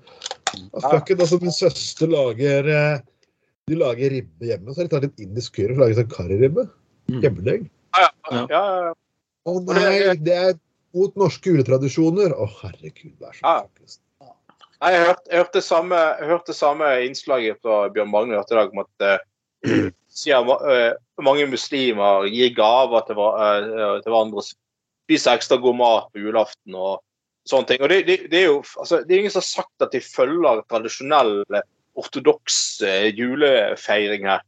fuck 0.81 1.09
it, 1.09 1.19
altså, 1.19 1.39
Min 1.41 1.55
søster 1.55 2.09
lager 2.11 2.69
eh, 2.69 3.01
De 3.69 3.77
lager 3.77 4.09
ribbe 4.09 4.49
hjemme. 4.49 4.73
Så 4.73 4.81
har 4.81 4.87
de 4.87 4.95
tatt 4.95 5.05
litt 5.05 5.25
indisk 5.27 5.59
curry 5.59 5.75
og 5.75 5.83
laget 5.83 5.99
sånn 5.99 6.09
karriribbe. 6.09 6.63
Mm. 7.09 7.19
Kjempedigg. 7.21 7.67
Ja, 7.93 8.07
ja, 8.31 8.39
ja, 8.49 8.63
ja. 8.87 8.93
Å 9.49 9.53
nei, 9.67 10.15
det 10.25 10.37
er 10.37 10.55
mot 10.97 11.13
norske 11.21 11.53
juletradisjoner. 11.53 12.33
Å 12.33 12.47
herregud, 12.63 13.13
vær 13.21 13.35
så 13.37 13.43
Ja. 13.45 13.57
snill. 13.85 14.05
Nei, 14.79 14.91
jeg 14.95 15.05
hørte, 15.05 15.25
jeg 15.27 15.41
hørte, 15.43 15.61
samme, 15.61 15.97
jeg 16.17 16.29
hørte 16.29 16.55
samme 16.55 16.89
innslaget 17.03 17.59
fra 17.61 17.77
Bjørn 17.91 18.09
Magne 18.13 18.37
i 18.39 18.55
dag 18.55 18.71
om 18.71 18.81
at 18.85 19.05
uh, 19.05 19.17
sier, 20.21 20.51
eh, 20.71 20.93
mange 21.21 21.47
muslimer 21.51 22.29
gir 22.31 22.53
gaver 22.55 23.03
til, 23.05 23.19
uh, 23.19 23.99
til 23.99 24.13
hverandre. 24.13 24.45
Spiser 25.09 25.39
ekstra 25.39 25.57
god 25.57 25.77
mat 25.79 26.11
på 26.13 26.21
julaften 26.21 26.75
og 26.77 26.99
sånne 27.49 27.65
ting. 27.71 27.81
Og 27.81 27.89
det, 27.89 28.03
det, 28.05 28.17
det, 28.29 28.43
er 28.43 28.51
jo 28.51 28.59
altså, 28.77 28.99
det 29.01 29.15
er 29.15 29.19
ingen 29.23 29.33
som 29.33 29.41
har 29.41 29.47
sagt 29.49 29.85
at 29.85 29.95
de 29.95 30.01
følger 30.05 30.61
tradisjonell 30.69 31.39
ortodoks 31.97 32.59
julefeiring 33.17 34.27
her. 34.29 34.43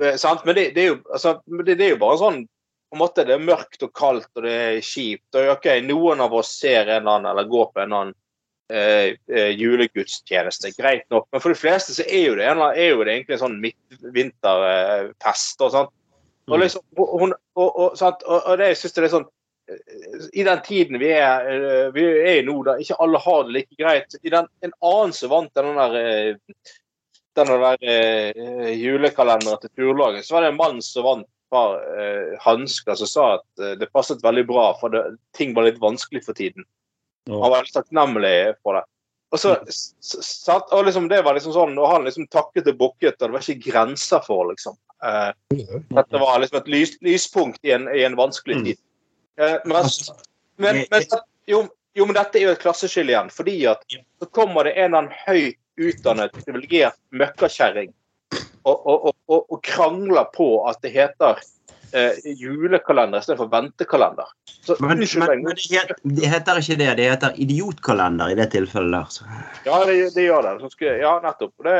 Eh, 0.00 0.16
sant? 0.16 0.44
Men 0.44 0.54
det, 0.54 0.70
det, 0.76 0.82
er 0.84 0.88
jo, 0.94 1.00
altså, 1.12 1.40
det, 1.64 1.74
det 1.74 1.84
er 1.88 1.92
jo 1.96 2.04
bare 2.04 2.18
sånn 2.20 2.44
på 2.86 2.94
en 2.94 3.00
måte 3.02 3.24
Det 3.26 3.34
er 3.34 3.42
mørkt 3.42 3.82
og 3.82 3.90
kaldt 3.98 4.30
og 4.38 4.44
det 4.46 4.52
er 4.54 4.78
kjipt. 4.84 5.34
og 5.34 5.48
ok, 5.56 5.66
Noen 5.88 6.20
av 6.22 6.34
oss 6.38 6.52
ser 6.60 6.86
en 6.86 7.02
eller 7.02 7.12
annen 7.16 7.30
eller 7.32 7.48
går 7.50 7.66
på 7.72 7.80
en 7.82 7.86
eller 7.88 8.00
annen 8.04 8.14
eh, 8.70 9.08
eh, 9.26 9.50
julegudstjeneste. 9.58 10.70
Greit 10.78 11.02
nok. 11.10 11.26
Men 11.34 11.42
for 11.42 11.50
de 11.52 11.58
fleste 11.58 11.90
så 11.96 12.04
er 12.06 12.28
jo 12.28 12.36
det, 12.38 12.46
en, 12.46 12.54
eller 12.54 12.66
annen- 12.70 12.78
er 12.84 12.88
jo 12.92 13.02
det 13.02 13.12
egentlig 13.16 13.34
en 13.36 13.42
sånn 13.42 13.58
midtvinterfest. 13.64 15.56
og 15.66 15.70
sånt. 15.74 15.90
Og, 16.46 16.56
liksom, 16.62 16.82
og, 16.94 17.06
hun- 17.24 17.40
og, 17.58 17.68
og, 17.74 17.98
sant? 17.98 18.22
og, 18.22 18.38
og 18.46 18.54
det, 18.60 18.66
jeg 18.70 18.78
synes 18.84 18.94
det 18.94 19.04
er 19.04 19.14
sånn 19.16 19.30
I 20.32 20.42
den 20.46 20.60
tiden 20.62 20.98
vi 21.02 21.08
er, 21.12 21.46
eh, 21.50 21.90
vi 21.94 22.04
er 22.06 22.40
i 22.40 22.42
nå, 22.46 22.54
da 22.66 22.76
ikke 22.78 22.98
alle 23.02 23.18
har 23.18 23.44
det 23.48 23.52
like 23.56 23.78
greit. 23.80 24.14
I 24.22 24.30
den, 24.30 24.46
En 24.62 24.72
annen 24.80 25.12
som 25.16 25.30
vant 25.32 25.54
den 25.54 25.72
der 25.76 25.96
eh, 26.00 26.36
den 27.36 27.46
der 27.52 27.76
eh, 27.84 28.70
julekalenderen 28.80 29.60
til 29.60 29.70
turlaget, 29.76 30.24
så 30.24 30.34
var 30.38 30.46
det 30.46 30.52
en 30.54 30.56
mann 30.60 30.78
som 30.82 31.04
vant 31.04 31.26
et 31.26 31.50
par 31.52 31.74
eh, 31.98 32.36
hansker 32.40 32.94
som 32.96 33.06
sa 33.10 33.26
at 33.36 33.64
det 33.80 33.90
passet 33.92 34.22
veldig 34.24 34.46
bra, 34.48 34.70
for 34.80 34.88
det, 34.94 35.02
ting 35.36 35.52
var 35.54 35.66
litt 35.68 35.82
vanskelig 35.82 36.24
for 36.24 36.32
tiden. 36.38 36.64
Han 37.28 37.42
var 37.42 37.58
veldig 37.58 37.74
takknemlig 37.74 38.54
for 38.62 38.78
det. 38.78 38.84
Og 39.34 39.40
så, 39.42 39.52
s- 39.68 39.94
s- 40.00 40.48
og 40.48 40.84
liksom, 40.86 41.08
det 41.10 41.20
var 41.26 41.34
liksom 41.34 41.52
sånn, 41.52 41.76
og 41.82 41.90
han 41.90 42.04
liksom 42.06 42.28
takket 42.30 42.68
og 42.72 42.78
bukket, 42.78 43.18
og 43.20 43.26
det 43.28 43.34
var 43.34 43.42
ikke 43.44 43.70
grenser 43.72 44.22
for 44.24 44.48
liksom. 44.52 44.76
Eh, 45.04 45.32
dette 45.92 46.20
var 46.22 46.38
liksom 46.40 46.60
et 46.62 46.68
lys, 46.72 46.96
lyspunkt 47.04 47.58
i 47.66 47.74
en, 47.76 47.88
i 47.92 48.04
en 48.06 48.16
vanskelig 48.16 48.56
Mm. 48.56 48.64
tid. 48.70 48.78
Eh, 49.40 49.58
men, 49.64 49.90
men, 50.56 50.82
men, 50.90 51.02
jo, 51.46 51.62
jo, 51.94 52.06
men 52.06 52.16
dette 52.16 52.40
er 52.40 52.48
jo 52.48 52.56
et 52.56 52.62
klasseskille 52.62 53.12
igjen. 53.12 53.30
Fordi 53.32 53.58
at 53.72 53.84
så 54.20 54.28
kommer 54.32 54.68
det 54.68 54.76
en 54.76 54.90
eller 54.90 55.04
annen 55.04 55.22
høyt 55.26 55.60
utdannet, 55.76 56.32
privilegert 56.44 56.96
møkkakjerring 57.12 57.90
og, 58.66 58.86
og, 58.88 59.12
og, 59.28 59.42
og, 59.52 59.58
krangler 59.64 60.26
på 60.34 60.48
at 60.66 60.80
det 60.82 60.90
heter 60.94 61.38
eh, 61.92 62.16
julekalender 62.40 63.22
istedenfor 63.22 63.50
ventekalender. 63.52 64.32
Så, 64.66 64.76
Men, 64.80 64.98
men, 64.98 65.44
men 65.44 65.52
det, 65.54 66.26
heter 66.26 66.58
ikke 66.58 66.78
det. 66.80 66.90
Det 66.98 67.10
heter 67.12 67.36
idiotkalender 67.44 68.32
i 68.32 68.38
det 68.38 68.48
tilfellet 68.56 68.96
der. 68.96 69.12
Så. 69.12 69.28
Ja, 69.68 69.84
det, 69.86 69.98
det 70.16 70.26
gjør 70.26 70.48
det. 70.48 70.54
Så 70.64 70.72
skal, 70.74 70.96
ja, 71.04 71.12
nettopp. 71.22 71.52
Det, 71.62 71.76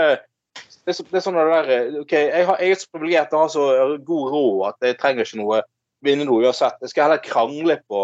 det, 0.86 0.94
det 0.94 1.18
er 1.18 1.24
sånn 1.24 1.40
det 1.40 1.48
der 1.50 1.72
eh, 1.74 1.98
OK, 2.04 2.14
jeg, 2.14 2.44
har, 2.50 2.62
jeg 2.62 2.76
er 2.76 2.82
så 2.82 2.92
privilegert 2.94 3.34
og 3.34 3.46
har 3.46 3.54
så 3.57 3.66
god 4.12 4.36
råd 4.36 4.61
at 4.70 4.90
jeg 4.90 5.00
trenger 5.00 5.26
ikke 5.26 5.42
noe 5.42 5.62
vinne 6.05 6.26
noe 6.26 6.44
uansett. 6.44 6.78
Jeg 6.82 6.92
skal 6.92 7.07
heller 7.07 7.22
krangle 7.24 7.78
på, 7.88 8.03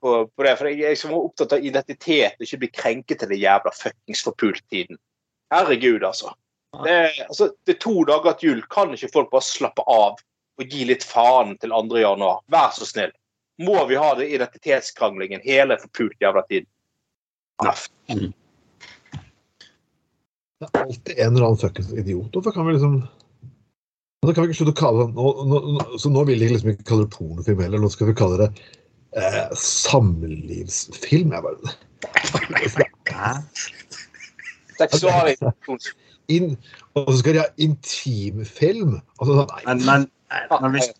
på, 0.00 0.14
på 0.28 0.46
det. 0.46 0.54
For 0.58 0.70
jeg, 0.70 0.80
jeg 0.84 1.00
så 1.00 1.12
opptatt 1.18 1.54
av 1.56 1.64
identitet 1.64 2.38
og 2.38 2.46
ikke 2.46 2.62
bli 2.64 2.70
krenket 2.80 3.22
til 3.22 3.32
det 3.32 3.40
jævla 3.42 3.74
fuckings 3.76 4.24
forpult-tiden. 4.26 5.00
Herregud, 5.54 6.04
altså. 6.04 6.34
Det, 6.84 6.96
altså. 7.26 7.50
det 7.66 7.76
er 7.76 7.80
to 7.82 8.04
dager 8.08 8.36
til 8.38 8.50
jul. 8.50 8.64
Kan 8.72 8.92
ikke 8.94 9.12
folk 9.12 9.30
bare 9.32 9.46
slappe 9.46 9.84
av 9.88 10.18
og 10.58 10.74
gi 10.74 10.84
litt 10.88 11.06
faen 11.06 11.54
til 11.62 11.72
2. 11.74 12.00
januar? 12.02 12.42
Vær 12.52 12.74
så 12.76 12.88
snill. 12.88 13.14
Må 13.62 13.78
vi 13.90 13.98
ha 13.98 14.12
det 14.18 14.28
identitetskranglingen 14.30 15.42
hele 15.42 15.78
forpult 15.82 16.18
jævla 16.22 16.44
tiden? 16.50 16.68
Neff. 17.66 17.88
Det 20.58 20.66
er 20.66 20.82
alltid 20.82 21.18
en 21.18 21.36
eller 21.36 21.46
annen 21.46 21.58
fuckings. 21.58 21.90
Hvorfor 22.34 22.54
kan 22.54 22.66
vi 22.66 22.76
liksom 22.76 23.00
Nå 24.26 24.32
kan 24.34 24.42
vi 24.44 24.48
ikke 24.50 24.58
slutte 24.58 24.74
å 24.74 24.78
kalle 24.80 25.04
det 25.06 25.14
nå, 25.14 25.26
nå, 25.46 25.58
nå- 25.76 25.98
Så 26.02 26.10
nå 26.10 26.24
vil 26.26 26.40
de 26.42 26.48
liksom 26.50 26.72
ikke 26.72 26.86
kalle 26.90 27.04
det 27.06 27.14
pornofilm 27.14 27.60
heller. 27.62 27.78
Nå 27.82 27.90
skal 27.94 28.08
vi 28.10 28.14
kalle 28.18 28.38
det 28.40 28.48
eh, 29.14 29.44
samlivsfilm. 29.54 31.34
Jeg 31.36 31.42
bare 31.46 31.58
Hæ? 33.08 33.30
In, 36.28 36.56
Og 36.94 37.12
så 37.12 37.18
skal 37.22 37.34
de 37.34 37.40
ha 37.44 37.46
intimfilm. 37.62 38.98
Altså, 39.20 39.46
nei, 39.46 39.62
Men, 39.66 39.84
men, 39.86 40.08
men 40.62 40.70
hvis, 40.76 40.90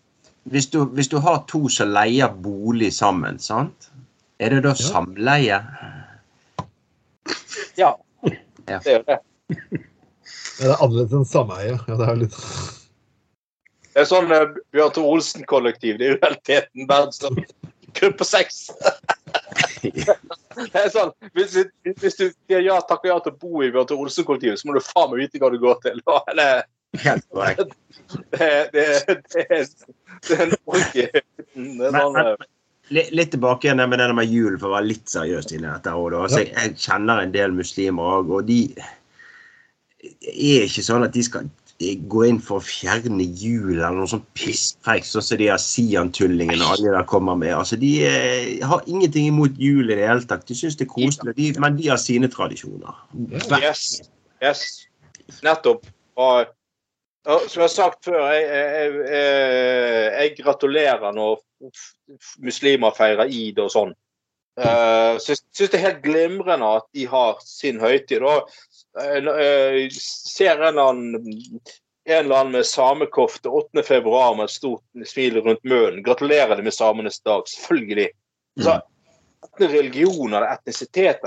hvis, 0.51 0.67
du, 0.73 0.83
hvis 0.97 1.07
du 1.11 1.19
har 1.23 1.43
to 1.51 1.67
som 1.71 1.91
leier 1.93 2.31
bolig 2.43 2.93
sammen, 2.95 3.39
sant? 3.39 3.91
Er 4.39 4.55
det 4.55 4.63
da 4.63 4.73
samleie? 4.79 5.59
Ja. 7.77 7.91
Ja. 8.67 8.79
Det 8.79 8.93
er 8.93 8.97
jo 8.97 9.03
det. 9.07 9.19
det 10.59 10.67
er 10.67 10.75
annerledes 10.83 11.13
enn 11.19 11.25
sameie. 11.27 11.75
Ja, 11.87 11.95
det 11.99 12.07
er 12.09 12.19
litt 12.23 12.35
Det 13.99 14.05
er 14.05 14.07
sånn 14.07 14.29
uh, 14.31 14.53
Bjørn 14.71 14.93
Tore 14.95 15.15
Olsen-kollektiv. 15.17 15.97
Det 15.99 16.05
er 16.05 16.13
jo 16.13 16.19
realiteten 16.21 16.85
verdens 16.87 17.17
som 17.19 17.35
gruppe 17.99 18.23
seks. 18.23 18.69
Det 19.83 20.79
er 20.79 20.87
sånn, 20.93 21.11
hvis, 21.35 21.57
hvis 21.83 22.15
du 22.15 22.29
sier 22.29 22.63
ja, 22.63 22.77
takker 22.87 23.11
ja 23.11 23.17
til 23.25 23.35
å 23.35 23.41
bo 23.41 23.59
i 23.65 23.67
Bjørn 23.73 23.89
Tore 23.89 24.05
Olsen-kollektivet, 24.05 24.61
så 24.61 24.69
må 24.69 24.77
du 24.77 24.85
faen 24.85 25.11
meg 25.11 25.25
vite 25.25 25.43
hva 25.43 25.51
du 25.51 25.59
går 25.59 25.81
til. 25.83 25.99
Er 26.21 26.39
det, 26.39 26.47
Helt 27.03 27.27
korrekt. 27.27 27.75
det, 28.37 28.49
det, 28.71 28.87
det, 29.35 29.43
det 29.59 30.37
er 30.37 30.45
en 30.45 30.55
ordentlig 30.63 31.09
det 31.11 31.91
Men, 31.91 31.99
sånn, 31.99 32.47
litt, 32.95 33.11
litt 33.19 33.35
tilbake 33.35 33.67
igjen 33.67 33.83
med 33.83 33.99
det 33.99 34.09
med 34.15 34.31
jul, 34.31 34.55
for 34.55 34.71
å 34.71 34.77
være 34.77 34.93
litt 34.93 35.11
seriøs 35.11 35.51
inni 35.51 35.67
dette. 35.67 35.91
da. 35.91 36.23
Altså, 36.23 36.45
jeg, 36.45 36.55
jeg 36.55 36.79
kjenner 36.87 37.25
en 37.25 37.35
del 37.35 37.51
muslimer 37.59 38.15
òg, 38.15 38.31
og 38.39 38.47
de 38.47 38.61
er 39.99 40.69
ikke 40.69 40.87
sånn 40.87 41.03
at 41.03 41.11
de 41.19 41.27
skal 41.27 41.51
gå 41.79 42.25
inn 42.27 42.39
for 42.43 42.59
å 42.59 42.65
fjerne 42.65 43.23
hjulet 43.23 43.77
eller 43.77 44.01
noe 44.01 44.11
sånn 44.11 44.25
pisspreik, 44.35 45.05
sånn 45.07 45.23
som 45.23 45.39
de 45.39 45.47
her 45.47 45.61
Sian-tullingene 45.63 46.65
alle 46.67 46.91
der 46.91 47.07
kommer 47.07 47.37
med. 47.39 47.53
Altså, 47.55 47.79
De 47.79 47.91
eh, 48.03 48.49
har 48.67 48.83
ingenting 48.85 49.29
imot 49.31 49.55
jul 49.55 49.87
i 49.87 49.95
det 49.95 50.09
hele 50.09 50.27
tatt. 50.27 50.43
De 50.49 50.57
syns 50.59 50.75
det 50.79 50.89
er 50.89 50.91
koselig, 50.91 51.35
de, 51.37 51.53
men 51.63 51.77
de 51.79 51.87
har 51.87 52.01
sine 52.01 52.27
tradisjoner. 52.31 52.99
Yes. 53.63 54.01
yes. 54.43 54.65
Nettopp. 55.45 55.87
Og, 56.19 56.51
og 57.29 57.47
som 57.47 57.61
jeg 57.61 57.69
har 57.69 57.75
sagt 57.77 58.03
før, 58.09 58.19
jeg, 58.27 58.43
jeg, 58.51 58.99
jeg, 59.15 60.11
jeg 60.17 60.35
gratulerer 60.43 61.15
når 61.15 61.39
muslimer 62.43 62.95
feirer 62.97 63.31
id 63.31 63.63
og 63.63 63.71
sånn. 63.71 63.95
Uh, 64.59 65.15
syns, 65.23 65.45
syns 65.55 65.71
det 65.71 65.77
er 65.79 65.85
helt 65.85 66.01
glimrende 66.03 66.67
at 66.81 66.87
de 66.91 67.05
har 67.07 67.39
sin 67.45 67.79
høytid. 67.79 68.19
Og 68.27 68.51
ser 69.99 70.55
en 70.55 70.67
eller 70.67 70.89
annen 70.89 71.59
en 72.09 72.25
eller 72.25 72.35
annen 72.35 72.51
med 72.51 72.65
samekofte 72.65 73.49
8. 73.49 73.83
februar 73.83 74.35
med 74.35 74.47
et 74.49 74.51
stort 74.51 74.83
smil 75.05 75.41
rundt 75.41 75.63
munnen. 75.63 76.03
Gratulerer 76.03 76.55
deg 76.57 76.65
med 76.65 76.73
samenes 76.73 77.19
dag, 77.21 77.43
selvfølgelig. 77.47 78.07
Så, 78.63 78.77
mm. 78.79 79.67
religion 79.67 80.33
eller 80.33 80.49
etnisitet 80.55 81.21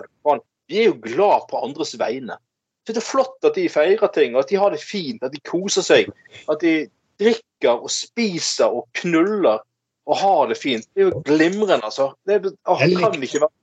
Vi 0.66 0.80
er 0.80 0.90
jo 0.90 0.98
glad 1.04 1.46
på 1.50 1.60
andres 1.64 1.94
vegne. 1.98 2.38
Så 2.86 2.92
Det 2.92 2.98
er 2.98 3.06
flott 3.06 3.46
at 3.46 3.54
de 3.54 3.68
feirer 3.70 4.10
ting, 4.10 4.34
at 4.36 4.48
de 4.48 4.58
har 4.58 4.70
det 4.74 4.82
fint, 4.82 5.22
at 5.22 5.32
de 5.32 5.40
koser 5.46 5.86
seg. 5.86 6.10
At 6.50 6.60
de 6.60 6.88
drikker 7.22 7.78
og 7.78 7.90
spiser 7.90 8.74
og 8.74 8.88
knuller 8.98 9.62
og 10.06 10.16
har 10.18 10.48
det 10.50 10.58
fint. 10.58 10.88
Det 10.94 11.04
er 11.04 11.10
jo 11.12 11.22
glimrende, 11.22 11.84
altså. 11.84 12.10
Det 12.26 12.40
er, 12.40 12.54
å, 12.66 12.74
kan 12.74 13.22
ikke 13.22 13.44
være. 13.44 13.54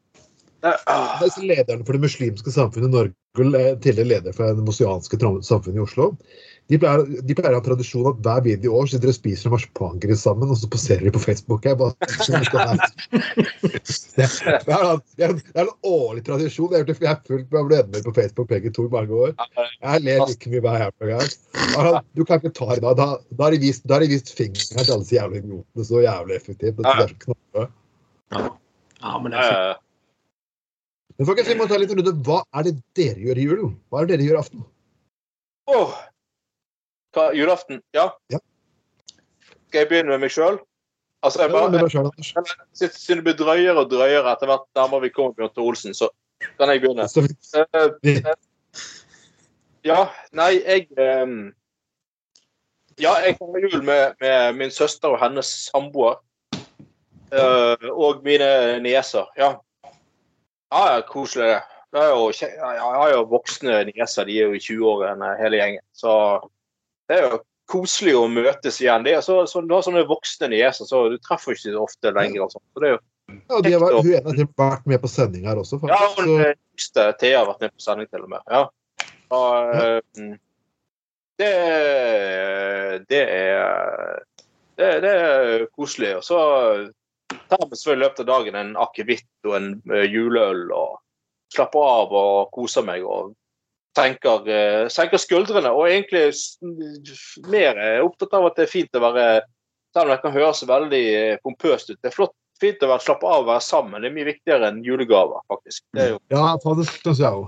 Disse 0.60 1.46
lederne 1.46 1.86
for 1.88 1.96
det 1.96 2.04
muslimske 2.04 2.52
samfunnet 2.52 2.90
i 2.90 2.96
Norge, 2.96 3.16
eh, 3.40 3.74
tidligere 3.80 4.10
leder 4.14 4.36
for 4.36 4.56
det 4.56 4.66
mosianske 4.66 5.20
samfunnet 5.20 5.80
i 5.80 5.84
Oslo, 5.86 6.12
de 6.70 6.78
pleier, 6.78 7.02
de 7.26 7.34
pleier 7.34 7.56
å 7.56 7.60
ha 7.60 7.66
tradisjon 7.66 8.08
at 8.12 8.20
hver 8.26 8.44
video 8.46 8.70
i 8.70 8.76
år 8.78 8.90
sitter 8.92 9.10
og 9.10 9.16
spiser 9.18 9.50
en 9.50 9.56
marsipangris 9.56 10.22
sammen, 10.22 10.52
og 10.54 10.60
så 10.60 10.68
poserer 10.70 11.08
de 11.08 11.14
på 11.16 11.22
Facebook. 11.24 11.66
Jeg 11.66 11.80
bare, 11.80 11.96
ikke 12.06 12.28
det, 14.20 14.28
er. 14.28 15.02
det, 15.18 15.26
er, 15.26 15.34
en 15.64 15.72
årlig 15.90 16.24
tradisjon. 16.28 16.76
Jeg 16.78 16.86
har 17.08 17.24
fulgt 17.26 17.50
med 17.50 17.72
medlemmer 17.72 18.06
på 18.06 18.14
Facebook 18.20 18.52
begge 18.54 18.70
to 18.76 18.86
i 18.86 18.94
mange 18.94 19.18
år. 19.26 19.34
Jeg 19.58 20.06
ler 20.06 20.22
like 20.30 20.54
mye 20.54 20.64
hver 20.68 20.94
gang. 21.10 22.06
Du 22.14 22.22
kan 22.22 22.38
ikke 22.38 22.54
ta 22.62 22.70
i 22.76 22.82
dag. 22.86 22.94
Da, 23.02 23.12
da 23.18 23.48
har 23.48 23.58
de 23.58 23.64
vist, 23.66 23.88
da 23.90 23.98
de 24.04 24.14
vist 24.14 24.30
fingeren 24.38 24.86
til 24.86 24.94
alle 24.94 25.02
disse 25.08 25.18
jævla 25.18 25.42
idiotene 25.42 25.90
så 25.90 26.06
jævlig 26.06 26.38
effektivt. 26.38 26.86
Det 26.86 26.86
er 26.94 27.18
så. 27.26 28.50
Ja, 29.00 29.18
men 29.18 29.34
det 29.34 29.42
er 29.42 29.78
Men 31.20 31.28
folkens, 31.28 31.50
vi 31.52 31.58
må 31.60 31.68
ta 31.68 31.78
litt 31.80 31.92
runde. 31.92 32.14
Hva 32.24 32.40
er 32.56 32.70
det 32.70 32.78
dere 32.96 33.20
gjør 33.20 33.40
i 33.42 33.48
julen? 33.50 33.74
Hva 33.92 34.00
er 34.00 34.08
det 34.08 34.16
dere 34.16 34.28
gjør 34.30 34.38
i 34.38 34.40
aften? 34.40 34.64
Oh, 35.70 35.98
Hva, 37.14 37.30
julaften? 37.36 37.82
Ja. 37.94 38.08
Ja. 38.32 38.40
Skal 39.68 39.84
jeg 39.84 39.90
begynne 39.92 40.16
med 40.16 40.24
meg 40.24 40.32
sjøl? 40.34 40.62
Altså, 41.20 41.42
jeg 41.44 41.52
bare, 41.52 41.68
Anders. 41.68 42.32
siden 42.72 42.94
siden 42.96 43.20
det 43.20 43.26
blir 43.28 43.38
drøyere 43.42 43.82
og 43.82 43.90
drøyere 43.92 44.32
etter 44.32 44.48
hvert 44.48 44.64
nærmere 44.80 45.04
vi 45.04 45.10
kommer 45.12 45.36
Bjørn 45.36 45.52
Tore 45.52 45.74
Olsen, 45.74 45.94
så 45.98 46.08
kan 46.56 46.72
jeg 46.72 46.86
begynne. 46.86 47.10
Eh, 47.60 48.32
Ja, 49.86 50.10
nei, 50.36 50.60
jeg 50.60 50.88
um, 51.24 51.54
Ja, 53.00 53.14
jeg 53.24 53.38
feirer 53.40 53.64
jul 53.64 53.84
med, 53.84 54.16
med 54.20 54.56
min 54.60 54.72
søster 54.72 55.14
og 55.16 55.22
hennes 55.22 55.48
samboer. 55.70 56.20
Uh, 57.30 57.88
og 57.94 58.24
mine 58.26 58.80
nieser. 58.84 59.28
Ja. 59.38 59.54
Ja, 60.72 60.82
ja, 60.94 61.04
koselig 61.10 61.50
det. 61.50 62.00
er 62.00 62.10
jo, 62.14 62.26
jeg 62.32 62.82
har 63.02 63.12
jo 63.14 63.22
voksne 63.32 63.84
nieser, 63.90 64.28
de 64.30 64.38
er 64.38 64.50
jo 64.50 64.58
i 64.58 64.64
20-årene 64.64 65.36
hele 65.40 65.62
gjengen. 65.62 65.86
Så 65.98 66.12
det 67.10 67.18
er 67.18 67.24
jo 67.26 67.40
koselig 67.70 68.16
å 68.18 68.26
møtes 68.32 68.82
igjen. 68.82 69.06
Det 69.06 69.16
er 69.18 69.24
så, 69.26 69.42
så, 69.50 69.62
du 69.66 69.74
har 69.76 69.86
sånne 69.86 70.06
voksne 70.10 70.52
nieser, 70.54 70.90
så 70.90 71.08
du 71.14 71.18
treffer 71.26 71.56
ikke 71.56 71.74
så 71.74 71.86
ofte 71.86 72.14
lenger. 72.16 72.46
Og 72.46 72.54
sånt. 72.54 72.66
så 72.74 72.84
det 72.84 72.92
er 72.92 72.96
jo, 72.98 73.02
Ja, 73.30 73.62
de 73.62 73.74
har 73.76 73.84
vært, 73.84 73.98
hun 74.02 74.14
ene 74.18 74.36
har 74.38 74.54
vært 74.58 74.86
med 74.90 75.02
på 75.02 75.10
sending 75.12 75.50
her 75.50 75.60
også, 75.62 75.78
ja, 75.86 75.98
faktisk. 75.98 76.30
Så, 76.30 76.38
eh, 76.46 76.56
yngste 76.74 77.10
Thea 77.22 77.42
har 77.42 77.50
vært 77.52 77.66
med 77.66 77.74
på 77.76 77.86
sending 77.86 78.10
til 78.10 78.26
og 78.26 78.32
med. 78.32 78.46
Ja. 78.50 78.64
Og, 79.30 79.76
ja. 79.76 80.30
det, 81.38 81.52
det 83.12 83.22
er 83.26 84.24
det, 84.80 84.90
det 85.04 85.12
er 85.12 85.66
koselig. 85.76 86.16
Og 86.20 86.24
så 86.26 86.40
tar 87.30 87.66
vi 87.70 87.78
selvfølgelig 87.78 88.00
i 88.00 88.06
løpet 88.06 88.24
av 88.24 88.30
dagen 88.30 88.58
en 88.60 88.74
akevitt 88.80 89.48
og 89.50 89.56
en 89.58 89.70
eh, 89.94 90.08
juleøl 90.10 90.66
og 90.76 90.98
slapper 91.54 91.86
av 91.86 92.16
og 92.16 92.52
koser 92.56 92.86
meg 92.86 93.06
og 93.06 93.34
senker, 93.98 94.50
eh, 94.50 94.88
senker 94.94 95.22
skuldrene. 95.22 95.72
Og 95.74 95.90
egentlig 95.90 96.30
mer 97.50 97.78
er 97.78 98.04
opptatt 98.06 98.36
av 98.38 98.50
at 98.50 98.60
det 98.60 98.68
er 98.68 98.76
fint 98.76 99.00
å 99.00 99.06
være 99.10 99.30
Selv 99.90 100.06
om 100.06 100.12
det 100.14 100.22
kan 100.22 100.36
høres 100.36 100.60
veldig 100.70 101.06
eh, 101.18 101.38
pompøst 101.42 101.88
ut. 101.90 101.98
Det 101.98 102.12
er 102.12 102.14
flott, 102.14 102.36
fint 102.62 102.84
å 102.86 102.92
være 102.92 103.02
slappe 103.02 103.26
av 103.26 103.40
og 103.42 103.48
være 103.48 103.64
sammen. 103.66 104.04
Det 104.04 104.12
er 104.12 104.14
mye 104.14 104.28
viktigere 104.28 104.68
enn 104.70 104.84
julegaver, 104.86 105.42
faktisk. 105.50 105.82
Det 105.98 106.12
jo 106.12 106.20
ja, 106.30 106.44
faktisk 106.62 107.00
syns 107.02 107.22
jeg 107.24 107.40
òg. 107.40 107.48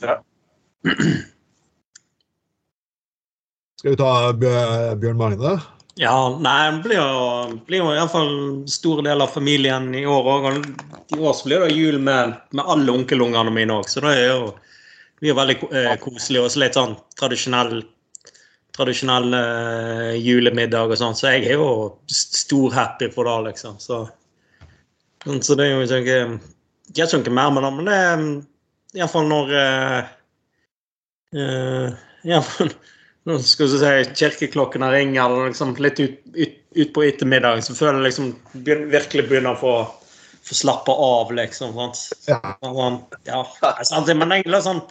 Ja. 0.00 0.14
Skal 3.76 3.92
vi 3.92 4.00
ta 4.00 4.08
Bjørn 4.40 5.20
Magne? 5.20 5.52
Ja, 5.98 6.38
nei, 6.40 6.70
det 6.70 6.82
blir 6.84 7.00
jo, 7.00 7.60
blir 7.66 7.82
jo 7.82 7.92
iallfall 7.92 8.34
stor 8.70 9.02
del 9.02 9.20
av 9.20 9.32
familien 9.34 9.88
i 9.94 10.04
år 10.06 10.28
òg. 10.34 10.50
I 11.10 11.18
år 11.18 11.34
så 11.34 11.48
blir 11.48 11.64
det 11.66 11.74
jul 11.74 11.98
med, 11.98 12.36
med 12.54 12.70
alle 12.70 12.94
onkelungene 12.94 13.52
mine 13.54 13.80
òg, 13.80 13.88
så 13.90 14.02
det 14.04 14.14
er 14.18 14.28
jo 14.30 14.52
det 14.54 15.24
blir 15.24 15.34
jo 15.34 15.40
veldig 15.40 15.56
eh, 15.76 15.96
koselig. 16.00 16.40
Og 16.40 16.52
så 16.52 16.62
litt 16.62 16.78
sånn 16.78 16.94
tradisjonell 17.20 17.82
tradisjonell 18.76 19.34
eh, 19.34 20.14
julemiddag 20.22 20.92
og 20.92 21.00
sånn. 21.00 21.16
Så 21.18 21.34
jeg 21.34 21.50
er 21.50 21.58
jo 21.60 21.98
storhappy 22.14 23.10
for 23.12 23.28
det, 23.28 23.36
liksom. 23.50 23.76
Så, 23.82 24.04
så 25.26 25.58
det 25.58 25.66
er 25.66 25.74
jo 25.74 25.82
ikke 25.84 26.20
Jeg 26.90 27.04
vet 27.04 27.18
ikke 27.20 27.34
mer 27.34 27.52
med 27.54 27.66
det, 27.66 27.72
men 27.76 27.90
det 27.90 27.98
er 27.98 29.02
iallfall 29.02 29.28
når 29.30 29.52
eh, 29.58 30.14
eh, 31.36 32.40
fall 32.46 32.72
nå 33.28 33.36
skal 33.44 33.68
du 33.68 33.76
si, 33.78 33.92
kirkeklokkene 34.16 34.90
ringer 34.94 35.22
eller 35.26 35.50
liksom 35.50 35.74
litt 35.82 36.00
ut, 36.00 36.18
ut, 36.34 36.56
ut 36.80 36.92
på 36.96 37.04
ettermiddagen, 37.04 37.62
så 37.64 37.76
føler 37.76 38.00
jeg 38.00 38.08
liksom 38.08 38.30
virkelig 38.94 39.26
begynner 39.28 39.56
å 39.56 39.60
få, 39.60 39.74
få 40.46 40.58
slappe 40.62 40.94
av, 40.94 41.32
liksom. 41.36 41.76
Sant? 41.76 42.02
Ja. 42.30 42.40
Sånn, 42.64 43.00
ja, 43.28 43.44
sant? 43.84 44.12
Men 44.16 44.36
egentlig 44.38 44.62
sånn 44.64 44.82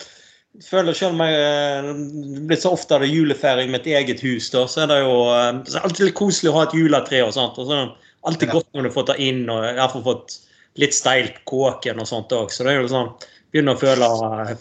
jeg 0.57 0.65
føler 0.65 0.95
selv 0.97 1.13
om 1.13 1.21
jeg 1.21 1.35
eh, 1.45 1.89
det 2.33 2.43
blir 2.49 2.57
så 2.59 2.71
ofte 2.73 2.97
det 3.03 3.11
julefeiring 3.11 3.69
med 3.69 3.83
et 3.83 3.99
eget 3.99 4.23
hus, 4.25 4.49
da, 4.51 4.65
så 4.67 4.83
er 4.83 4.89
det 4.89 4.97
jo 5.03 5.17
eh, 5.29 5.49
så 5.69 5.77
er 5.77 5.85
alltid 5.87 6.07
litt 6.07 6.17
koselig 6.17 6.51
å 6.51 6.55
ha 6.57 6.63
et 6.65 6.73
juletre 6.75 7.21
og 7.25 7.35
sånt. 7.35 7.59
og 7.61 7.69
så 7.69 7.75
er 7.75 7.83
det 7.85 8.13
alltid 8.29 8.53
godt 8.55 8.69
når 8.73 8.87
du 8.87 8.95
får 8.95 9.05
ta 9.11 9.17
inn 9.21 9.43
og 9.45 9.67
iallfall 9.69 10.05
fått 10.07 10.39
litt 10.81 10.95
steilt 10.95 11.37
kåken 11.49 12.01
og 12.01 12.09
sånt 12.09 12.33
òg. 12.35 12.49
Så 12.53 12.65
det 12.65 12.73
er 12.73 12.81
jo 12.81 12.89
sånn 12.91 13.13
begynner 13.51 13.77
å 13.77 13.81
føle, 13.81 14.09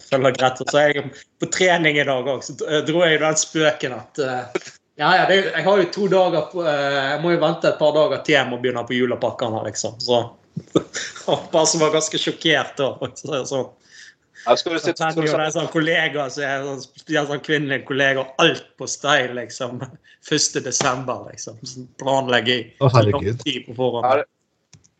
føle 0.08 0.32
greit. 0.36 0.60
Og 0.64 0.72
så 0.72 0.80
er 0.82 0.96
jeg 0.96 1.12
på 1.40 1.50
trening 1.54 1.98
i 2.00 2.06
dag 2.08 2.28
òg, 2.34 2.42
så 2.44 2.56
eh, 2.66 2.82
dro 2.88 3.04
jeg 3.04 3.22
den 3.22 3.40
spøken 3.40 3.96
at 3.98 4.22
eh, 4.24 4.68
ja, 4.98 5.12
ja, 5.14 5.26
det, 5.30 5.36
jeg 5.52 5.62
har 5.62 5.78
jo 5.78 5.90
to 5.94 6.08
dager 6.10 6.48
på, 6.50 6.62
eh, 6.66 7.00
Jeg 7.12 7.18
må 7.22 7.30
jo 7.30 7.42
vente 7.42 7.70
et 7.70 7.78
par 7.78 7.92
dager 7.94 8.22
til 8.26 8.34
jeg 8.34 8.50
må 8.50 8.58
begynne 8.58 8.82
på 8.86 8.96
julepakkene, 8.96 9.62
liksom. 9.68 9.98
Så 10.02 10.24
Bare 11.52 11.66
som 11.70 11.84
var 11.84 11.92
ganske 11.94 12.18
sjokkert 12.18 12.80
da. 12.80 12.88
Så, 13.14 13.30
er 13.30 13.44
sånn. 13.46 13.68
Ja, 14.42 14.56
skal 14.56 14.72
du 14.72 14.76
Jeg 14.78 14.84
sitte, 14.88 15.10
skal 15.12 15.22
du 15.22 15.28
det 15.28 15.44
er 15.44 15.54
sånn 15.54 15.70
kollega 15.70 16.24
er 16.26 16.64
sånn, 16.66 16.82
sånn 17.30 17.44
kvinnelig 17.44 17.84
kollega, 17.86 18.24
alt 18.42 18.66
på 18.80 18.88
style, 18.90 19.36
liksom. 19.38 19.82
1. 20.26 20.58
desember, 20.66 21.28
liksom. 21.30 21.60
Planlegger 22.00 22.56
i 22.56 22.66
Å, 22.80 22.88
så 22.88 22.96
herregud. 22.96 23.38
tid 23.44 23.68
på 23.68 23.76
forhånd. 23.78 24.26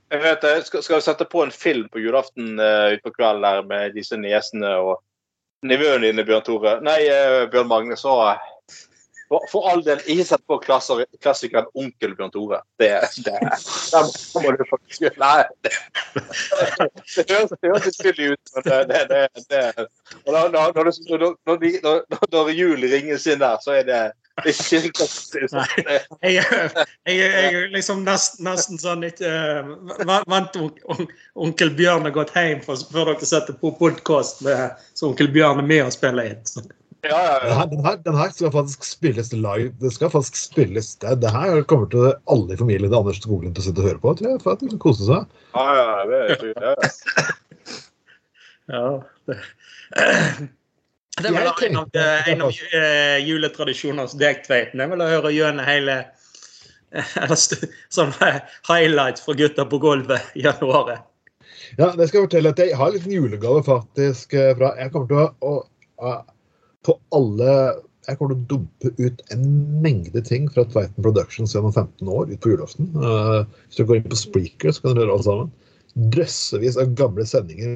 Jeg 0.09 0.23
vet 0.25 0.45
det, 0.45 0.53
skal, 0.65 0.83
skal 0.85 1.01
vi 1.01 1.05
sette 1.05 1.27
på 1.29 1.43
en 1.45 1.53
film 1.53 1.89
på 1.93 2.01
julaften 2.01 2.57
uh, 2.61 2.95
utpå 2.97 3.13
kvelden 3.19 3.45
der 3.45 3.67
med 3.69 3.97
disse 3.97 4.17
niesene 4.17 4.71
og 4.81 5.03
nevøene 5.69 6.09
dine, 6.09 6.25
Bjørn 6.25 6.47
Tore? 6.47 6.79
Nei, 6.85 7.03
uh, 7.13 7.45
Bjørn 7.53 7.69
Magne, 7.69 7.99
så 8.01 8.15
For, 9.29 9.45
for 9.53 9.67
all 9.69 9.83
del, 9.85 10.01
ikke 10.09 10.25
sett 10.25 10.45
på 10.49 10.57
klasser, 10.65 11.03
klassikeren 11.21 11.67
Onkel 11.77 12.15
Bjørn 12.17 12.31
Tore. 12.33 12.63
Det, 12.81 12.89
det, 13.27 13.35
det 13.37 14.03
må 14.41 14.53
du 14.57 14.63
faktisk. 14.71 15.05
Nei, 15.21 15.43
det, 15.67 15.73
det 16.15 17.25
høres, 17.29 17.53
høres 17.65 17.99
spillig 17.99 18.31
ut, 18.33 18.55
men 18.55 18.65
det, 18.89 19.03
det, 19.11 19.21
det, 19.51 19.89
og 20.25 20.33
da, 20.33 20.47
da, 20.55 20.63
når, 20.79 20.89
når, 21.45 21.69
når, 21.85 22.25
når, 22.33 22.51
jul 22.57 22.89
ringes 22.89 23.29
inn 23.29 23.45
der, 23.45 23.61
så 23.65 23.77
er 23.83 23.85
det. 23.89 24.01
Jeg, 26.23 26.45
jeg, 27.11 27.17
jeg 27.19 27.71
liksom 27.75 28.05
nesten, 28.07 28.45
nesten 28.47 28.79
sånn 28.79 29.03
ikke 29.09 29.27
uh, 29.27 29.73
Vent 30.31 30.55
on- 30.61 30.71
on- 30.95 31.09
onkel 31.49 31.73
Bjørn 31.75 32.07
har 32.07 32.15
gått 32.15 32.31
hjem 32.39 32.63
for, 32.63 32.79
før 32.93 33.11
dere 33.13 33.27
setter 33.29 33.59
på 33.59 33.73
podkast 33.81 34.45
så 34.47 35.09
onkel 35.11 35.33
Bjørn 35.35 35.65
er 35.65 35.67
med 35.75 35.85
og 35.89 35.97
spiller 35.97 36.31
inn. 36.31 36.69
Så. 37.09 37.15
Ja, 37.17 37.21
ja, 37.25 37.39
Den 37.41 37.49
ja. 37.51 37.57
her, 37.59 37.67
den, 37.73 37.85
her, 37.87 37.97
den 38.05 38.17
her 38.21 38.31
skal 38.37 38.53
faktisk 38.53 38.85
spilles 38.85 39.33
live. 39.33 39.71
Det 39.81 39.93
skal 39.95 40.11
faktisk 40.13 40.37
spilles. 40.37 40.91
Det, 41.01 41.15
det 41.23 41.31
her 41.33 41.63
kommer 41.71 41.89
til 41.93 42.11
alle 42.29 42.53
i 42.55 42.61
familien 42.61 42.91
til 42.91 42.99
Anders 43.01 43.21
Skoglund 43.23 43.57
til 43.57 43.65
å 43.65 43.67
sitte 43.71 43.81
og 43.85 43.89
høre 43.89 44.03
på. 44.03 44.15
tror 44.19 44.35
jeg, 44.35 44.43
for 44.45 44.53
at 44.57 44.61
de 44.65 44.69
kan 44.75 44.83
kose 44.85 45.09
seg. 45.09 45.41
ja, 45.57 45.67
ja, 45.79 46.05
det 46.11 46.21
er- 46.37 46.53
ja, 46.53 46.75
ja. 46.77 46.93
Ja, 48.69 49.01
det. 49.27 49.39
Det 51.19 51.27
er 51.27 51.33
vel 51.35 51.43
Jeg 51.43 51.71
en 51.73 51.77
av, 51.81 51.87
tenkte- 51.91 52.31
en 52.31 52.43
av 52.47 52.59
eh, 52.79 53.17
juletradisjonene 53.27 54.05
hos 54.07 54.13
Degtveiten. 54.21 54.79
Jeg 54.79 54.91
vil 54.93 55.01
høre 55.03 55.33
gjennom 55.35 55.67
hele 55.67 55.97
eller 57.25 57.35
st- 57.35 57.67
sånn 57.91 58.13
eh, 58.23 58.37
highlights 58.69 59.25
fra 59.25 59.35
gutta 59.35 59.65
på 59.67 59.81
gulvet 59.83 60.29
i 60.39 60.45
januar. 60.47 61.01
Ja, 61.81 61.89
det 61.99 62.07
skal 62.07 62.21
jeg 62.21 62.29
fortelle 62.29 62.53
at 62.55 62.63
jeg 62.63 62.77
har 62.79 62.93
en 62.93 62.95
liten 63.01 63.17
julegave 63.17 63.65
faktisk 63.67 64.37
eh, 64.39 64.53
fra 64.61 64.71
Jeg 64.79 64.93
kommer 64.95 65.11
til 65.11 65.19
å, 65.25 65.27
å, 65.43 65.57
å 66.07 66.15
På 66.87 66.99
alle 67.15 67.53
Jeg 68.09 68.17
kommer 68.19 68.35
til 68.35 68.41
å 68.41 68.49
dumpe 68.53 68.91
ut 68.97 69.23
en 69.35 69.43
mengde 69.85 70.23
ting 70.25 70.47
fra 70.53 70.65
Tveiten 70.65 71.05
Productions 71.05 71.53
gjennom 71.53 71.75
15 71.75 72.09
år 72.09 72.31
ut 72.31 72.41
på 72.41 72.55
julaften. 72.55 72.87
Uh, 72.97 73.43
hvis 73.67 73.77
du 73.77 73.85
går 73.85 73.99
inn 73.99 74.07
på 74.09 74.17
Spreaker, 74.17 74.73
så 74.73 74.81
kan 74.81 74.95
dere 74.97 75.05
høre 75.05 75.19
alt 75.19 75.27
sammen. 75.27 75.51
Drøssevis 76.15 76.79
av 76.81 76.95
gamle 76.97 77.27
sendinger 77.29 77.75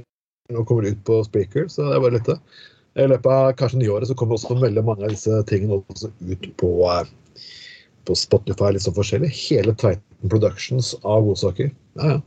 nå 0.53 0.65
kommer 0.69 0.89
ut 0.89 1.03
på 1.05 1.19
Spreaker, 1.27 1.69
så 1.69 1.85
det 1.85 1.99
er 1.99 2.05
bare 2.05 2.17
litt. 2.17 2.31
I 2.97 3.09
løpet 3.11 3.29
av 3.29 3.53
kanskje 3.61 3.83
nyåret 3.83 4.09
så 4.09 4.17
kommer 4.17 4.39
også 4.39 4.57
veldig 4.57 4.85
mange 4.89 5.05
av 5.05 5.13
disse 5.13 5.37
tingene 5.51 5.83
også 5.83 6.09
ut 6.25 6.49
på, 6.63 6.71
uh, 6.89 7.45
på 8.09 8.17
Spotify, 8.17 8.73
litt 8.73 8.87
sånn 8.87 8.97
forskjellig. 8.97 9.29
Hele 9.37 9.77
Tveiten 9.77 10.33
Productions 10.33 10.95
av 11.03 11.27
godsaker. 11.29 11.75
Ja, 12.01 12.15
ja. 12.17 12.21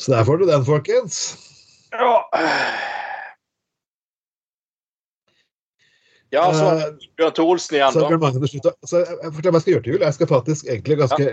Så 0.00 0.14
der 0.14 0.24
får 0.24 0.40
du 0.40 0.46
den, 0.48 0.64
folkens. 0.64 1.36
Ja. 1.92 2.96
Ja, 6.30 6.44
så 6.54 6.66
Eh, 6.78 7.08
Bjørn 7.18 7.32
Tore 7.34 7.54
Olsen 7.56 7.76
igjen, 7.76 7.92
Så, 7.92 8.00
da. 8.06 8.30
Slutt, 8.46 8.66
så 8.86 9.00
jeg, 9.02 9.16
jeg 9.22 9.32
forteller 9.34 9.50
hva 9.50 9.58
jeg 9.58 9.64
skal 9.64 9.72
gjøre 9.74 9.84
til 9.86 9.92
jul. 9.94 10.02
Jeg 10.04 10.14
skal 10.16 10.28
faktisk 10.30 10.68
egentlig 10.70 10.98
ganske 11.00 11.30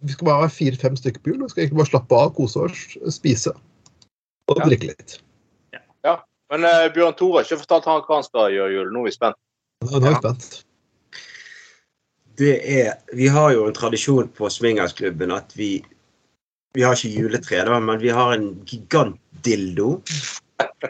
Vi 0.00 0.14
skal 0.14 0.26
bare 0.26 0.42
være 0.46 0.54
fire-fem 0.56 0.96
stykker 0.96 1.20
på 1.20 1.30
jul. 1.34 1.42
Vi 1.44 1.48
skal 1.52 1.62
egentlig 1.62 1.80
bare 1.82 1.90
slappe 1.90 2.16
av, 2.16 2.30
kose 2.34 2.62
oss, 2.64 2.84
spise 3.12 3.52
og 4.48 4.56
Ja. 4.58 4.64
drikke 4.64 4.88
litt. 4.88 5.18
Ja, 6.04 6.16
Men 6.50 6.64
uh, 6.64 6.88
Bjørn 6.94 7.14
Tore 7.18 7.38
har 7.38 7.44
ikke 7.46 7.60
fortalt 7.60 7.84
han 7.86 8.00
hva 8.08 8.16
han 8.18 8.26
skal 8.26 8.50
gjøre 8.56 8.72
i 8.72 8.76
jul. 8.78 8.90
Nå 8.94 9.04
er 9.04 9.10
vi 9.10 9.14
spent. 9.14 9.36
Nå 9.84 10.00
nå 10.00 10.06
er 10.08 10.14
vi 10.16 10.22
spent. 10.24 10.64
Det 12.40 12.54
er 12.80 12.94
Vi 13.12 13.26
har 13.28 13.52
jo 13.52 13.66
en 13.68 13.76
tradisjon 13.76 14.28
på 14.34 14.48
Swingersklubben 14.50 15.30
at 15.36 15.52
vi 15.54 15.84
Vi 16.74 16.82
har 16.86 16.94
ikke 16.94 17.20
juletre, 17.20 17.64
da, 17.66 17.78
men 17.82 18.00
vi 18.00 18.08
har 18.14 18.32
en 18.32 18.50
gigantdildo 18.64 20.00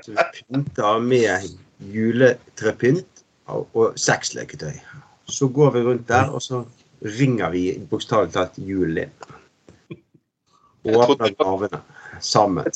som 0.04 0.14
vi 0.14 0.24
pynter 0.38 0.98
med 1.00 1.48
juletrepynt 1.80 3.09
og, 3.52 3.98
seks 3.98 4.34
leketøy. 4.34 4.74
Så 5.30 5.48
går 5.48 5.70
vi 5.76 5.82
rundt 5.86 6.08
der, 6.08 6.30
og 6.34 6.42
så 6.42 6.64
ringer 7.18 7.50
vi 7.54 7.64
bokstavelig 7.90 8.34
talt 8.34 8.58
julen 8.58 9.04
inn. 9.06 10.00
Åpner 10.96 11.34
gavene 11.38 11.82
sammen. 12.20 12.66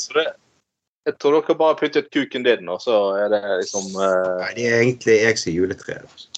Jeg 1.04 1.18
tror 1.20 1.40
dere 1.40 1.58
bare 1.58 1.76
puttet 1.76 2.12
kuken 2.14 2.46
din, 2.46 2.68
og 2.68 2.80
så 2.80 2.96
er 3.20 3.28
det 3.32 3.42
liksom 3.60 3.90
uh... 3.96 4.38
Nei, 4.40 4.52
det 4.56 4.68
er 4.70 4.78
egentlig 4.80 5.18
jeg 5.18 5.40
som 5.40 5.50
er 5.50 5.58
juletreet. 5.58 6.06
altså. 6.08 6.28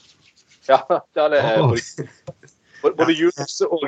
Ja, 0.69 0.81
ja 1.19 1.29
det 1.31 1.43
er 1.43 1.63
det 1.63 2.09
både, 2.83 2.97
både 2.97 3.13
julenisse 3.15 3.69
og 3.69 3.87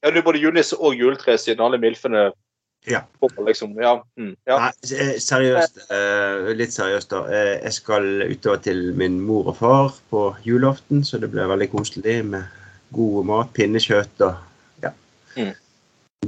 ja, 0.00 0.10
det 0.10 0.16
er 0.16 0.24
både 0.24 0.40
julenisse 0.40 0.76
og 0.80 0.94
juletre, 0.96 1.36
siden 1.38 1.60
alle 1.60 1.78
milfene 1.78 2.30
Ja. 2.84 3.02
liksom. 3.46 3.74
Ja. 3.76 4.04
Mm, 4.16 4.36
ja. 4.44 4.58
Nei, 4.58 4.98
eh, 4.98 5.14
seriøst. 5.20 5.78
eh, 5.90 6.50
litt 6.56 6.72
seriøst, 6.72 7.10
da. 7.10 7.24
Eh, 7.28 7.52
jeg 7.64 7.72
skal 7.72 8.22
utover 8.30 8.56
til 8.64 8.94
min 8.96 9.20
mor 9.20 9.52
og 9.52 9.56
far 9.56 9.94
på 10.10 10.36
julaften, 10.44 11.04
så 11.04 11.20
det 11.20 11.30
blir 11.30 11.50
veldig 11.50 11.70
koselig 11.70 12.24
med 12.24 12.44
god 12.92 13.24
mat, 13.24 13.52
pinnekjøtt 13.54 14.24
og 14.26 14.34
ja. 14.82 14.92
Mm. 15.36 15.52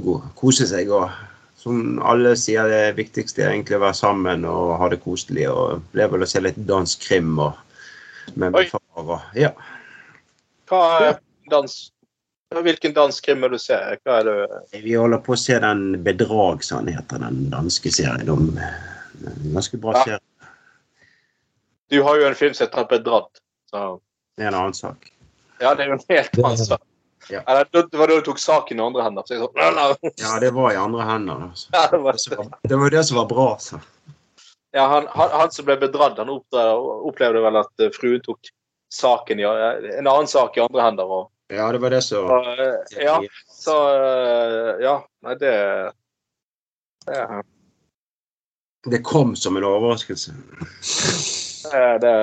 God, 0.03 0.21
kose 0.35 0.67
seg 0.69 0.91
og 0.93 1.09
som 1.63 1.99
alle 2.03 2.35
sier, 2.35 2.67
det 2.67 2.97
viktigste 2.97 3.45
er 3.45 3.53
egentlig 3.53 3.77
å 3.77 3.85
være 3.85 3.95
sammen 3.95 4.43
og 4.45 4.73
ha 4.81 4.89
det 4.91 4.99
koselig. 5.03 5.47
Og 5.47 5.85
ble 5.93 6.09
vel 6.11 6.25
å 6.25 6.27
se 6.27 6.41
litt 6.43 6.59
dansk 6.67 7.05
krim 7.07 7.37
og 7.39 7.55
med 8.35 8.51
min 8.51 8.67
far 8.71 8.81
og 8.99 9.13
ja. 9.39 9.53
Hva 10.67 10.81
er 11.07 11.19
dans 11.51 11.92
Hvilken 12.61 12.93
dansk 12.93 13.25
krim 13.25 13.41
vil 13.41 13.51
du 13.51 13.59
ser? 13.59 13.97
Hva 14.05 14.19
er 14.19 14.23
det 14.23 14.81
Vi 14.83 14.93
holder 14.93 15.17
på 15.25 15.33
å 15.33 15.37
se 15.39 15.57
den 15.59 16.03
'Bedrag', 16.03 16.63
som 16.63 16.85
den 16.85 16.95
heter, 16.95 17.19
den 17.19 17.49
danske 17.49 17.91
serien. 17.91 18.29
om 18.29 18.59
Ganske 19.53 19.77
bra 19.77 19.93
Ja. 19.97 20.03
serie. 20.03 20.19
Du 21.89 22.01
har 22.03 22.15
jo 22.19 22.25
en 22.27 22.35
film 22.35 22.53
som 22.53 22.67
heter 22.67 22.83
'Bedratt'. 22.85 23.39
Så 23.71 23.99
Det 24.37 24.43
er 24.43 24.47
en 24.47 24.53
annen 24.53 24.73
sak. 24.73 25.11
ja, 25.59 25.73
det 25.75 25.83
er 25.83 25.87
jo 25.87 25.93
en 25.93 26.05
helt 26.09 26.37
annen 26.39 26.57
sak. 26.57 26.81
Ja. 27.29 27.41
Eller, 27.47 27.65
Det 27.71 27.93
var 27.97 28.07
da 28.07 28.15
du 28.15 28.21
tok 28.21 28.37
saken 28.39 28.79
i 28.79 28.83
andre 28.83 29.03
hender. 29.03 29.23
Så 29.25 29.49
nei. 29.55 30.11
Ja, 30.17 30.39
det 30.39 30.51
var 30.53 30.71
i 30.71 30.75
andre 30.75 31.01
hender. 31.03 31.33
Altså. 31.49 31.69
Ja, 31.73 31.87
det 31.91 31.97
var- 32.01 32.13
Det 32.29 32.37
var- 32.37 32.59
Det 32.67 32.75
var 32.77 32.89
det 32.89 33.03
som 33.05 33.17
var 33.17 33.25
bra. 33.25 33.57
Så. 33.59 33.79
Ja, 34.73 34.87
han, 34.87 35.07
han, 35.07 35.29
han 35.29 35.51
som 35.51 35.65
ble 35.65 35.77
bedratt, 35.77 36.17
han 36.17 36.29
opplevde, 36.29 36.73
opplevde 37.07 37.41
vel 37.41 37.57
at 37.57 37.69
eh, 37.79 37.89
fruen 37.93 38.21
tok 38.21 38.39
saken 38.91 39.39
i, 39.39 39.43
en 39.43 40.07
annen 40.07 40.27
sak 40.27 40.57
i 40.57 40.61
andre 40.61 40.81
hender. 40.81 41.03
Og, 41.05 41.29
Ja, 41.51 41.71
det 41.71 41.79
var 41.83 41.89
det 41.89 42.01
som 42.05 42.29
eh, 42.31 43.03
ja, 43.03 43.17
så 43.51 43.73
eh, 43.91 44.83
Ja, 44.83 44.93
nei, 45.25 45.35
det, 45.41 45.51
det 47.05 47.43
Det 48.89 49.01
kom 49.03 49.35
som 49.35 49.57
en 49.59 49.67
overraskelse. 49.67 50.33
Det, 51.71 51.83
det, 52.03 52.13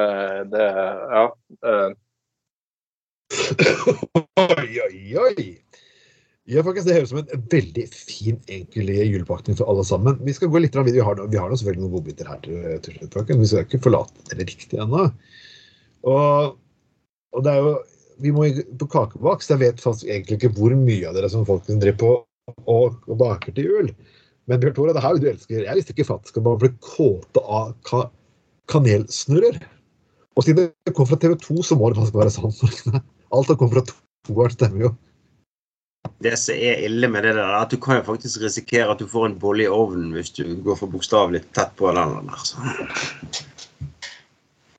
det 0.53 0.69
Ja. 1.17 1.27
eh, 1.67 1.91
Oi, 4.41 4.81
oi, 4.85 5.03
oi! 5.17 5.45
Ja, 6.51 6.65
faktisk, 6.67 6.89
Det 6.89 6.95
høres 6.97 7.13
ut 7.13 7.13
som 7.13 7.21
en 7.21 7.45
veldig 7.53 7.85
fin 7.95 8.41
enkel 8.51 8.89
julepakning 8.91 9.55
for 9.59 9.71
alle 9.71 9.85
sammen. 9.87 10.19
Vi 10.27 10.35
skal 10.35 10.51
gå 10.51 10.59
litt 10.65 10.75
videre. 10.75 10.97
Vi 10.97 11.05
har, 11.07 11.21
vi 11.31 11.39
har 11.39 11.53
selvfølgelig 11.55 11.85
noen 11.85 11.95
godbiter 11.95 12.27
her 12.33 12.41
til, 12.43 12.65
til 12.83 12.97
slutt. 12.99 13.15
men 13.29 13.45
Vi 13.45 13.51
skal 13.53 13.67
ikke 13.69 13.83
forlate 13.85 14.27
det 14.33 14.49
riktig 14.49 14.81
ennå. 14.83 15.07
Og, 16.11 16.57
og 17.37 17.45
det 17.47 17.53
er 17.55 17.63
jo 17.63 17.75
Vi 18.21 18.33
må 18.35 18.47
på 18.81 18.89
kakebakst. 18.91 19.53
Jeg 19.53 19.63
vet 19.63 19.83
faktisk 19.83 20.09
egentlig 20.09 20.39
ikke 20.39 20.55
hvor 20.57 20.75
mye 20.77 21.09
av 21.09 21.17
dere 21.17 21.31
som 21.33 21.47
folk 21.49 21.67
driver 21.69 21.99
på 22.01 22.15
og, 22.69 22.97
og 23.07 23.19
baker 23.21 23.55
til 23.57 23.69
jul. 23.69 23.93
Men 24.51 24.61
Bjørn 24.63 24.75
Tore, 24.77 24.95
det 24.97 25.03
her 25.05 25.15
vil 25.15 25.23
du 25.23 25.29
elsker. 25.31 25.63
Jeg 25.67 25.79
visste 25.79 25.95
ikke 25.95 26.09
faktisk 26.09 26.41
at 26.41 26.47
man 26.47 26.59
ble 26.61 26.73
kåte 26.83 27.43
av 27.45 27.75
ka 27.87 28.07
kanelsnurrer. 28.71 29.61
Og 30.39 30.47
siden 30.47 30.71
det 30.87 30.95
kom 30.97 31.09
fra 31.11 31.19
TV 31.21 31.37
2, 31.43 31.63
så 31.67 31.79
må 31.79 31.91
det 31.91 32.01
faktisk 32.01 32.19
være 32.19 32.35
sant. 32.35 33.05
Alt 33.35 33.51
som 33.51 33.59
kommer 33.59 33.81
fra 33.81 33.85
toeren, 34.27 34.55
stemmer 34.55 34.87
jo. 34.87 34.93
Det 36.21 36.33
som 36.41 36.57
er 36.57 36.83
ille 36.87 37.09
med 37.13 37.25
det 37.27 37.35
der, 37.37 37.45
er 37.45 37.63
at 37.63 37.73
du 37.73 37.79
kan 37.81 37.99
jo 37.99 38.07
faktisk 38.07 38.43
risikere 38.45 38.93
at 38.93 39.01
du 39.01 39.09
får 39.09 39.27
en 39.29 39.39
bolle 39.41 39.67
i 39.67 39.71
ovnen 39.73 40.15
hvis 40.17 40.33
du 40.37 40.45
går 40.65 40.79
for 40.81 40.93
bokstavelig 40.93 41.43
tett 41.57 41.75
på 41.77 41.93
den 41.97 42.31
der. 42.31 42.45
Så. 42.45 42.61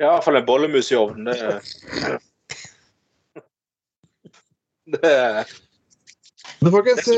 Ja, 0.01 0.07
i 0.07 0.11
hvert 0.15 0.25
fall 0.25 0.39
en 0.39 0.47
bollemus 0.47 0.91
i 0.91 0.97
ovnen. 0.97 1.29
Det, 1.29 1.61
det 1.93 2.17
Men 6.61 6.71
folkens, 6.73 7.09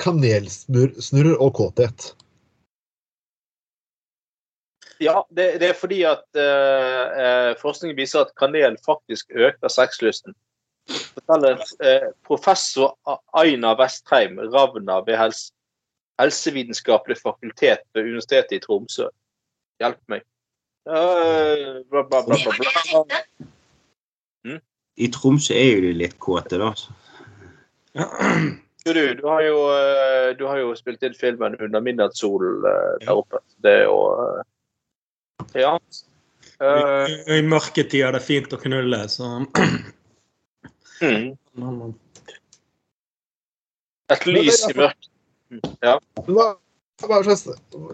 kanelsnurrer 0.00 1.36
og 1.38 1.54
kåthet. 1.58 2.14
Ja, 5.02 5.26
det, 5.30 5.58
det 5.60 5.68
er 5.68 5.78
fordi 5.78 6.02
at 6.06 6.24
uh, 6.38 6.42
eh, 7.18 7.50
forskning 7.60 7.96
viser 7.98 8.24
at 8.24 8.34
kanel 8.38 8.76
faktisk 8.86 9.30
øker 9.34 9.68
sexlysten. 9.68 10.34
Forteller 10.88 11.58
uh, 11.82 12.12
professor 12.26 12.94
Aina 13.34 13.74
Westheim 13.80 14.38
Ravna 14.54 15.00
ved 15.06 15.18
helse, 15.18 15.52
Helsevitenskapelig 16.20 17.18
fakultet 17.18 17.82
ved 17.94 18.02
Universitetet 18.02 18.52
i 18.52 18.62
Tromsø. 18.62 19.08
Hjelp 19.82 19.98
meg. 20.08 20.22
Uh, 20.86 21.82
bla, 21.90 22.04
bla, 22.06 22.22
bla, 22.22 22.38
bla, 22.38 23.02
bla. 23.02 24.60
I 24.96 25.08
Tromsø 25.10 25.54
er 25.56 25.70
jo 25.72 25.80
de 25.86 25.92
litt 25.98 26.18
kåte, 26.22 26.58
da. 26.60 26.70
Så. 26.78 26.94
Du, 28.84 28.92
du, 28.92 29.14
du, 29.14 29.22
har 29.26 29.42
jo, 29.42 29.60
eh, 29.72 30.36
du 30.36 30.44
har 30.44 30.58
jo 30.60 30.74
spilt 30.76 31.02
inn 31.06 31.14
filmen 31.16 31.54
'Under 31.56 31.80
midnattssolen' 31.80 32.60
der 33.00 33.14
oppe. 33.14 33.40
Det 33.64 33.72
er 33.80 33.86
jo 33.88 34.00
eh, 34.12 34.42
Ja. 35.62 35.78
Uh, 36.60 37.08
I, 37.08 37.38
I 37.38 37.42
mørketida 37.42 38.08
er 38.08 38.14
det 38.14 38.22
fint 38.22 38.52
å 38.52 38.58
knulle, 38.60 39.00
så 39.10 39.40
mm. 41.00 41.32
Et 44.12 44.26
lys 44.28 44.60
i 44.68 44.76
mørket. 44.76 45.08
Slags, 47.04 47.48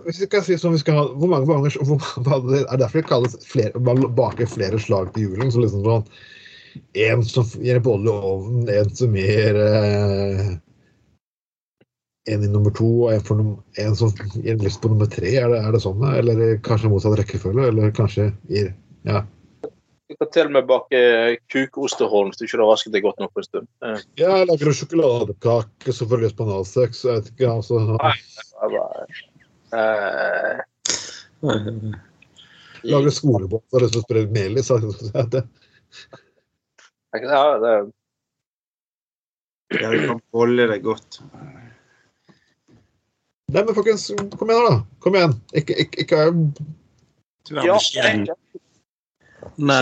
hvis 0.05 0.21
vi 0.21 0.29
kan 0.29 0.45
si 0.45 0.59
som 0.61 0.75
vi 0.75 0.83
skal 0.83 0.99
ha, 0.99 1.07
hvor 1.17 1.31
mange 1.31 1.47
ganger 1.49 1.79
hvor, 1.87 2.03
Er 2.35 2.45
Det 2.51 2.61
er 2.67 2.77
derfor 2.83 3.01
det 3.01 3.09
kalles 3.09 3.39
flere, 3.47 3.73
baker 3.81 4.47
flere 4.47 4.79
slag 4.79 5.15
til 5.15 5.31
julen. 5.31 5.53
Så 5.53 5.63
liksom 5.65 5.87
sånn 5.87 6.05
En 6.95 7.23
som 7.27 7.47
gir 7.59 7.77
en 7.79 7.83
bolle 7.85 8.11
i 8.11 8.27
ovnen, 8.33 8.69
en 8.69 8.91
som 8.97 9.17
gir 9.17 9.59
eh, 9.65 10.51
en 12.31 12.45
i 12.45 12.49
nummer 12.51 12.71
to, 12.77 12.89
og 13.07 13.15
en, 13.15 13.25
for 13.27 13.43
en 13.85 13.97
som 13.99 14.13
gir 14.37 14.55
en 14.55 14.65
lyst 14.65 14.81
på 14.83 14.91
nummer 14.93 15.09
tre. 15.11 15.33
Er 15.41 15.51
det, 15.53 15.61
er 15.65 15.75
det 15.75 15.83
sånn? 15.85 16.05
Eller 16.13 16.57
kanskje 16.67 16.93
motsatt 16.93 17.19
rekkefølge? 17.21 17.69
Eller 17.73 17.95
kanskje 17.97 18.31
gir 18.51 18.73
Ja. 19.09 19.25
Du 20.11 20.17
kan 20.19 20.31
til 20.35 20.49
og 20.49 20.55
med 20.57 20.67
bake 20.67 21.01
kukosteholm 21.53 22.33
hvis 22.33 22.41
du 22.41 22.45
ikke 22.49 22.59
har 22.59 22.67
vasket 22.67 22.95
det 22.97 23.05
godt 23.05 23.21
nok 23.23 23.31
på 23.31 23.41
en 23.45 23.47
stund. 23.47 23.69
Eh, 23.87 24.01
Ja, 24.19 24.31
jeg 24.41 24.49
lager 24.51 24.75
sjokoladekake 24.75 25.95
som 25.95 26.11
får 26.11 26.25
lyst 26.25 26.37
på 26.37 26.47
analsex. 26.49 27.05
Jeg 27.07 27.15
vet 27.15 27.31
ikke, 27.31 27.53
altså. 27.55 27.75
jeg 27.95 28.69
bare, 28.75 29.07
eh, 29.79 30.57
Lager 32.91 33.15
skolebåt 33.15 33.63
og 33.63 33.79
har 33.79 33.87
lyst 33.87 33.95
til 33.95 34.03
å 34.03 34.07
spre 34.09 34.27
melis. 34.35 34.69
ja, 37.19 37.59
det, 37.59 37.75
Ja, 39.71 39.91
du 39.91 40.07
kan 40.07 40.21
holde 40.35 40.67
deg 40.73 40.83
godt. 40.83 41.21
Nei, 43.51 43.63
men 43.63 43.75
folkens, 43.75 44.09
kom 44.39 44.51
igjen, 44.51 44.67
da. 44.67 44.75
Kom 45.03 45.17
igjen. 45.19 45.37
Ikke, 45.59 45.77
ikke, 45.85 46.05
ikke 46.05 46.25
Du 47.49 47.55
er 47.57 47.71
beskjeden. 47.71 48.27
Nei. 49.59 49.81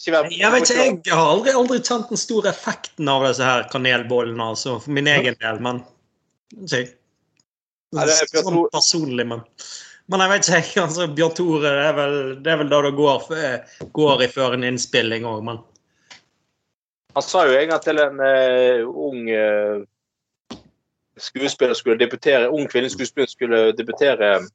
Jeg 0.00 0.52
vet 0.54 0.70
ikke, 0.70 0.84
jeg 1.04 1.12
har 1.12 1.28
aldri, 1.28 1.52
aldri 1.52 1.80
kjent 1.84 2.08
den 2.12 2.20
store 2.20 2.52
effekten 2.54 3.08
av 3.10 3.26
disse 3.26 3.44
her 3.44 3.66
kanelbollene, 3.72 4.46
altså, 4.54 4.78
for 4.80 4.96
min 4.96 5.10
egen 5.10 5.36
del, 5.42 5.60
men 5.64 5.82
er 6.70 6.88
Sånn 7.90 8.62
personlig, 8.70 9.26
men 9.26 9.42
Men 10.10 10.24
jeg 10.24 10.30
vet 10.30 10.48
ikke, 10.58 10.82
altså, 10.86 11.08
Bjørn 11.14 11.34
Tore, 11.38 11.60
det 11.66 11.88
er 11.88 11.98
vel, 11.98 12.16
det 12.42 12.52
er 12.52 12.62
vel 12.62 12.70
da 12.72 12.80
det 12.86 12.94
går, 12.98 13.26
går 13.98 14.24
i 14.24 14.30
før 14.30 14.56
en 14.56 14.66
innspilling 14.66 15.26
òg, 15.28 15.44
men 15.46 15.60
Han 17.14 17.22
sa 17.22 17.46
jo 17.46 17.58
en 17.58 17.68
gang 17.72 17.82
til 17.82 17.98
en 17.98 18.20
uh, 18.22 18.88
ung 18.88 19.28
uh, 19.28 19.82
skuespiller 21.18 21.74
skulle 21.74 21.98
debutere, 21.98 22.50
ung 22.50 22.68
kvinnelig 22.70 22.92
skuespiller 22.94 23.26
skulle 23.30 23.72
debutere 23.78 24.40
uh, 24.40 24.46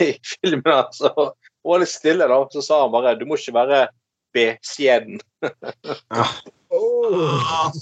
i 0.08 0.10
filmen. 0.34 0.66
Altså. 0.66 1.12
Hun 1.62 1.72
var 1.72 1.78
litt 1.84 1.92
stille, 1.92 2.28
da. 2.30 2.36
Så 2.52 2.60
sa 2.66 2.82
han 2.84 2.94
bare 2.94 3.18
du 3.20 3.26
må 3.28 3.34
ikke 3.38 3.58
være 3.58 3.80
beskjeden. 4.34 5.20
Åh. 6.70 7.72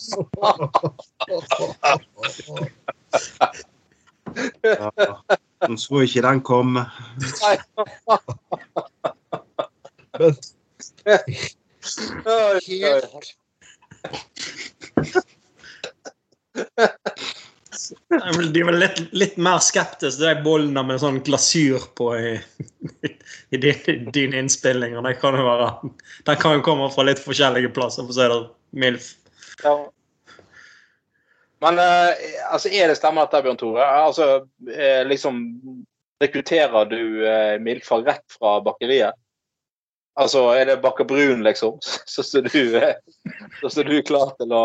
Ja. 4.63 4.91
Nå 5.69 5.77
så 5.77 6.01
ikke 6.05 6.23
den 6.23 6.41
komme. 6.45 6.85
Men 10.19 10.37
oi. 12.53 12.61
De 18.09 18.61
er 18.61 18.67
vel 18.69 18.79
litt, 18.81 19.01
litt 19.17 19.37
mer 19.41 19.61
skeptiske 19.65 20.21
til 20.21 20.29
de 20.29 20.45
bollene 20.45 20.83
med 20.87 21.01
sånn 21.03 21.21
glasur 21.27 21.85
på 21.99 22.11
i, 22.17 22.33
i 23.55 23.61
dine, 23.61 23.75
innspilling. 23.75 24.39
innspillinger. 24.43 25.05
Det 25.07 25.15
kan 25.23 25.39
jo 25.39 25.47
være 25.47 25.69
Den 26.27 26.41
kan 26.41 26.59
jo 26.59 26.65
komme 26.67 26.91
fra 26.95 27.07
litt 27.09 27.23
forskjellige 27.23 27.73
plasser, 27.77 28.07
for 28.07 28.15
å 28.15 28.19
si 28.19 28.27
det 28.33 28.41
mildt. 28.83 29.15
Ja. 29.65 29.77
Men 31.65 31.79
eh, 31.83 32.27
altså, 32.53 32.71
er 32.71 32.91
det 32.91 32.99
stemmer 32.99 33.27
dette, 33.27 33.43
Bjørn 33.47 33.61
Tore? 33.61 33.87
Altså, 34.07 34.29
eh, 34.71 35.03
liksom 35.09 35.47
Rekrutterer 36.19 36.89
du 36.91 37.03
eh, 37.31 37.57
Milfa 37.63 38.01
rett 38.03 38.25
fra 38.35 38.57
bakeriet? 38.67 39.15
Altså, 40.19 40.49
er 40.59 40.65
det 40.67 40.81
Bakker 40.83 41.07
Brun, 41.07 41.43
liksom? 41.47 41.79
Så 42.13 42.23
står 42.27 42.49
du, 42.51 42.81
så 43.61 43.69
står 43.71 43.83
du 43.87 44.03
klar 44.03 44.33
til 44.41 44.53
å 44.55 44.65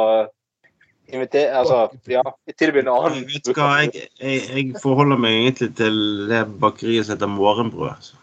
invitere 1.14 1.54
Altså, 1.60 1.84
ja, 2.10 2.24
tilby 2.58 2.82
en 2.82 2.89
annen 2.93 3.28
Vet 3.30 3.45
du 3.45 3.54
hva, 3.54 3.68
jeg, 3.84 4.08
jeg, 4.18 4.41
jeg 4.49 4.82
forholder 4.82 5.20
meg 5.22 5.38
egentlig 5.43 5.70
til 5.78 5.99
det 6.32 6.41
bakeriet 6.64 7.06
som 7.06 7.18
heter 7.18 7.30
Morgenbrød. 7.30 8.01
Så. 8.01 8.16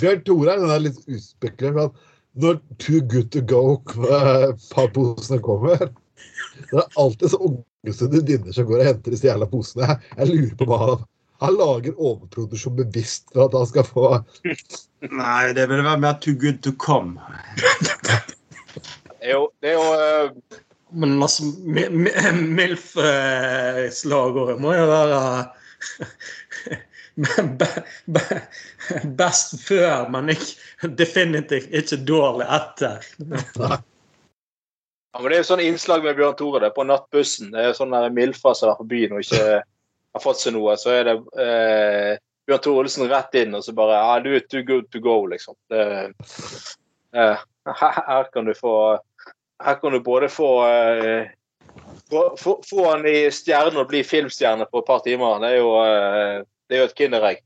Bjørn 0.00 0.22
Tore 0.26 0.56
er 0.56 0.80
litt 0.82 1.00
uspekulert. 1.06 1.92
Når 2.42 2.62
Too 2.80 3.02
Good 3.12 3.28
To 3.34 3.42
Go-papposene 3.44 5.38
kommer, 5.44 5.90
det 6.70 6.78
er 6.82 6.88
alltid 7.00 7.28
så 7.32 7.38
ungesunne 7.48 8.20
dinner 8.28 8.52
som 8.56 8.66
går 8.68 8.78
og 8.82 8.88
henter 8.90 9.10
disse 9.14 9.28
jævla 9.28 9.46
posene. 9.50 9.82
Jeg, 9.88 9.96
jeg 10.18 10.26
lurer 10.32 10.56
på 10.60 10.66
hva 10.70 10.78
han 10.84 10.98
Han 11.42 11.54
lager 11.58 11.96
overproduksjon 11.98 12.76
bevisst 12.78 13.24
for 13.34 13.40
at 13.48 13.54
han 13.58 13.66
skal 13.66 13.86
få 13.88 14.04
Nei, 15.10 15.44
det 15.56 15.64
ville 15.66 15.82
være 15.82 15.98
mer 16.04 16.14
too 16.22 16.34
good 16.38 16.60
to 16.62 16.70
come. 16.78 17.18
Det 19.18 19.26
er 19.26 19.32
jo, 19.34 19.48
det 19.62 19.68
er 19.72 19.74
jo 19.74 19.86
eh, 19.98 20.30
Men 20.94 21.18
altså, 21.24 21.42
mi- 21.66 21.90
mi- 21.90 22.14
MILF-slagordet 22.60 24.60
må 24.62 24.70
jo 24.76 24.86
være 24.90 25.20
be- 27.58 27.84
Best 29.18 29.56
før, 29.66 30.08
men 30.12 30.30
ikke, 30.32 30.54
definitivt 30.98 31.68
ikke 31.74 31.98
dårlig 32.08 32.46
etter. 32.54 32.96
Ja, 35.12 35.20
men 35.20 35.28
Det 35.28 35.36
er 35.36 35.42
jo 35.42 35.50
sånn 35.50 35.64
innslag 35.64 36.04
med 36.06 36.16
Bjørn 36.16 36.36
Tore 36.38 36.62
det 36.62 36.70
er 36.70 36.76
på 36.76 36.86
nattbussen. 36.88 37.52
Det 37.52 37.60
er 37.60 37.76
sånn 37.76 37.92
Milfer 38.16 38.56
som 38.56 38.72
er 38.72 38.78
på 38.80 38.88
byen 38.88 39.16
og 39.16 39.24
ikke 39.24 39.60
har 39.60 40.24
fått 40.24 40.40
seg 40.40 40.56
noe. 40.56 40.76
Så 40.80 40.94
er 40.94 41.10
det 41.10 41.16
eh, 41.44 42.14
Bjørn 42.48 42.64
Tore 42.64 42.84
Olsen 42.84 43.10
rett 43.10 43.36
inn 43.42 43.56
og 43.58 43.64
så 43.66 43.76
bare 43.76 44.00
ja, 44.00 44.16
Du 44.24 44.32
er 44.32 44.46
too 44.48 44.64
good 44.64 44.88
to 44.92 45.02
go, 45.04 45.18
liksom. 45.28 45.56
Det, 45.72 45.84
eh, 47.12 47.44
her, 47.82 48.32
kan 48.32 48.48
du 48.48 48.54
få 48.56 48.74
Her 49.62 49.78
kan 49.78 49.92
du 49.92 50.00
både 50.02 50.32
få 50.32 50.50
eh, 50.66 51.30
få, 52.10 52.36
få, 52.38 52.62
få 52.70 52.90
han 52.90 53.06
i 53.06 53.30
stjerne 53.32 53.84
og 53.84 53.92
bli 53.92 54.02
filmstjerne 54.04 54.66
på 54.70 54.82
et 54.82 54.88
par 54.88 55.04
timer. 55.04 55.40
Det 55.42 55.52
er 55.52 55.58
jo, 55.60 55.72
eh, 55.84 56.36
det 56.68 56.76
er 56.76 56.82
jo 56.82 56.90
et 56.90 56.98
kinderegg. 56.98 57.42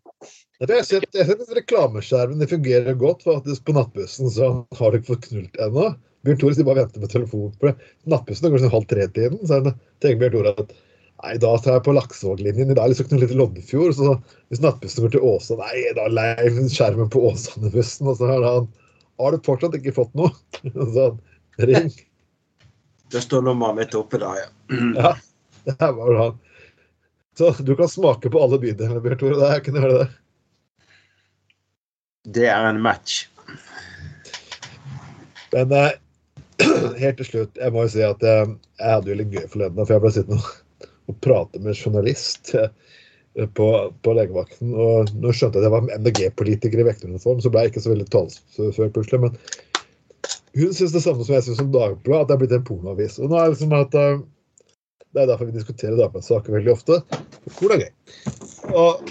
Jeg 0.57 0.71
har 0.71 0.79
jeg 0.79 1.27
har 1.27 1.35
sett 1.35 1.57
reklameskjermen 1.59 2.41
det 2.41 2.49
fungerer 2.49 2.97
godt 2.97 3.27
faktisk 3.27 3.67
på 3.67 3.75
nattbussen, 3.77 4.31
så 4.33 4.47
han 4.49 4.79
har 4.79 4.97
ikke 4.97 5.11
fått 5.13 5.27
knult 5.29 5.59
ennå. 5.61 5.91
Bjørn 6.27 6.43
Tore 6.43 6.57
sier 6.57 6.67
bare 6.69 6.83
venter 6.85 7.03
med 7.03 7.13
telefonen. 7.13 7.55
For 7.63 8.13
nattbussen 8.13 8.53
går 8.53 8.65
sånn 8.65 8.75
halv 8.75 8.91
tre-tiden. 8.91 9.41
Så 9.47 9.63
tenker 10.05 10.21
Bjørn 10.25 10.35
Tore 10.37 10.55
at 10.65 10.75
nei, 10.77 11.37
da 11.43 11.53
tar 11.63 11.79
jeg 11.79 11.85
på 11.87 11.95
Laksevåglinjen. 11.97 12.73
I 12.73 12.77
dag 12.77 12.85
er 12.85 12.95
jeg 12.95 13.07
ikke 13.07 13.17
noe 13.17 13.25
lite 13.25 13.39
Loddefjord. 13.39 13.95
Så 13.99 14.17
hvis 14.51 14.65
nattbussen 14.65 15.07
går 15.07 15.15
til 15.15 15.29
Åsa, 15.31 15.59
nei, 15.63 15.85
da 15.97 16.09
leiv 16.13 16.59
skjermen 16.75 17.13
på 17.15 17.23
Åsane-bussen. 17.31 18.11
Og 18.11 18.19
så 18.19 18.35
har 18.35 18.45
han 18.47 18.69
har 19.19 19.33
du 19.33 19.45
fortsatt 19.45 19.77
ikke 19.79 19.95
fått 19.97 20.13
noe. 20.19 20.33
Så 20.95 21.09
ring. 21.57 21.93
Det 23.13 23.23
står 23.23 23.45
nummeret 23.47 23.79
mitt 23.79 23.95
oppe 23.97 24.19
da, 24.21 24.35
ja. 24.37 24.49
Ja, 24.99 25.13
det 25.65 25.77
er 25.79 25.93
bare 25.97 26.17
han. 26.21 26.41
Så 27.39 27.53
du 27.63 27.75
kan 27.77 27.89
smake 27.89 28.31
på 28.33 28.41
alle 28.43 28.59
bydelene, 28.61 29.01
Bjørn 29.05 29.21
Tore. 29.21 29.39
Det 29.41 29.49
er 29.49 29.63
ikke 29.63 29.77
noe 29.77 29.93
det. 29.93 30.07
Det 32.37 32.49
er 32.51 32.67
en 32.67 32.81
match. 32.83 33.27
Men 35.55 35.73
eh, 35.73 35.93
helt 37.03 37.19
til 37.21 37.29
slutt, 37.29 37.59
jeg 37.61 37.75
må 37.75 37.85
jo 37.85 37.93
si 37.93 38.03
at 38.07 38.23
jeg, 38.25 38.53
jeg 38.81 38.93
hadde 38.95 39.13
jo 39.13 39.19
litt 39.21 39.35
gøy 39.35 39.47
forleden. 39.53 39.83
For 39.83 39.97
jeg 39.97 40.05
ble 40.05 40.13
sittende 40.15 40.41
og, 40.41 40.91
og 41.11 41.19
prate 41.25 41.61
med 41.63 41.73
en 41.73 41.79
journalist 41.79 42.53
eh, 42.57 42.71
på, 43.59 43.69
på 44.03 44.15
legevakten. 44.17 44.73
Og 44.73 45.13
nå 45.21 45.35
skjønte 45.35 45.61
jeg 45.61 45.65
at 45.65 45.69
jeg 45.69 45.75
var 45.77 46.01
MDG-politiker 46.01 46.83
i 46.83 46.89
vekteruniform, 46.89 47.43
så 47.45 47.53
ble 47.53 47.67
jeg 47.67 47.75
ikke 47.75 47.85
så 47.85 47.93
veldig 47.93 48.09
talsfør 48.15 48.95
plutselig. 48.95 49.23
Men 49.27 49.37
hun 50.57 50.73
syns 50.73 50.97
det 50.97 51.05
samme 51.05 51.27
som 51.27 51.37
jeg 51.37 51.47
syns 51.47 51.63
om 51.63 51.73
Dagbladet, 51.75 52.25
at 52.25 52.31
det 52.31 52.37
er 52.37 52.43
blitt 52.45 52.57
en 52.57 52.67
pornoavis. 52.67 53.21
Og 53.21 53.31
nå 53.31 53.39
er 53.39 53.49
det 53.49 53.57
liksom 53.57 53.77
at 53.77 54.01
eh, 54.01 54.25
Det 55.13 55.23
er 55.23 55.31
derfor 55.31 55.49
vi 55.49 55.57
diskuterer 55.57 55.99
Dagbladet-saker 56.01 56.59
veldig 56.59 56.73
ofte. 56.73 57.01
Hvor 57.59 57.77
er 57.77 57.87
gøy. 57.87 57.93
Og 58.73 59.07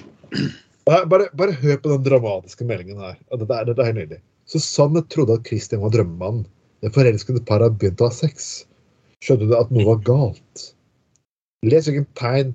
bare, 0.86 1.30
bare 1.34 1.56
hør 1.62 1.80
på 1.82 1.94
den 1.94 2.04
dramatiske 2.06 2.66
meldingen 2.68 3.02
her. 3.02 3.16
Dette 3.32 3.54
er, 3.54 3.70
dette 3.70 3.82
er 3.82 3.90
helt 3.90 4.02
nydelig. 4.02 4.22
Susanne 4.50 5.02
trodde 5.10 5.40
at 5.40 5.48
Christian 5.48 5.82
var 5.82 5.94
drømmemannen. 5.96 6.46
Det 6.86 6.94
forelskede 6.94 7.42
paret 7.50 7.72
har 7.72 7.78
begynt 7.82 8.02
å 8.04 8.12
ha 8.12 8.14
sex. 8.14 8.66
Skjønte 9.26 9.48
du 9.50 9.56
at 9.58 9.72
noe 9.74 9.88
var 9.88 10.04
galt? 10.06 10.66
Les 11.66 11.88
hvilket 11.90 12.12
tegn 12.20 12.52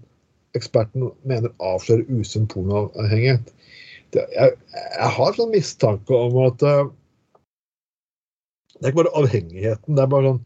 eksperten 0.55 1.09
mener 1.27 1.51
avslører 1.59 2.07
usunn 2.15 2.47
pornoavhengighet. 2.51 3.51
Jeg, 4.15 4.55
jeg 4.71 5.11
har 5.17 5.35
sånn 5.35 5.51
mistanke 5.51 6.15
om 6.15 6.37
at 6.45 6.63
uh, 6.67 6.91
det 8.79 8.87
er 8.87 8.93
ikke 8.93 9.03
bare 9.03 9.17
avhengigheten, 9.19 9.97
det 9.99 10.05
er 10.05 10.13
bare 10.15 10.33
sånn 10.33 10.45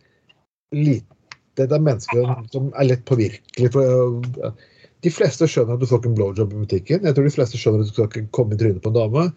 lite 0.74 1.10
Det 1.54 1.68
er 1.70 1.84
mennesker 1.86 2.32
som 2.50 2.72
er 2.74 2.88
lett 2.88 3.04
påvirkelige. 3.06 3.70
For, 3.76 4.48
uh, 4.48 4.80
de 5.04 5.12
fleste 5.12 5.46
skjønner 5.46 5.76
at 5.76 5.84
du 5.84 5.86
får 5.86 6.00
ikke 6.00 6.10
en 6.10 6.16
blowjob 6.18 6.56
i 6.56 6.64
butikken. 6.64 7.04
Jeg 7.04 7.14
tror 7.14 7.28
de 7.28 7.36
fleste 7.36 7.60
skjønner 7.60 7.84
at 7.84 7.92
du 7.92 7.92
skal 7.92 8.08
ikke 8.08 8.24
komme 8.34 8.56
i 8.56 8.58
trynet 8.58 8.80
på 8.82 8.90
en 8.90 8.96
dame. 8.96 9.28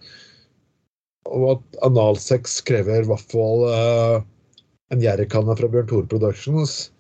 Og 1.28 1.46
at 1.52 1.80
analsex 1.86 2.62
krever 2.66 3.04
i 3.04 3.10
hvert 3.12 3.34
fall 3.36 3.66
eh, 3.68 4.26
en 4.94 5.02
jerrykanne 5.04 5.56
fra 5.60 5.70
Bjørn 5.72 5.88
Tore 5.90 6.08
Productions. 6.12 6.92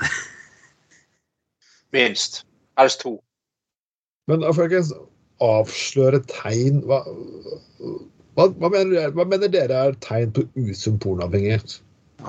Minst. 1.96 2.42
Helst 2.80 3.00
to. 3.04 3.16
Men 4.30 4.44
folkens, 4.54 4.92
avsløre 5.42 6.22
tegn 6.30 6.82
hva, 6.86 7.00
hva, 8.36 8.46
hva, 8.46 8.68
mener, 8.70 9.10
hva 9.16 9.26
mener 9.28 9.50
dere 9.52 9.80
er 9.88 9.96
tegn 10.04 10.30
på 10.36 10.44
usunn 10.62 11.00
pornoavhengighet? 11.02 11.80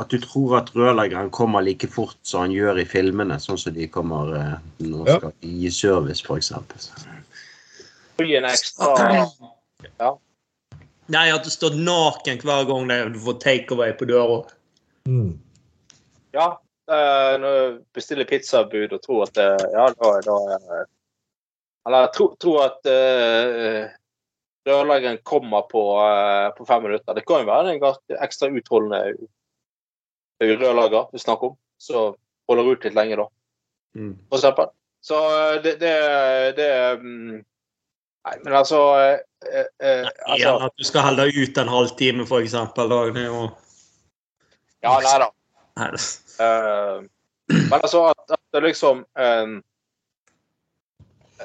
At 0.01 0.09
du 0.09 0.17
tror 0.23 0.55
at 0.57 0.71
rørleggeren 0.73 1.29
kommer 1.35 1.61
like 1.61 1.87
fort 1.91 2.17
som 2.25 2.47
han 2.47 2.55
gjør 2.55 2.81
i 2.81 2.87
filmene, 2.89 3.37
sånn 3.39 3.59
som 3.61 3.75
de 3.75 3.85
kommer 3.93 4.33
eh, 4.39 4.55
når 4.81 5.11
Ja. 5.11 5.17
skal 5.19 5.33
gi 5.45 5.69
service, 5.69 6.25
f.eks. 6.25 6.49
Gi 8.23 8.35
en 8.39 8.49
ekstra 8.49 8.89
Nei, 11.11 11.27
at 11.33 11.43
du 11.43 11.51
står 11.51 11.75
naken 11.75 12.39
hver 12.43 12.67
gang 12.69 12.91
du 13.13 13.19
får 13.19 13.39
takeaway 13.43 13.91
på 13.99 14.07
døra. 14.07 14.43
Mm. 15.09 15.33
Ja. 16.31 16.59
eh, 16.91 17.33
når 17.39 17.57
du 17.57 17.81
bestiller 17.95 18.27
pizzabud 18.27 18.93
og 18.93 19.01
tror 19.03 19.25
at 19.27 19.35
det, 19.35 19.49
Ja, 19.73 19.89
da, 19.99 20.13
da 20.23 20.37
eh, 20.55 20.85
Eller 21.87 22.07
tro, 22.15 22.29
tro 22.39 22.53
at 22.63 22.79
uh, 22.87 23.91
rørleggeren 24.63 25.17
kommer 25.27 25.65
på, 25.67 25.81
uh, 25.99 26.55
på 26.55 26.65
fem 26.65 26.83
minutter. 26.83 27.13
Det 27.13 27.25
kan 27.27 27.43
jo 27.43 27.49
være 27.51 27.73
en 27.73 28.21
ekstra 28.23 28.47
utholdende 28.47 29.01
rørlegger 30.39 31.11
du 31.11 31.19
snakker 31.19 31.47
om, 31.51 31.57
så 31.77 32.15
holder 32.47 32.71
ut 32.71 32.85
litt 32.87 32.95
lenge, 32.95 33.17
da. 33.19 33.27
Mm. 33.95 34.15
for 34.29 34.37
eksempel. 34.37 34.71
Så 35.03 35.17
eh, 35.29 35.61
det, 35.63 35.75
det, 35.81 35.95
det 36.57 36.99
mm, 36.99 37.43
Nei, 38.23 38.37
men 38.43 38.53
altså, 38.55 38.79
eh, 39.03 39.65
eh, 39.83 40.07
altså 40.07 40.35
Eller 40.35 40.65
at 40.67 40.77
du 40.79 40.85
skal 40.87 41.07
holde 41.09 41.27
ut 41.27 41.57
en 41.59 41.71
halvtime, 41.71 42.27
for 42.27 42.39
eksempel. 42.39 42.89
Da. 42.89 43.23
Jo 43.25 43.49
Ja, 44.83 44.99
nei 44.99 45.17
da. 45.25 45.31
Nei, 45.81 45.89
Uh, 46.33 47.03
men 47.47 47.73
altså 47.75 48.07
at, 48.09 48.21
at 48.33 48.39
det 48.55 48.63
liksom 48.63 49.03
eh, 49.21 49.51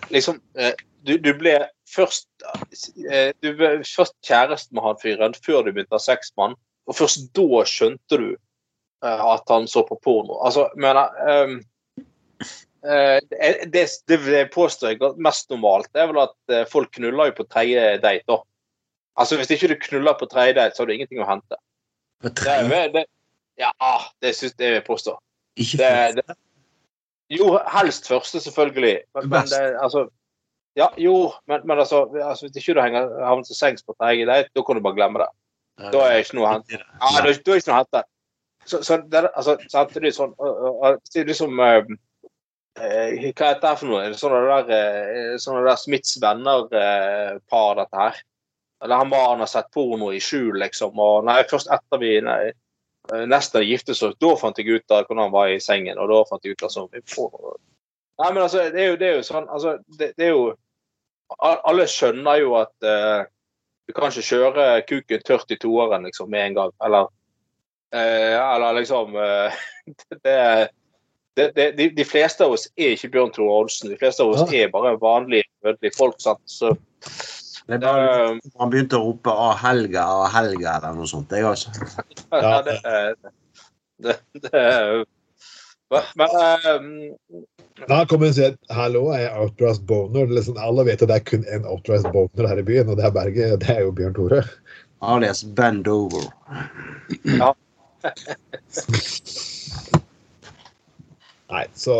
Liksom 0.08 0.38
uh, 0.56 0.72
du, 1.04 1.18
du 1.20 1.28
ble 1.36 1.58
først 1.92 2.24
uh, 2.48 3.28
Du 3.44 3.50
ble 3.58 3.68
først 3.84 4.16
kjæreste 4.24 4.72
med 4.72 4.86
han 4.86 4.96
fyren 5.02 5.36
før 5.44 5.66
du 5.66 5.74
begynte 5.74 5.92
å 5.92 6.00
ha 6.00 6.06
sex 6.06 6.32
med 6.38 6.46
han, 6.46 6.56
og 6.88 6.96
først 6.96 7.28
da 7.36 7.64
skjønte 7.68 8.16
du 8.16 8.30
eh, 9.04 9.24
at 9.32 9.52
han 9.52 9.68
så 9.68 9.84
på 9.86 9.98
porno. 10.02 10.40
Altså, 10.44 10.68
eh, 10.82 11.02
eh, 11.32 11.58
det, 12.82 13.84
det 14.06 14.42
påstår 14.54 14.92
jeg 14.92 15.00
er 15.02 15.16
mest 15.22 15.50
normalt, 15.50 15.88
er 15.94 16.06
vel 16.10 16.20
at 16.22 16.52
eh, 16.54 16.66
folk 16.70 16.92
knuller 16.94 17.30
jo 17.30 17.38
på 17.40 17.46
tredje 17.50 17.96
date. 18.02 18.24
da. 18.28 18.38
Altså, 19.18 19.36
Hvis 19.36 19.50
ikke 19.50 19.72
du 19.72 19.78
knuller 19.82 20.14
på 20.18 20.28
tredje 20.30 20.54
date, 20.54 20.76
så 20.76 20.82
har 20.82 20.90
du 20.90 20.94
ingenting 20.94 21.22
å 21.22 21.26
hente. 21.28 21.58
Og 22.22 22.30
Det, 22.30 22.46
er 22.46 22.68
tre, 22.68 22.82
jo- 22.84 22.92
det, 22.94 23.04
ja, 23.58 23.72
det 24.22 24.34
syns 24.36 24.54
jeg 24.58 24.76
vil 24.76 24.84
påstå. 24.86 25.16
ikke 25.58 25.78
Det, 25.78 26.22
det, 26.22 26.36
jo, 27.38 27.58
helst 27.74 28.06
første, 28.08 28.40
selvfølgelig. 28.40 29.00
Men, 29.14 29.28
men 29.28 29.50
det, 29.50 29.64
altså 29.82 30.08
Ja, 30.78 30.86
jo, 30.96 31.32
men, 31.50 31.64
men 31.66 31.78
altså, 31.78 32.04
altså 32.22 32.46
Hvis 32.46 32.56
ikke 32.62 32.74
du 32.78 32.80
henger, 32.80 33.08
havner 33.24 33.42
til 33.44 33.56
sengs 33.58 33.82
på 33.82 33.96
tredje 33.98 34.26
date, 34.26 34.50
da 34.54 34.62
kan 34.62 34.76
du 34.78 34.82
bare 34.84 34.94
glemme 34.94 35.18
det. 35.18 35.28
Da 35.92 36.04
er 36.06 36.22
ikke 36.22 36.38
noe 36.38 36.46
å 36.46 36.52
hente. 36.52 36.78
Ja, 36.78 37.10
da, 37.18 37.22
da 37.26 37.52
er 37.54 37.58
ikke 37.58 37.70
noe 37.70 37.74
å 37.74 37.82
hente. 37.82 38.02
Så, 38.68 38.82
så 38.84 38.96
det, 39.02 39.24
altså, 39.34 39.56
er 39.58 40.10
sånn 40.14 40.30
liksom 41.26 41.98
Hva 42.78 43.50
heter 43.50 43.62
det 43.64 43.74
for 43.80 43.90
noe? 43.90 44.04
Er 44.04 44.14
det 44.14 44.20
Sånne 44.20 44.40
der, 44.46 44.72
øh, 44.78 45.36
sånne 45.42 45.64
der 45.66 45.80
Smiths 45.80 46.18
venner-par, 46.22 47.78
dette 47.80 48.02
her. 48.02 48.22
Eller 48.84 49.02
han 49.02 49.10
mannen 49.10 49.42
har 49.42 49.50
sett 49.50 49.72
porno 49.74 50.12
i 50.14 50.20
skjul, 50.22 50.58
liksom. 50.62 50.98
Og 51.02 51.26
nei, 51.26 51.40
først 51.50 51.70
etter 51.74 52.00
vi 52.02 52.12
nei, 52.22 52.52
nesten 53.26 53.64
giftet 53.66 53.96
oss, 53.96 54.18
da 54.20 54.34
fant 54.38 54.58
jeg 54.60 54.78
ut 54.78 54.94
av 54.94 55.06
hvordan 55.06 55.26
han 55.26 55.34
var 55.34 55.50
i 55.50 55.60
sengen. 55.62 55.98
Og 55.98 56.10
da 56.12 56.22
fant 56.28 56.46
jeg 56.46 56.54
ut 56.54 56.66
sånn. 56.70 56.90
Nei, 58.18 58.32
men 58.32 58.42
altså, 58.42 58.68
det 58.74 58.82
er 58.82 58.88
jo, 58.92 58.96
det 58.98 59.08
er 59.08 59.18
jo 59.18 59.26
sånn 59.26 59.46
altså, 59.46 59.76
det, 59.98 60.12
det 60.18 60.26
er 60.26 60.34
jo 60.34 60.48
Alle 61.44 61.84
skjønner 61.86 62.38
jo 62.40 62.54
at 62.56 62.86
uh, 62.88 63.26
du 63.84 63.92
kan 63.92 64.08
ikke 64.08 64.24
kjøre 64.24 64.64
kuken 64.88 65.24
tørt 65.26 65.50
i 65.52 65.58
toeren 65.60 66.06
liksom, 66.08 66.30
med 66.32 66.46
en 66.46 66.54
gang. 66.56 66.72
Eller, 66.86 67.10
uh, 67.92 68.36
eller 68.54 68.78
liksom 68.78 69.12
uh, 69.12 69.58
det, 70.08 70.18
det, 70.24 70.36
det, 71.57 71.66
de, 71.78 71.84
de 71.97 72.05
fleste 72.07 72.45
av 72.45 72.53
oss 72.57 72.66
er 72.78 72.89
ikke 72.95 73.11
Bjørn 73.14 73.32
Tore 73.34 73.53
Olsen. 73.62 73.91
De 73.93 73.99
fleste 74.01 74.22
av 74.24 74.28
oss 74.34 74.43
er 74.55 74.66
bare 74.72 75.01
vanlige, 75.03 75.45
dødelige 75.64 75.97
folk. 75.97 76.16
Sant? 76.22 76.43
Så, 76.51 76.66
Det 77.68 77.74
er 77.76 77.80
bare 77.84 78.05
uh, 78.32 78.36
Han 78.61 78.70
begynte 78.72 78.97
å 78.99 79.05
rope 79.11 79.30
'Å, 79.30 79.32
Helga, 79.61 80.03
av 80.03 80.26
Helga' 80.34 80.74
eller 80.78 80.93
noe 80.97 81.09
sånt. 81.11 81.32
Jeg 81.32 81.45
også. 81.45 81.68
ja, 82.32 82.62
det, 82.66 82.76
det, 84.05 84.14
det, 84.47 84.62
Men, 85.89 86.03
men 86.20 86.28
eh, 86.36 86.78
Da 87.89 87.97
kommer 88.09 88.24
hun 88.28 88.32
og 88.32 88.39
sier 88.41 88.53
'hallo, 88.72 89.03
jeg 89.14 89.22
er 89.28 89.34
authorized 89.45 89.84
boner'. 89.89 90.24
Er 90.26 90.30
Liksom, 90.41 90.57
alle 90.61 90.82
vet 90.89 91.03
at 91.05 91.11
det 91.12 91.18
er 91.20 91.28
kun 91.28 91.45
én 91.47 91.64
authorized 91.68 92.11
boner 92.12 92.45
her 92.49 92.59
i 92.61 92.68
byen, 92.72 92.89
og 92.89 92.95
det 93.01 93.07
er 93.09 93.14
Berget. 93.14 93.61
Det 93.64 93.70
er 93.76 93.82
jo 93.86 93.93
Bjørn 93.93 94.14
Tore. 94.16 94.41
Alias 95.01 95.45
Bend 95.45 95.86
Over. 95.86 96.32
Nei, 101.49 101.66
så 101.76 101.94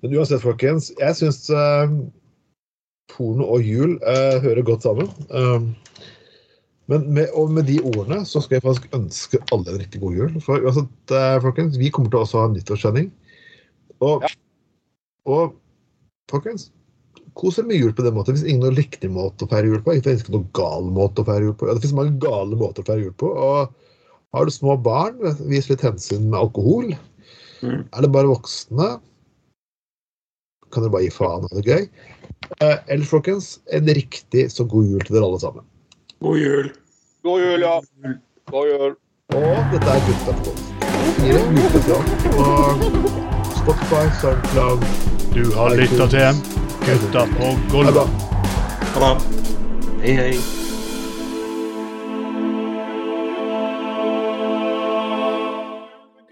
Men 0.00 0.16
uansett, 0.16 0.40
folkens. 0.40 0.90
Jeg 1.00 1.16
syns 1.16 1.44
uh, 1.52 1.88
porno 3.12 3.46
og 3.52 3.64
jul 3.64 3.98
uh, 4.00 4.40
hører 4.40 4.64
godt 4.64 4.84
sammen. 4.86 5.08
Um, 5.28 5.72
men 6.90 7.06
med, 7.14 7.30
og 7.38 7.52
med 7.54 7.68
de 7.70 7.78
ordene 7.92 8.24
så 8.26 8.42
skal 8.42 8.58
jeg 8.58 8.64
faktisk 8.64 8.94
ønske 8.96 9.40
alle 9.54 9.70
en 9.70 9.80
riktig 9.82 10.00
god 10.02 10.16
jul. 10.16 10.32
For 10.42 10.64
uansett, 10.64 11.12
eh, 11.14 11.36
folkens, 11.44 11.78
vi 11.78 11.90
kommer 11.94 12.10
til 12.10 12.18
å 12.18 12.26
ha 12.26 12.48
en 12.48 12.56
nyttårssending. 12.56 13.12
Og, 14.02 14.24
og 15.30 15.52
folkens, 16.32 16.66
kos 17.38 17.60
dere 17.60 17.68
med 17.68 17.78
jul 17.78 17.94
på 17.94 18.02
den 18.02 18.16
måten. 18.16 18.34
Hvis 18.34 18.48
ingen 18.48 18.66
har 18.66 18.74
riktig 18.74 19.12
måte 19.14 19.46
å 19.46 19.52
feire 19.52 19.70
jul 19.70 19.84
på, 19.86 19.94
ikke 19.94 20.08
finnes 20.08 20.26
noen 20.34 20.48
gal 20.56 20.90
måte 20.96 21.22
å 21.22 21.28
feire 21.28 21.46
jul 21.46 21.54
på. 21.60 21.68
Ja, 21.68 21.76
det 21.76 21.84
finnes 21.84 21.98
mange 22.00 22.18
gale 22.26 22.58
måter 22.58 22.82
å 22.82 22.90
feire 22.90 23.06
jul 23.06 23.14
på. 23.22 23.30
Og 23.38 24.34
har 24.34 24.50
du 24.50 24.54
små 24.54 24.74
barn, 24.82 25.22
vis 25.46 25.70
litt 25.70 25.86
hensyn 25.86 26.26
med 26.26 26.40
alkohol. 26.42 26.90
Mm. 27.62 27.84
Er 27.92 28.04
det 28.04 28.12
bare 28.12 28.30
voksne, 28.30 28.88
kan 30.70 30.84
dere 30.84 30.94
bare 30.94 31.06
gi 31.06 31.12
faen 31.14 31.44
og 31.44 31.52
ha 31.52 31.60
det 31.60 31.66
gøy. 31.66 31.86
Eh, 32.60 32.76
ellers, 32.88 33.10
folkens, 33.10 33.50
en 33.74 33.90
riktig 33.96 34.48
så 34.52 34.64
god 34.64 34.92
jul 34.92 35.04
til 35.04 35.16
dere 35.16 35.28
alle 35.28 35.40
sammen. 35.42 35.66
God 36.20 36.38
jul. 36.38 36.72
god 37.22 37.40
jul, 37.40 37.60
ja. 37.60 37.80
God 38.50 38.68
jul. 38.72 38.96
Og 39.34 39.72
dette 39.72 39.90
er 39.94 40.06
Gutta 40.06 40.36
på 40.38 40.44
golf. 40.44 40.66
Gir 41.20 41.36
dere 41.36 41.50
mulighet 41.50 42.30
på 42.36 42.46
Spotify, 43.60 44.04
SoundCloud 44.20 44.86
Du 45.34 45.44
har 45.54 45.76
lytta 45.76 46.08
til 46.14 46.40
Gutta 46.86 47.26
på 47.36 47.52
bra. 47.92 48.06
Ha 48.94 49.12
det. 49.12 49.14
Hei, 50.02 50.16
hei. 50.16 50.59